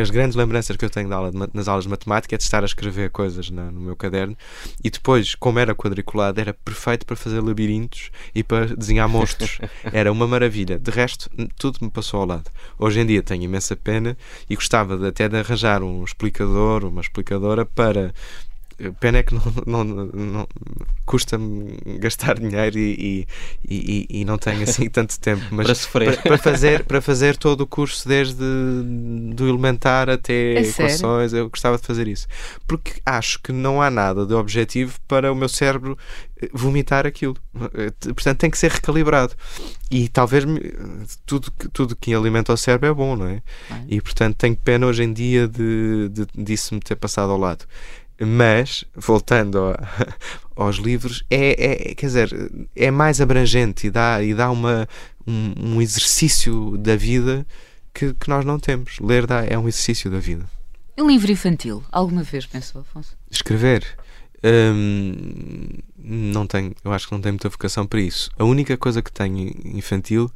As 0.00 0.10
grandes 0.10 0.36
lembranças 0.36 0.76
que 0.76 0.84
eu 0.84 0.90
tenho 0.90 1.12
aula 1.12 1.30
de, 1.30 1.38
nas 1.52 1.68
aulas 1.68 1.84
de 1.84 1.90
matemática 1.90 2.34
é 2.34 2.38
de 2.38 2.44
estar 2.44 2.62
a 2.62 2.66
escrever 2.66 3.10
coisas 3.10 3.50
na, 3.50 3.70
no 3.70 3.80
meu 3.80 3.96
caderno 3.96 4.36
e 4.82 4.90
depois, 4.90 5.34
como 5.34 5.58
era 5.58 5.74
quadriculado, 5.74 6.40
era 6.40 6.54
perfeito 6.54 7.04
para 7.06 7.16
fazer 7.16 7.40
labirintos 7.40 8.10
e 8.34 8.42
para 8.42 8.66
desenhar 8.66 9.08
monstros. 9.08 9.58
Era 9.92 10.10
uma 10.10 10.26
maravilha. 10.26 10.78
De 10.78 10.90
resto, 10.90 11.30
tudo 11.58 11.78
me 11.80 11.90
passou 11.90 12.20
ao 12.20 12.26
lado. 12.26 12.50
Hoje 12.78 13.00
em 13.00 13.06
dia 13.06 13.22
tenho 13.22 13.42
imensa 13.42 13.76
pena 13.76 14.16
e 14.48 14.54
gostava 14.54 14.96
de, 14.96 15.06
até 15.06 15.28
de 15.28 15.36
arranjar 15.36 15.82
um 15.82 16.04
explicador, 16.04 16.84
uma 16.84 17.00
explicadora 17.00 17.64
para 17.64 18.12
pena 19.00 19.18
é 19.18 19.22
que 19.22 19.34
não, 19.34 19.84
não, 19.84 20.06
não 20.06 20.48
custa-me 21.06 21.76
gastar 21.98 22.38
dinheiro 22.38 22.78
e, 22.78 23.26
e, 23.64 23.74
e, 23.74 24.20
e, 24.20 24.24
não 24.24 24.38
tenho 24.38 24.62
assim 24.62 24.88
tanto 24.90 25.18
tempo 25.20 25.44
mas 25.50 25.66
para, 25.66 25.74
sofrer. 25.74 26.14
Para, 26.14 26.22
para, 26.22 26.38
fazer, 26.38 26.84
para 26.84 27.00
fazer 27.00 27.36
todo 27.36 27.60
o 27.60 27.66
curso 27.66 28.08
desde 28.08 28.42
do 29.34 29.48
elementar 29.48 30.08
até 30.08 30.54
é 30.54 30.60
equações 30.62 31.30
sério? 31.30 31.44
eu 31.44 31.50
gostava 31.50 31.76
de 31.76 31.86
fazer 31.86 32.08
isso 32.08 32.26
porque 32.66 33.00
acho 33.04 33.40
que 33.40 33.52
não 33.52 33.80
há 33.80 33.90
nada 33.90 34.26
de 34.26 34.34
objetivo 34.34 34.98
para 35.06 35.30
o 35.30 35.36
meu 35.36 35.48
cérebro 35.48 35.96
eh, 36.40 36.48
vomitar 36.52 37.06
aquilo 37.06 37.36
eh, 37.74 37.92
portanto 38.12 38.38
tem 38.38 38.50
que 38.50 38.58
ser 38.58 38.70
recalibrado 38.70 39.34
e 39.90 40.08
talvez 40.08 40.44
tudo, 41.26 41.52
tudo 41.72 41.94
que 41.94 42.14
alimenta 42.14 42.52
o 42.52 42.56
cérebro 42.56 42.88
é 42.88 42.94
bom 42.94 43.14
não 43.14 43.26
é? 43.26 43.42
e 43.88 44.00
portanto 44.00 44.36
tenho 44.36 44.56
pena 44.56 44.86
hoje 44.86 45.04
em 45.04 45.12
dia 45.12 45.46
de, 45.46 46.08
de 46.08 46.26
disso 46.34 46.74
me 46.74 46.80
ter 46.80 46.96
passado 46.96 47.30
ao 47.30 47.38
lado 47.38 47.66
mas, 48.20 48.84
voltando 48.94 49.58
ao, 49.58 49.76
aos 50.66 50.76
livros, 50.76 51.24
é, 51.30 51.90
é, 51.90 51.94
quer 51.94 52.06
dizer, 52.06 52.52
é 52.74 52.90
mais 52.90 53.20
abrangente 53.20 53.86
e 53.86 53.90
dá, 53.90 54.22
e 54.22 54.34
dá 54.34 54.50
uma, 54.50 54.88
um, 55.26 55.54
um 55.58 55.82
exercício 55.82 56.76
da 56.78 56.96
vida 56.96 57.46
que, 57.92 58.14
que, 58.14 58.28
nós 58.28 58.44
não 58.44 58.58
temos. 58.58 58.98
Ler 59.00 59.26
dá, 59.26 59.44
é 59.44 59.58
um 59.58 59.68
exercício 59.68 60.10
da 60.10 60.18
vida. 60.18 60.44
Um 60.98 61.08
livro 61.08 61.30
infantil, 61.30 61.82
alguma 61.90 62.22
vez 62.22 62.46
pensou, 62.46 62.82
Afonso? 62.82 63.16
Escrever? 63.30 63.84
Hum, 64.44 65.68
não 65.98 66.46
tenho, 66.46 66.72
eu 66.84 66.92
acho 66.92 67.08
que 67.08 67.12
não 67.12 67.20
tenho 67.20 67.32
muita 67.32 67.48
vocação 67.48 67.86
para 67.86 68.00
isso. 68.00 68.30
A 68.38 68.44
única 68.44 68.76
coisa 68.76 69.02
que 69.02 69.10
tenho 69.10 69.52
infantil 69.64 70.30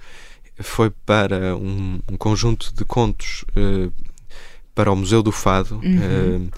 foi 0.61 0.91
para 0.91 1.55
um, 1.57 2.01
um 2.11 2.17
conjunto 2.17 2.75
de 2.75 2.85
contos 2.85 3.45
uh, 3.51 3.93
para 4.75 4.91
o 4.91 4.97
Museu 4.97 5.23
do 5.23 5.31
Fado. 5.31 5.81
Uhum. 5.85 6.47
Uh, 6.47 6.51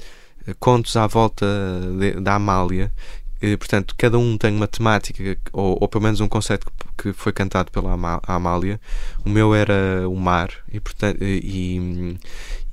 contos 0.59 0.97
à 0.97 1.07
volta 1.07 1.47
de, 1.99 2.21
da 2.21 2.35
Amália. 2.35 2.93
E, 3.43 3.57
portanto, 3.57 3.95
cada 3.97 4.19
um 4.19 4.37
tem 4.37 4.55
uma 4.55 4.69
temática, 4.69 5.39
ou, 5.53 5.79
ou 5.81 5.89
pelo 5.89 6.05
menos 6.05 6.21
um 6.21 6.29
conceito 6.29 6.67
que, 6.97 7.05
que 7.05 7.13
foi 7.15 7.33
cantado 7.33 7.71
pela 7.71 7.97
Amália. 8.27 8.79
O 9.25 9.31
meu 9.31 9.55
era 9.55 10.07
o 10.09 10.17
mar, 10.17 10.51
e, 10.71 10.79
portanto, 10.79 11.19
e, 11.23 12.19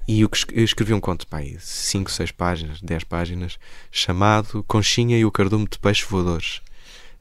e 0.07 0.22
eu 0.22 0.30
escrevi 0.63 0.93
um 0.93 0.99
conto, 0.99 1.26
pai, 1.28 1.55
5, 1.59 2.11
6 2.11 2.32
páginas, 2.32 2.82
10 2.82 3.03
páginas, 3.05 3.57
chamado 3.91 4.63
Conchinha 4.63 5.18
e 5.18 5.26
o 5.26 5.32
Cardume 5.32 5.68
de 5.70 5.80
Peixes 5.80 6.07
Voadores. 6.07 6.61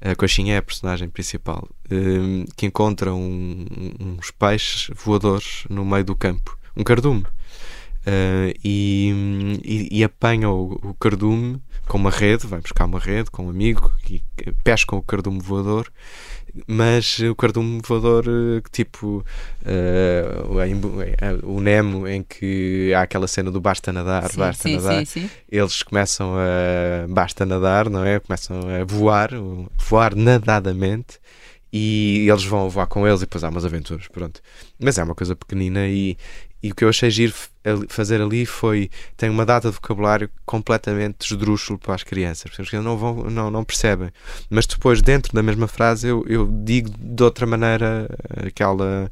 A 0.00 0.14
Conchinha 0.14 0.54
é 0.54 0.58
a 0.58 0.62
personagem 0.62 1.08
principal, 1.08 1.68
hum, 1.90 2.44
que 2.56 2.66
encontra 2.66 3.14
um, 3.14 3.64
uns 3.98 4.30
peixes 4.30 4.88
voadores 4.94 5.64
no 5.70 5.84
meio 5.84 6.04
do 6.04 6.14
campo. 6.14 6.56
Um 6.76 6.84
cardume. 6.84 7.24
Uh, 8.06 8.54
e, 8.64 9.60
e, 9.64 9.98
e, 9.98 10.04
apanha 10.04 10.50
o, 10.50 10.72
o, 10.72 10.94
cardume 10.94 11.60
com 11.86 11.98
uma 11.98 12.10
rede, 12.10 12.46
vai 12.46 12.60
buscar 12.60 12.84
uma 12.84 12.98
rede 12.98 13.30
com 13.30 13.46
um 13.46 13.50
amigo 13.50 13.92
e 14.10 14.22
pesca 14.64 14.96
o 14.96 15.02
cardume 15.02 15.40
voador 15.40 15.90
mas 16.66 17.18
o 17.18 17.34
cardume 17.34 17.80
voador, 17.84 18.24
tipo 18.72 19.24
uh, 19.62 21.44
o 21.44 21.60
Nemo, 21.60 22.08
em 22.08 22.22
que 22.22 22.92
há 22.94 23.02
aquela 23.02 23.26
cena 23.26 23.50
do 23.50 23.60
basta 23.60 23.92
nadar, 23.92 24.30
sim, 24.30 24.38
basta 24.38 24.62
sim, 24.62 24.76
nadar, 24.76 25.06
sim, 25.06 25.30
eles 25.50 25.82
começam 25.82 26.34
a 26.34 27.06
basta 27.08 27.44
nadar, 27.44 27.90
não 27.90 28.04
é? 28.04 28.20
Começam 28.20 28.60
a 28.60 28.84
voar, 28.84 29.30
voar 29.76 30.14
nadadamente 30.14 31.18
e 31.72 32.26
eles 32.28 32.44
vão 32.44 32.70
voar 32.70 32.86
com 32.86 33.06
eles 33.06 33.20
e 33.20 33.24
depois 33.24 33.44
há 33.44 33.48
umas 33.48 33.64
aventuras, 33.64 34.08
pronto. 34.08 34.40
Mas 34.80 34.98
é 34.98 35.04
uma 35.04 35.14
coisa 35.14 35.36
pequenina 35.36 35.86
e, 35.86 36.16
e 36.66 36.72
o 36.72 36.74
que 36.74 36.84
eu 36.84 36.88
achei 36.88 37.10
giro 37.10 37.32
fazer 37.88 38.20
ali 38.20 38.44
foi 38.44 38.90
tem 39.16 39.30
uma 39.30 39.46
data 39.46 39.68
de 39.68 39.74
vocabulário 39.74 40.28
completamente 40.44 41.30
esdrúxulo 41.30 41.78
para 41.78 41.94
as 41.94 42.02
crianças, 42.02 42.50
porque 42.50 42.78
não, 42.78 42.96
vão, 42.96 43.14
não, 43.30 43.50
não 43.50 43.64
percebem. 43.64 44.10
Mas 44.50 44.66
depois, 44.66 45.00
dentro 45.00 45.32
da 45.32 45.42
mesma 45.42 45.68
frase, 45.68 46.08
eu, 46.08 46.24
eu 46.28 46.48
digo 46.64 46.90
de 46.98 47.22
outra 47.22 47.46
maneira 47.46 48.08
aquela, 48.46 49.10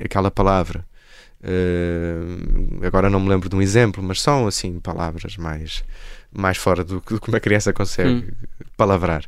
aquela 0.00 0.30
palavra. 0.30 0.84
Uh, 1.42 2.86
agora 2.86 3.10
não 3.10 3.20
me 3.20 3.28
lembro 3.28 3.48
de 3.50 3.56
um 3.56 3.60
exemplo, 3.60 4.02
mas 4.02 4.22
são 4.22 4.46
assim 4.46 4.80
palavras 4.80 5.36
mais, 5.36 5.84
mais 6.32 6.56
fora 6.56 6.82
do, 6.82 7.00
do 7.00 7.20
que 7.20 7.28
uma 7.28 7.40
criança 7.40 7.72
consegue 7.72 8.10
hum. 8.10 8.32
palavrar. 8.76 9.24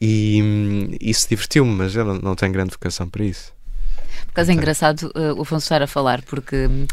E 0.00 0.40
hum, 0.42 0.96
isso 1.00 1.28
divertiu-me, 1.28 1.70
mas 1.72 1.94
eu 1.94 2.04
não, 2.04 2.14
não 2.14 2.34
tenho 2.34 2.52
grande 2.52 2.72
vocação 2.72 3.08
para 3.08 3.24
isso. 3.24 3.52
Por 4.30 4.34
causa 4.34 4.52
é 4.52 4.54
engraçado 4.54 5.12
uh, 5.14 5.36
o 5.36 5.42
Afonso 5.42 5.64
estar 5.64 5.82
a 5.82 5.86
falar, 5.86 6.22
porque 6.22 6.66
uh, 6.66 6.88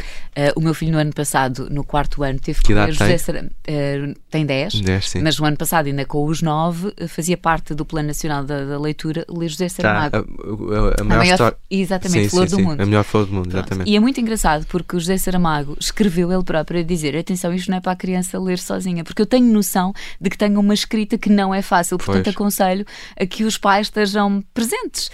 o 0.55 0.61
meu 0.61 0.73
filho 0.73 0.91
no 0.91 0.97
ano 0.97 1.13
passado, 1.13 1.69
no 1.69 1.83
quarto 1.83 2.23
ano, 2.23 2.39
teve 2.39 2.61
que, 2.61 2.73
ler 2.73 2.91
José 2.91 3.17
Sar... 3.17 3.35
Uh, 3.45 4.13
tem 4.29 4.45
10, 4.45 4.81
10 4.81 5.13
mas 5.21 5.37
no 5.37 5.45
ano 5.45 5.55
passado, 5.55 5.85
ainda 5.85 6.03
com 6.03 6.25
os 6.25 6.41
9, 6.41 6.87
uh, 6.87 7.07
fazia 7.07 7.37
parte 7.37 7.75
do 7.75 7.85
Plano 7.85 8.07
Nacional 8.07 8.43
da, 8.43 8.65
da 8.65 8.79
Leitura 8.79 9.23
ler 9.29 9.49
José 9.49 9.69
Saramago. 9.69 10.11
Tá. 10.11 10.17
A, 10.17 10.21
a, 10.21 11.01
a, 11.01 11.03
maior, 11.03 11.19
maior 11.19 11.33
história... 11.33 11.57
Exatamente, 11.69 12.23
sim, 12.23 12.29
Flor 12.29 12.49
sim, 12.49 12.55
do 12.55 12.59
sim. 12.59 12.67
Mundo. 12.67 12.81
A 12.81 12.85
melhor 12.85 13.03
Flor 13.03 13.25
do 13.25 13.33
Mundo, 13.33 13.49
Pronto. 13.49 13.65
exatamente. 13.65 13.91
E 13.91 13.95
é 13.95 13.99
muito 13.99 14.19
engraçado 14.19 14.65
porque 14.67 14.95
o 14.95 14.99
José 14.99 15.17
Saramago 15.17 15.77
escreveu 15.79 16.31
ele 16.31 16.43
próprio 16.43 16.79
a 16.79 16.83
dizer: 16.83 17.15
atenção, 17.15 17.53
isto 17.53 17.69
não 17.69 17.77
é 17.77 17.81
para 17.81 17.91
a 17.91 17.95
criança 17.95 18.39
ler 18.39 18.57
sozinha, 18.57 19.03
porque 19.03 19.21
eu 19.21 19.25
tenho 19.25 19.45
noção 19.45 19.93
de 20.19 20.29
que 20.29 20.37
tenho 20.37 20.59
uma 20.59 20.73
escrita 20.73 21.17
que 21.17 21.29
não 21.29 21.53
é 21.53 21.61
fácil, 21.61 21.97
portanto 21.97 22.23
pois. 22.23 22.35
aconselho 22.35 22.85
a 23.19 23.25
que 23.25 23.43
os 23.43 23.57
pais 23.57 23.87
estejam 23.87 24.43
presentes. 24.53 25.11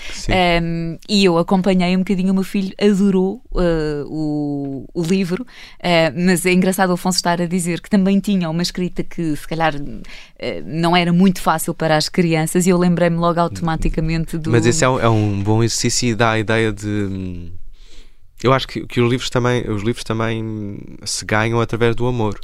Um, 0.62 0.98
e 1.10 1.26
eu 1.26 1.38
acompanhei 1.38 1.96
um 1.96 2.00
bocadinho 2.00 2.13
o 2.22 2.34
meu 2.34 2.44
filho 2.44 2.74
adorou 2.80 3.42
uh, 3.52 4.06
o, 4.08 4.86
o, 4.94 5.04
livro, 5.04 5.44
uh, 5.44 6.26
mas 6.26 6.46
é 6.46 6.54
engraçado 6.54 6.90
o 6.90 6.94
Afonso 6.94 7.18
estar 7.18 7.42
a 7.42 7.46
dizer 7.46 7.82
que 7.82 7.90
também 7.90 8.20
tinha 8.20 8.50
uma 8.50 8.62
escrita 8.62 9.04
que 9.04 9.36
se 9.36 9.48
calhar 9.48 9.76
uh, 9.76 10.04
não 10.66 10.96
era 10.96 11.12
muito 11.12 11.42
fácil 11.42 11.74
para 11.74 11.98
as 11.98 12.10
crianças 12.10 12.66
e 12.66 12.70
eu 12.70 12.78
lembrei-me 12.78 13.18
logo 13.18 13.40
automaticamente 13.40 14.38
do. 14.38 14.52
Mas 14.52 14.66
esse 14.66 14.84
é 14.84 14.90
um, 14.90 15.00
é 15.00 15.10
um 15.10 15.42
bom 15.42 15.64
exercício 15.64 16.10
e 16.10 16.16
dá 16.16 16.32
a 16.32 16.40
ideia 16.40 16.72
de. 16.72 17.52
Eu 18.44 18.52
acho 18.52 18.68
que, 18.68 18.86
que, 18.86 19.00
os, 19.00 19.10
livros 19.10 19.30
também, 19.30 19.64
os 19.70 19.84
livros 19.84 20.04
também 20.04 20.78
se 21.06 21.24
ganham 21.24 21.62
através 21.62 21.96
do 21.96 22.06
amor. 22.06 22.38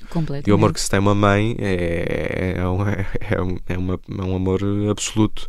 E 0.48 0.52
o 0.52 0.56
amor 0.56 0.72
que 0.72 0.80
se 0.80 0.90
tem 0.90 0.98
uma 0.98 1.14
mãe 1.14 1.58
é, 1.60 2.54
é, 2.58 2.66
um, 2.66 2.82
é, 2.88 3.42
um, 3.42 3.58
é, 3.68 3.78
uma, 3.78 4.00
é 4.18 4.22
um 4.24 4.36
amor 4.36 4.62
absoluto. 4.90 5.46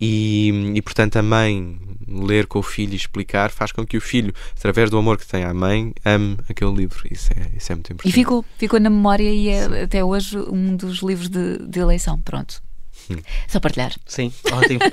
E, 0.00 0.72
e, 0.74 0.82
portanto 0.82 1.16
a 1.16 1.22
mãe 1.22 1.76
ler 2.06 2.46
com 2.46 2.60
o 2.60 2.62
filho 2.62 2.92
e 2.92 2.96
explicar 2.96 3.50
faz 3.50 3.72
com 3.72 3.84
que 3.84 3.96
o 3.96 4.00
filho, 4.00 4.32
através 4.56 4.90
do 4.90 4.96
amor 4.96 5.18
que 5.18 5.26
tem 5.26 5.44
à 5.44 5.52
mãe, 5.52 5.92
ame 6.04 6.38
aquele 6.48 6.72
livro. 6.72 7.02
Isso 7.10 7.30
é, 7.32 7.50
isso 7.56 7.72
é 7.72 7.74
muito 7.74 7.92
importante. 7.92 8.08
E 8.08 8.12
ficou, 8.12 8.44
ficou 8.56 8.80
na 8.80 8.90
memória 8.90 9.30
e 9.30 9.48
é 9.48 9.82
até 9.82 10.04
hoje 10.04 10.38
um 10.38 10.76
dos 10.76 10.98
livros 11.02 11.28
de, 11.28 11.58
de 11.58 11.80
eleição. 11.80 12.18
Pronto. 12.20 12.62
Hum. 13.10 13.16
Só 13.46 13.60
partilhar. 13.60 13.94
Sim, 14.06 14.32
ótimo. 14.52 14.80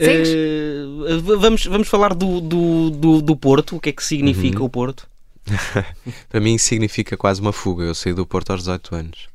uh, 0.00 1.38
vamos, 1.38 1.64
vamos 1.66 1.88
falar 1.88 2.14
do, 2.14 2.40
do, 2.40 2.90
do, 2.90 3.22
do, 3.22 3.36
Porto. 3.36 3.76
O 3.76 3.80
que 3.80 3.88
é 3.90 3.92
que 3.92 4.04
significa 4.04 4.58
uhum. 4.60 4.66
o 4.66 4.70
Porto? 4.70 5.08
Para 6.28 6.40
mim 6.40 6.58
significa 6.58 7.16
quase 7.16 7.40
uma 7.40 7.52
fuga. 7.52 7.84
Eu 7.84 7.94
saí 7.94 8.12
do 8.12 8.26
Porto 8.26 8.50
aos 8.50 8.60
18 8.60 8.94
anos. 8.94 9.28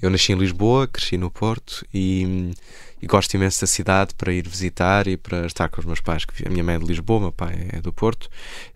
Eu 0.00 0.10
nasci 0.10 0.32
em 0.32 0.36
Lisboa, 0.36 0.86
cresci 0.86 1.16
no 1.16 1.30
Porto 1.30 1.84
e 1.92 2.52
e 3.00 3.06
gosto 3.06 3.34
imenso 3.34 3.60
da 3.60 3.66
cidade 3.66 4.14
para 4.14 4.32
ir 4.32 4.48
visitar 4.48 5.06
e 5.06 5.16
para 5.16 5.46
estar 5.46 5.68
com 5.68 5.80
os 5.80 5.86
meus 5.86 6.00
pais. 6.00 6.24
Que 6.24 6.46
a 6.46 6.50
minha 6.50 6.64
mãe 6.64 6.76
é 6.76 6.78
de 6.78 6.86
Lisboa, 6.86 7.20
meu 7.20 7.32
pai 7.32 7.68
é 7.72 7.80
do 7.80 7.92
Porto, 7.92 8.28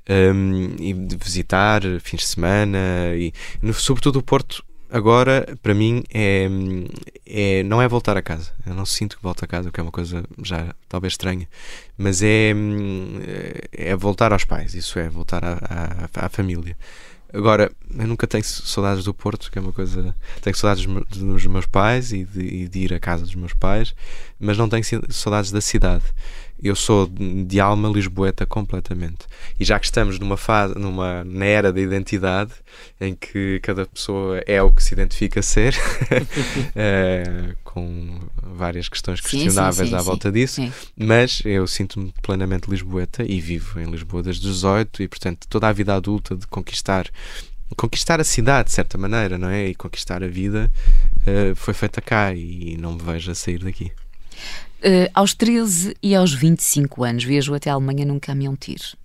um, 0.09 0.77
e 0.79 0.93
de 0.93 1.17
visitar 1.17 1.83
fins 2.01 2.21
de 2.21 2.27
semana 2.27 2.79
e, 3.17 3.33
no, 3.63 3.73
sobretudo, 3.73 4.19
o 4.19 4.23
Porto. 4.23 4.65
Agora, 4.93 5.47
para 5.63 5.73
mim, 5.73 6.03
é, 6.13 6.49
é, 7.25 7.63
não 7.63 7.81
é 7.81 7.87
voltar 7.87 8.17
a 8.17 8.23
casa. 8.23 8.53
Eu 8.67 8.75
não 8.75 8.85
sinto 8.85 9.17
que 9.17 9.23
volto 9.23 9.45
a 9.45 9.47
casa, 9.47 9.69
o 9.69 9.73
que 9.73 9.79
é 9.79 9.83
uma 9.83 9.93
coisa 9.93 10.25
já 10.43 10.75
talvez 10.89 11.13
estranha, 11.13 11.49
mas 11.97 12.23
é, 12.23 12.53
é 13.71 13.95
voltar 13.95 14.33
aos 14.33 14.45
pais, 14.45 14.75
isso 14.75 14.99
é, 14.99 15.09
voltar 15.09 15.43
à 16.13 16.29
família. 16.29 16.77
Agora, 17.33 17.71
eu 17.97 18.07
nunca 18.07 18.27
tenho 18.27 18.43
saudades 18.45 19.05
do 19.05 19.15
Porto, 19.15 19.51
que 19.51 19.59
é 19.59 19.63
uma 19.63 19.73
coisa. 19.73 20.15
Tenho 20.43 20.57
saudades 20.57 20.85
dos 21.09 21.47
meus 21.47 21.67
pais 21.67 22.13
e 22.13 22.25
de, 22.25 22.41
e 22.41 22.69
de 22.69 22.79
ir 22.81 22.95
à 22.95 22.99
casa 22.99 23.25
dos 23.25 23.35
meus 23.35 23.53
pais, 23.53 23.95
mas 24.39 24.59
não 24.59 24.69
tenho 24.69 24.85
saudades 25.11 25.51
da 25.51 25.61
cidade. 25.61 26.05
Eu 26.63 26.77
sou 26.77 27.07
de 27.09 27.61
alma 27.61 27.89
lisboeta 27.89 28.45
completamente. 28.47 29.27
E 29.59 29.65
já 29.65 29.79
que 29.79 29.87
estamos 29.87 30.19
numa 30.19 30.37
fase, 30.37 30.75
numa 30.79 31.25
na 31.25 31.45
era 31.45 31.73
da 31.73 31.81
identidade, 31.81 32.53
em 33.01 33.15
que 33.15 33.61
cada 33.63 33.87
pessoa 33.87 34.43
é 34.47 34.63
o 34.63 34.73
que 34.73 34.83
se 34.83 34.95
identifica 34.95 35.43
ser, 35.43 35.75
é, 36.77 37.55
com 37.65 38.21
várias 38.43 38.89
questões 38.89 39.21
questionáveis 39.21 39.77
sim, 39.77 39.85
sim, 39.85 39.91
sim, 39.91 39.97
à 39.97 40.03
volta 40.03 40.31
disso, 40.31 40.73
mas 40.97 41.43
eu 41.45 41.67
sinto-me 41.67 42.13
plenamente 42.23 42.71
lisboeta 42.71 43.25
e 43.25 43.41
vivo 43.41 43.81
em 43.81 43.91
Lisboa 43.91 44.23
desde 44.23 44.47
os 44.47 44.55
18 44.57 45.03
e, 45.03 45.09
portanto, 45.09 45.47
toda 45.49 45.69
a 45.69 45.73
vida 45.73 45.95
adulta 45.95 46.37
de 46.37 46.47
conquistar 46.47 47.07
conquistar 47.77 48.21
a 48.21 48.25
cidade 48.25 48.69
de 48.69 48.75
certa 48.75 48.99
maneira, 48.99 49.39
não 49.39 49.49
é? 49.49 49.69
E 49.69 49.75
conquistar 49.75 50.23
a 50.23 50.27
vida 50.27 50.71
uh, 51.23 51.55
foi 51.55 51.75
feita 51.75 52.01
cá 52.01 52.35
e 52.35 52.77
não 52.79 52.95
me 52.95 53.03
vejo 53.03 53.31
a 53.31 53.35
sair 53.35 53.59
daqui. 53.63 53.93
Uh, 54.81 55.11
aos 55.13 55.35
13 55.35 55.95
e 56.03 56.15
aos 56.15 56.33
25 56.33 57.05
anos 57.05 57.25
viajou 57.25 57.55
até 57.55 57.69
a 57.71 57.75
Alemanha 57.75 58.05
num 58.07 58.19
caminhão 58.19 58.57
tiro. 58.57 58.97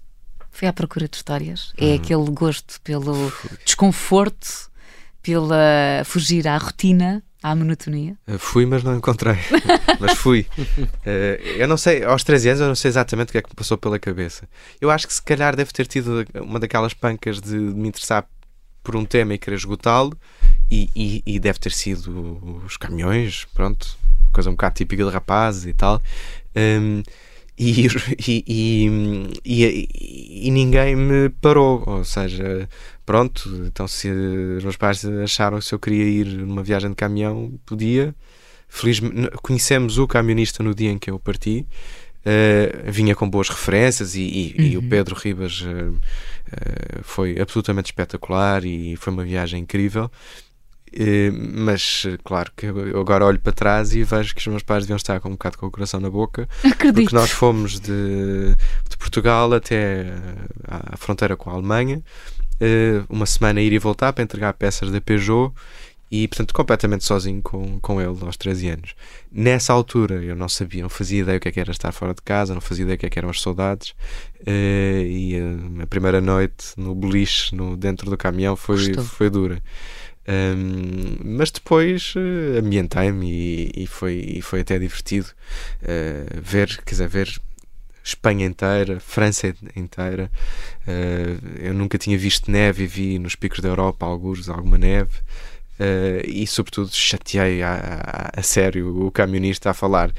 Foi 0.49 0.67
à 0.67 0.73
procura 0.73 1.07
de 1.07 1.17
histórias? 1.17 1.73
É 1.77 1.85
hum. 1.85 1.95
aquele 1.95 2.31
gosto 2.31 2.79
pelo 2.81 3.31
desconforto, 3.65 4.71
pela 5.21 6.01
fugir 6.05 6.47
à 6.47 6.57
rotina, 6.57 7.21
à 7.43 7.53
monotonia? 7.53 8.15
Uh, 8.25 8.39
fui, 8.39 8.65
mas 8.65 8.83
não 8.83 8.95
encontrei. 8.95 9.35
mas 9.99 10.17
fui. 10.17 10.47
Uh, 10.79 11.43
eu 11.57 11.67
não 11.67 11.75
sei, 11.75 12.03
aos 12.03 12.23
13 12.23 12.49
anos 12.49 12.61
eu 12.61 12.67
não 12.67 12.75
sei 12.75 12.89
exatamente 12.89 13.29
o 13.29 13.31
que 13.33 13.37
é 13.37 13.41
que 13.41 13.49
me 13.49 13.55
passou 13.55 13.77
pela 13.77 13.99
cabeça. 13.99 14.47
Eu 14.79 14.89
acho 14.89 15.05
que 15.05 15.13
se 15.13 15.21
calhar 15.21 15.55
deve 15.55 15.73
ter 15.73 15.87
tido 15.87 16.25
uma 16.35 16.59
daquelas 16.59 16.93
pancas 16.93 17.41
de 17.41 17.55
me 17.55 17.89
interessar 17.89 18.25
por 18.81 18.95
um 18.95 19.03
tema 19.03 19.33
e 19.33 19.37
querer 19.37 19.57
esgotá-lo 19.57 20.17
e, 20.71 20.89
e, 20.95 21.23
e, 21.25 21.39
deve 21.39 21.59
ter 21.59 21.71
sido 21.71 22.63
os 22.65 22.77
caminhões, 22.77 23.45
pronto, 23.53 23.97
coisa 24.35 24.49
um 24.49 24.53
bocado 24.53 24.75
típica 24.75 25.03
de 25.03 25.09
rapazes 25.09 25.65
e 25.65 25.73
tal. 25.73 26.01
Um, 26.55 27.01
e, 27.57 27.87
e, 28.45 29.39
e, 29.45 30.51
ninguém 30.51 30.93
me 30.93 31.29
parou, 31.29 31.83
ou 31.85 32.03
seja, 32.03 32.67
pronto, 33.05 33.49
então 33.65 33.87
se 33.87 34.09
os 34.09 34.63
meus 34.63 34.75
pais 34.75 35.05
acharam 35.05 35.59
que 35.59 35.65
se 35.65 35.73
eu 35.73 35.79
queria 35.79 36.03
ir 36.03 36.25
numa 36.25 36.61
viagem 36.61 36.89
de 36.89 36.95
caminhão, 36.97 37.53
podia. 37.65 38.13
Felizmente, 38.67 39.29
conhecemos 39.41 39.97
o 39.97 40.05
camionista 40.05 40.61
no 40.61 40.75
dia 40.75 40.91
em 40.91 40.97
que 40.99 41.09
eu 41.09 41.17
parti, 41.17 41.65
uh, 42.25 42.91
vinha 42.91 43.15
com 43.15 43.29
boas 43.29 43.47
referências 43.47 44.15
e, 44.15 44.55
uhum. 44.57 44.65
e 44.65 44.77
o 44.77 44.83
Pedro 44.83 45.15
Ribas 45.15 45.61
uh, 45.61 45.91
uh, 45.91 47.03
foi 47.03 47.39
absolutamente 47.39 47.87
espetacular 47.87 48.65
e 48.65 48.97
foi 48.97 49.13
uma 49.13 49.23
viagem 49.23 49.61
incrível. 49.61 50.11
Eh, 50.97 51.29
mas 51.29 52.07
claro 52.23 52.49
que 52.55 52.67
eu 52.67 52.97
agora 53.01 53.25
olho 53.25 53.39
para 53.39 53.51
trás 53.51 53.93
e 53.93 54.01
vejo 54.05 54.33
que 54.33 54.39
os 54.39 54.47
meus 54.47 54.63
pais 54.63 54.83
deviam 54.85 54.95
estar 54.95 55.19
com 55.19 55.27
um 55.27 55.33
bocado 55.33 55.57
com 55.57 55.65
o 55.65 55.71
coração 55.71 55.99
na 55.99 56.09
boca 56.09 56.47
Acredito. 56.63 57.03
porque 57.03 57.15
nós 57.15 57.31
fomos 57.31 57.81
de, 57.81 58.55
de 58.89 58.97
Portugal 58.97 59.51
até 59.53 60.05
à 60.65 60.95
fronteira 60.95 61.35
com 61.35 61.49
a 61.49 61.53
Alemanha 61.53 62.01
eh, 62.61 63.03
uma 63.09 63.25
semana 63.25 63.59
a 63.59 63.63
ir 63.63 63.73
e 63.73 63.77
voltar 63.77 64.13
para 64.13 64.23
entregar 64.23 64.53
peças 64.53 64.89
da 64.89 65.01
Peugeot 65.01 65.53
e 66.09 66.29
portanto 66.29 66.53
completamente 66.53 67.03
sozinho 67.03 67.41
com, 67.41 67.77
com 67.81 67.99
ele 67.99 68.17
aos 68.21 68.37
13 68.37 68.69
anos. 68.69 68.95
Nessa 69.29 69.73
altura 69.73 70.23
eu 70.23 70.33
não 70.33 70.47
sabia, 70.47 70.81
não 70.81 70.89
fazia 70.89 71.19
ideia 71.19 71.37
o 71.37 71.41
que, 71.41 71.49
é 71.49 71.51
que 71.51 71.59
era 71.59 71.71
estar 71.71 71.91
fora 71.91 72.13
de 72.13 72.21
casa, 72.21 72.53
não 72.53 72.61
fazia 72.61 72.83
ideia 72.83 72.95
o 72.95 72.99
que, 72.99 73.05
é 73.05 73.09
que 73.09 73.19
eram 73.19 73.29
as 73.29 73.41
saudades. 73.41 73.93
E 74.47 75.35
a, 75.79 75.83
a, 75.83 75.87
primeira 75.87 76.21
noite 76.21 76.67
no 76.77 76.95
beliche, 76.95 77.53
no, 77.53 77.75
dentro 77.75 78.09
do 78.09 78.15
caminhão, 78.15 78.55
foi, 78.55 78.93
foi 78.93 79.29
dura. 79.29 79.61
Um, 80.27 81.17
mas 81.23 81.51
depois 81.51 82.15
uh, 82.15 82.59
ambientei-me 82.59 83.29
e, 83.29 83.83
e, 83.83 83.87
foi, 83.87 84.15
e 84.37 84.41
foi 84.41 84.61
até 84.61 84.79
divertido 84.79 85.27
uh, 85.83 86.41
ver, 86.41 86.81
quer 86.83 86.91
dizer, 86.91 87.07
ver 87.07 87.41
Espanha 88.03 88.45
inteira, 88.45 88.99
França 88.99 89.53
inteira. 89.75 90.31
Uh, 90.87 91.59
eu 91.59 91.73
nunca 91.73 91.97
tinha 91.97 92.17
visto 92.17 92.51
neve 92.51 92.83
e 92.83 92.87
vi 92.87 93.19
nos 93.19 93.35
picos 93.35 93.59
da 93.59 93.69
Europa 93.69 94.05
alguns 94.05 94.47
alguma 94.49 94.77
neve. 94.77 95.19
Uh, 95.79 96.23
e 96.25 96.47
sobretudo 96.47 96.89
chateei 96.93 97.61
a, 97.61 98.31
a, 98.35 98.39
a, 98.39 98.41
sério 98.41 99.05
o 99.05 99.11
camionista 99.11 99.71
a 99.71 99.73
falar 99.73 100.09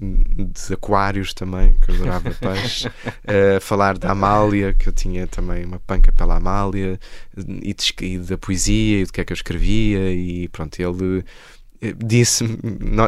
de 0.00 0.74
aquários 0.74 1.34
também, 1.34 1.74
que 1.80 1.90
eu 1.90 1.96
adorava 1.96 2.30
peixe, 2.30 2.88
uh, 2.88 3.60
falar 3.60 3.98
da 3.98 4.12
Amália, 4.12 4.72
que 4.72 4.88
eu 4.88 4.92
tinha 4.92 5.26
também 5.26 5.64
uma 5.64 5.80
panca 5.80 6.12
pela 6.12 6.36
Amália, 6.36 7.00
e, 7.36 7.74
de, 7.74 7.94
e 8.02 8.18
da 8.18 8.38
poesia, 8.38 9.00
e 9.00 9.04
do 9.04 9.12
que 9.12 9.20
é 9.20 9.24
que 9.24 9.32
eu 9.32 9.36
escrevia, 9.36 10.12
e 10.12 10.46
pronto, 10.48 10.78
ele 10.80 11.24
eh, 11.80 11.94
disse 11.96 12.44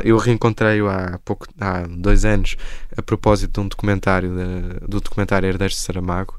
eu 0.04 0.16
reencontrei-o 0.16 0.88
há 0.88 1.18
pouco 1.24 1.46
há 1.60 1.86
dois 1.88 2.24
anos 2.24 2.56
a 2.96 3.02
propósito 3.02 3.52
de 3.52 3.60
um 3.60 3.68
documentário 3.68 4.30
do 4.86 5.00
documentário 5.00 5.48
Herdeiros 5.48 5.76
de 5.76 5.82
Saramago 5.82 6.38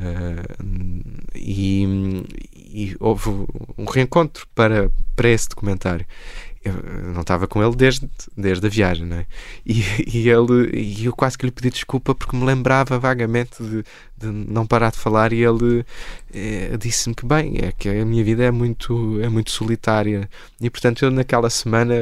uh, 0.00 1.32
e, 1.34 2.24
e, 2.56 2.96
houve 2.98 3.30
um 3.78 3.84
reencontro 3.84 4.46
para, 4.54 4.90
para 5.14 5.28
esse 5.28 5.48
documentário 5.48 6.06
eu 6.62 6.74
não 7.14 7.22
estava 7.22 7.46
com 7.46 7.62
ele 7.62 7.74
desde, 7.74 8.08
desde 8.36 8.66
a 8.66 8.68
viagem, 8.68 9.06
não 9.06 9.16
é? 9.16 9.26
E, 9.64 9.82
e, 10.06 10.28
ele, 10.28 10.70
e 10.74 11.06
eu 11.06 11.12
quase 11.12 11.38
que 11.38 11.46
lhe 11.46 11.50
pedi 11.50 11.70
desculpa 11.70 12.14
porque 12.14 12.36
me 12.36 12.44
lembrava 12.44 12.98
vagamente 12.98 13.62
de, 13.62 13.82
de 14.18 14.26
não 14.26 14.66
parar 14.66 14.90
de 14.90 14.98
falar 14.98 15.32
e 15.32 15.42
ele 15.42 15.86
é, 16.34 16.76
disse-me 16.76 17.14
que 17.14 17.24
bem, 17.24 17.56
é 17.62 17.72
que 17.72 17.88
a 17.88 18.04
minha 18.04 18.22
vida 18.22 18.44
é 18.44 18.50
muito, 18.50 19.18
é 19.22 19.28
muito 19.30 19.50
solitária 19.50 20.28
e 20.60 20.68
portanto 20.68 21.02
eu 21.02 21.10
naquela 21.10 21.48
semana 21.48 21.94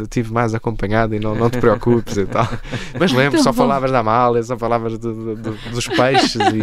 estive 0.00 0.32
mais 0.32 0.54
acompanhado 0.54 1.12
e 1.16 1.18
não, 1.18 1.34
não 1.34 1.50
te 1.50 1.58
preocupes 1.58 2.16
e 2.16 2.26
tal. 2.26 2.48
Mas 2.98 3.12
lembro, 3.12 3.42
só 3.42 3.52
falavas 3.52 3.90
da 3.90 3.98
Amália, 3.98 4.40
só 4.44 4.56
falavas 4.56 4.96
dos 4.98 5.88
peixes 5.88 6.36
e 6.36 6.62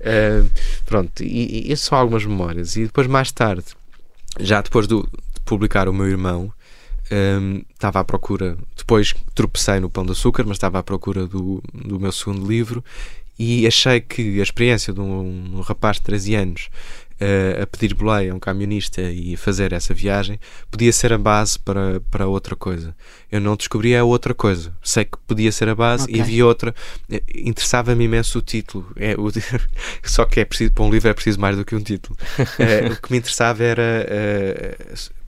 é, 0.00 0.42
pronto, 0.86 1.22
e, 1.22 1.70
e 1.70 1.76
são 1.76 1.96
algumas 1.96 2.26
memórias. 2.26 2.74
E 2.74 2.86
depois 2.86 3.06
mais 3.06 3.30
tarde, 3.30 3.66
já 4.40 4.60
depois 4.60 4.88
do, 4.88 5.02
de 5.02 5.40
publicar 5.44 5.88
o 5.88 5.92
meu 5.92 6.08
irmão, 6.08 6.52
um, 7.12 7.62
estava 7.72 8.00
à 8.00 8.04
procura, 8.04 8.56
depois 8.76 9.14
tropecei 9.34 9.80
no 9.80 9.90
Pão 9.90 10.04
de 10.04 10.12
Açúcar, 10.12 10.44
mas 10.44 10.56
estava 10.56 10.78
à 10.78 10.82
procura 10.82 11.26
do, 11.26 11.62
do 11.72 11.98
meu 11.98 12.12
segundo 12.12 12.46
livro 12.46 12.84
e 13.38 13.66
achei 13.66 14.00
que 14.00 14.38
a 14.38 14.42
experiência 14.42 14.92
de 14.92 15.00
um, 15.00 15.56
um 15.56 15.60
rapaz 15.60 15.96
de 15.96 16.02
13 16.02 16.34
anos 16.34 16.68
uh, 17.20 17.62
a 17.62 17.66
pedir 17.66 17.94
boleia 17.94 18.32
a 18.32 18.34
um 18.34 18.38
camionista 18.38 19.02
e 19.02 19.36
fazer 19.36 19.72
essa 19.72 19.94
viagem 19.94 20.38
podia 20.70 20.92
ser 20.92 21.12
a 21.12 21.18
base 21.18 21.58
para, 21.58 22.00
para 22.10 22.26
outra 22.26 22.56
coisa. 22.56 22.94
Eu 23.30 23.40
não 23.40 23.56
descobri 23.56 23.96
a 23.96 24.04
outra 24.04 24.34
coisa. 24.34 24.74
Sei 24.82 25.04
que 25.04 25.16
podia 25.26 25.52
ser 25.52 25.68
a 25.68 25.74
base 25.74 26.04
okay. 26.04 26.16
e 26.16 26.20
havia 26.20 26.46
outra. 26.46 26.74
Interessava-me 27.34 28.04
imenso 28.04 28.38
o 28.38 28.42
título. 28.42 28.90
É, 28.96 29.14
o, 29.14 29.30
só 30.02 30.24
que 30.24 30.40
é 30.40 30.44
preciso, 30.44 30.72
para 30.72 30.84
um 30.84 30.90
livro 30.90 31.08
é 31.08 31.14
preciso 31.14 31.40
mais 31.40 31.56
do 31.56 31.64
que 31.64 31.74
um 31.74 31.82
título. 31.82 32.18
Uh, 32.38 32.92
o 32.92 33.00
que 33.00 33.10
me 33.12 33.18
interessava 33.18 33.62
era. 33.62 34.06
Uh, 34.06 35.19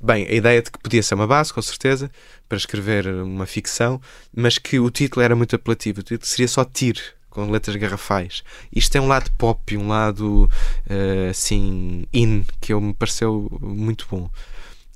Bem, 0.00 0.26
a 0.28 0.32
ideia 0.32 0.62
de 0.62 0.70
que 0.70 0.78
podia 0.78 1.02
ser 1.02 1.14
uma 1.14 1.26
base, 1.26 1.52
com 1.52 1.60
certeza, 1.60 2.08
para 2.48 2.56
escrever 2.56 3.08
uma 3.08 3.46
ficção, 3.46 4.00
mas 4.34 4.56
que 4.56 4.78
o 4.78 4.90
título 4.90 5.24
era 5.24 5.34
muito 5.34 5.56
apelativo. 5.56 6.00
O 6.00 6.02
título 6.04 6.26
seria 6.26 6.46
só 6.46 6.64
Tire, 6.64 7.00
com 7.28 7.50
letras 7.50 7.74
garrafais. 7.74 8.44
Isto 8.72 8.92
tem 8.92 9.00
um 9.00 9.08
lado 9.08 9.28
pop, 9.32 9.76
um 9.76 9.88
lado 9.88 10.48
uh, 10.88 11.30
assim, 11.30 12.06
in, 12.12 12.44
que 12.60 12.72
eu 12.72 12.80
me 12.80 12.94
pareceu 12.94 13.48
muito 13.60 14.06
bom. 14.08 14.30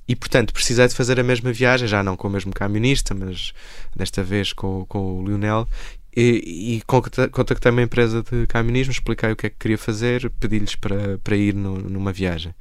E 0.07 0.15
portanto 0.15 0.53
precisei 0.53 0.87
de 0.87 0.95
fazer 0.95 1.19
a 1.19 1.23
mesma 1.23 1.51
viagem, 1.51 1.87
já 1.87 2.01
não 2.01 2.15
com 2.15 2.27
o 2.27 2.31
mesmo 2.31 2.53
camionista, 2.53 3.13
mas 3.13 3.53
desta 3.95 4.23
vez 4.23 4.53
com, 4.53 4.85
com 4.85 5.19
o 5.19 5.27
Lionel. 5.27 5.67
E, 6.15 6.77
e 6.77 6.81
contactei 7.31 7.71
uma 7.71 7.81
empresa 7.81 8.23
de 8.23 8.45
camionismo, 8.47 8.91
expliquei 8.91 9.31
o 9.31 9.35
que 9.35 9.47
é 9.47 9.49
que 9.49 9.57
queria 9.57 9.77
fazer, 9.77 10.29
pedi-lhes 10.39 10.75
para, 10.75 11.17
para 11.17 11.35
ir 11.35 11.55
no, 11.55 11.77
numa 11.77 12.13
viagem 12.13 12.53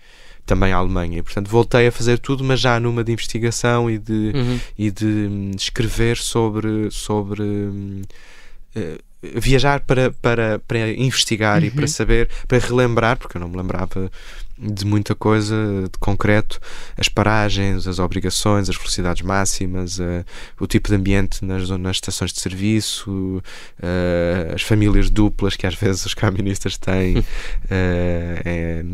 também 0.45 0.73
à 0.73 0.77
Alemanha. 0.77 1.23
Portanto, 1.23 1.49
voltei 1.49 1.87
a 1.87 1.93
fazer 1.93 2.19
tudo, 2.19 2.43
mas 2.43 2.61
já 2.61 2.79
numa 2.81 3.05
de 3.05 3.13
investigação 3.13 3.91
e 3.91 3.99
de, 3.99 4.33
uhum. 4.35 4.61
e 4.79 4.91
de 4.91 5.05
hum, 5.05 5.51
escrever 5.57 6.17
sobre. 6.17 6.91
sobre 6.91 7.43
uh, 7.43 8.99
viajar 9.23 9.81
para, 9.81 10.11
para, 10.11 10.59
para 10.67 10.91
investigar 10.91 11.61
uhum. 11.61 11.69
e 11.69 11.71
para 11.71 11.83
uhum. 11.83 11.89
saber, 11.89 12.29
para 12.49 12.59
relembrar, 12.59 13.17
porque 13.17 13.37
eu 13.37 13.41
não 13.41 13.49
me 13.49 13.57
lembrava 13.57 14.11
de 14.59 14.85
muita 14.85 15.15
coisa 15.15 15.57
de 15.91 15.99
concreto, 15.99 16.61
as 16.97 17.09
paragens, 17.09 17.87
as 17.87 17.99
obrigações, 17.99 18.69
as 18.69 18.77
velocidades 18.77 19.23
máximas, 19.23 19.99
uh, 19.99 20.25
o 20.61 20.67
tipo 20.67 20.89
de 20.89 20.95
ambiente 20.95 21.45
nas, 21.45 21.69
nas 21.69 21.97
estações 21.97 22.33
de 22.33 22.41
serviço, 22.41 23.43
uh, 23.79 24.55
as 24.55 24.63
famílias 24.63 25.11
duplas 25.11 25.57
que 25.57 25.67
às 25.67 25.75
vezes 25.75 26.07
os 26.07 26.15
camionistas 26.15 26.77
têm 26.77 27.19
uh, 27.19 27.25
é, 27.71 28.85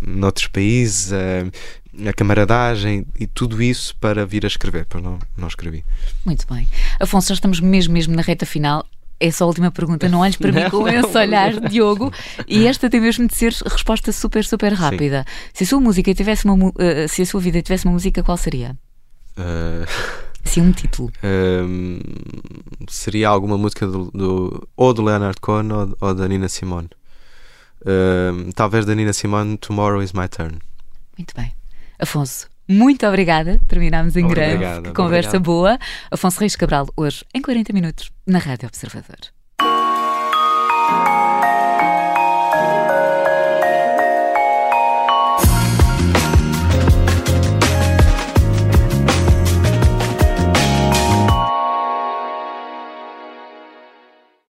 noutros 0.00 0.46
países, 0.46 1.12
a 1.12 2.12
camaradagem 2.12 3.06
e 3.18 3.26
tudo 3.26 3.62
isso 3.62 3.96
para 3.96 4.24
vir 4.24 4.44
a 4.44 4.48
escrever, 4.48 4.84
para 4.86 5.00
não, 5.00 5.18
não 5.36 5.48
escrevi. 5.48 5.84
Muito 6.24 6.46
bem. 6.52 6.68
Afonso, 7.00 7.28
já 7.28 7.34
estamos 7.34 7.60
mesmo, 7.60 7.92
mesmo 7.92 8.14
na 8.14 8.22
reta 8.22 8.46
final 8.46 8.86
essa 9.20 9.44
última 9.44 9.70
pergunta, 9.70 10.08
não 10.08 10.20
olhes 10.20 10.36
para 10.36 10.50
não, 10.52 10.62
mim 10.62 10.70
com 10.70 10.88
esse 10.88 11.16
olhar, 11.16 11.58
Diogo. 11.68 12.12
E 12.46 12.66
esta 12.66 12.88
tem 12.88 13.00
mesmo 13.00 13.26
de 13.26 13.34
ser 13.34 13.52
resposta 13.52 14.12
super, 14.12 14.44
super 14.44 14.72
rápida. 14.72 15.24
Sim. 15.26 15.50
Se 15.54 15.64
a 15.64 15.66
sua 15.66 15.80
música 15.80 16.14
tivesse 16.14 16.44
uma, 16.44 16.68
uh, 16.68 16.72
se 17.08 17.22
a 17.22 17.26
sua 17.26 17.40
vida 17.40 17.60
tivesse 17.62 17.84
uma 17.84 17.92
música, 17.92 18.22
qual 18.22 18.36
seria? 18.36 18.76
Uh... 19.36 19.86
Sim, 20.44 20.62
um 20.62 20.72
título. 20.72 21.12
Uh, 21.18 22.00
seria 22.88 23.28
alguma 23.28 23.58
música 23.58 23.86
do, 23.86 24.10
do, 24.12 24.68
ou 24.74 24.94
do 24.94 25.02
Leonard 25.02 25.38
Cohen 25.40 25.70
ou, 25.70 25.96
ou 26.00 26.14
da 26.14 26.26
Nina 26.26 26.48
Simone. 26.48 26.88
Uh, 27.82 28.50
talvez 28.54 28.86
da 28.86 28.94
Nina 28.94 29.12
Simone, 29.12 29.58
Tomorrow 29.58 30.02
is 30.02 30.12
My 30.12 30.26
Turn. 30.26 30.58
Muito 31.18 31.34
bem. 31.36 31.54
Afonso, 31.98 32.48
muito 32.68 33.06
obrigada. 33.06 33.58
Terminámos 33.66 34.16
em 34.16 34.26
grande. 34.26 34.64
Obrigado, 34.64 34.94
conversa 34.94 35.36
obrigado. 35.36 35.44
boa. 35.44 35.78
Afonso 36.10 36.40
Reis 36.40 36.54
Cabral, 36.54 36.86
hoje 36.96 37.24
em 37.34 37.40
40 37.40 37.72
minutos, 37.72 38.10
na 38.26 38.38
Rádio 38.38 38.68
Observador. 38.68 39.37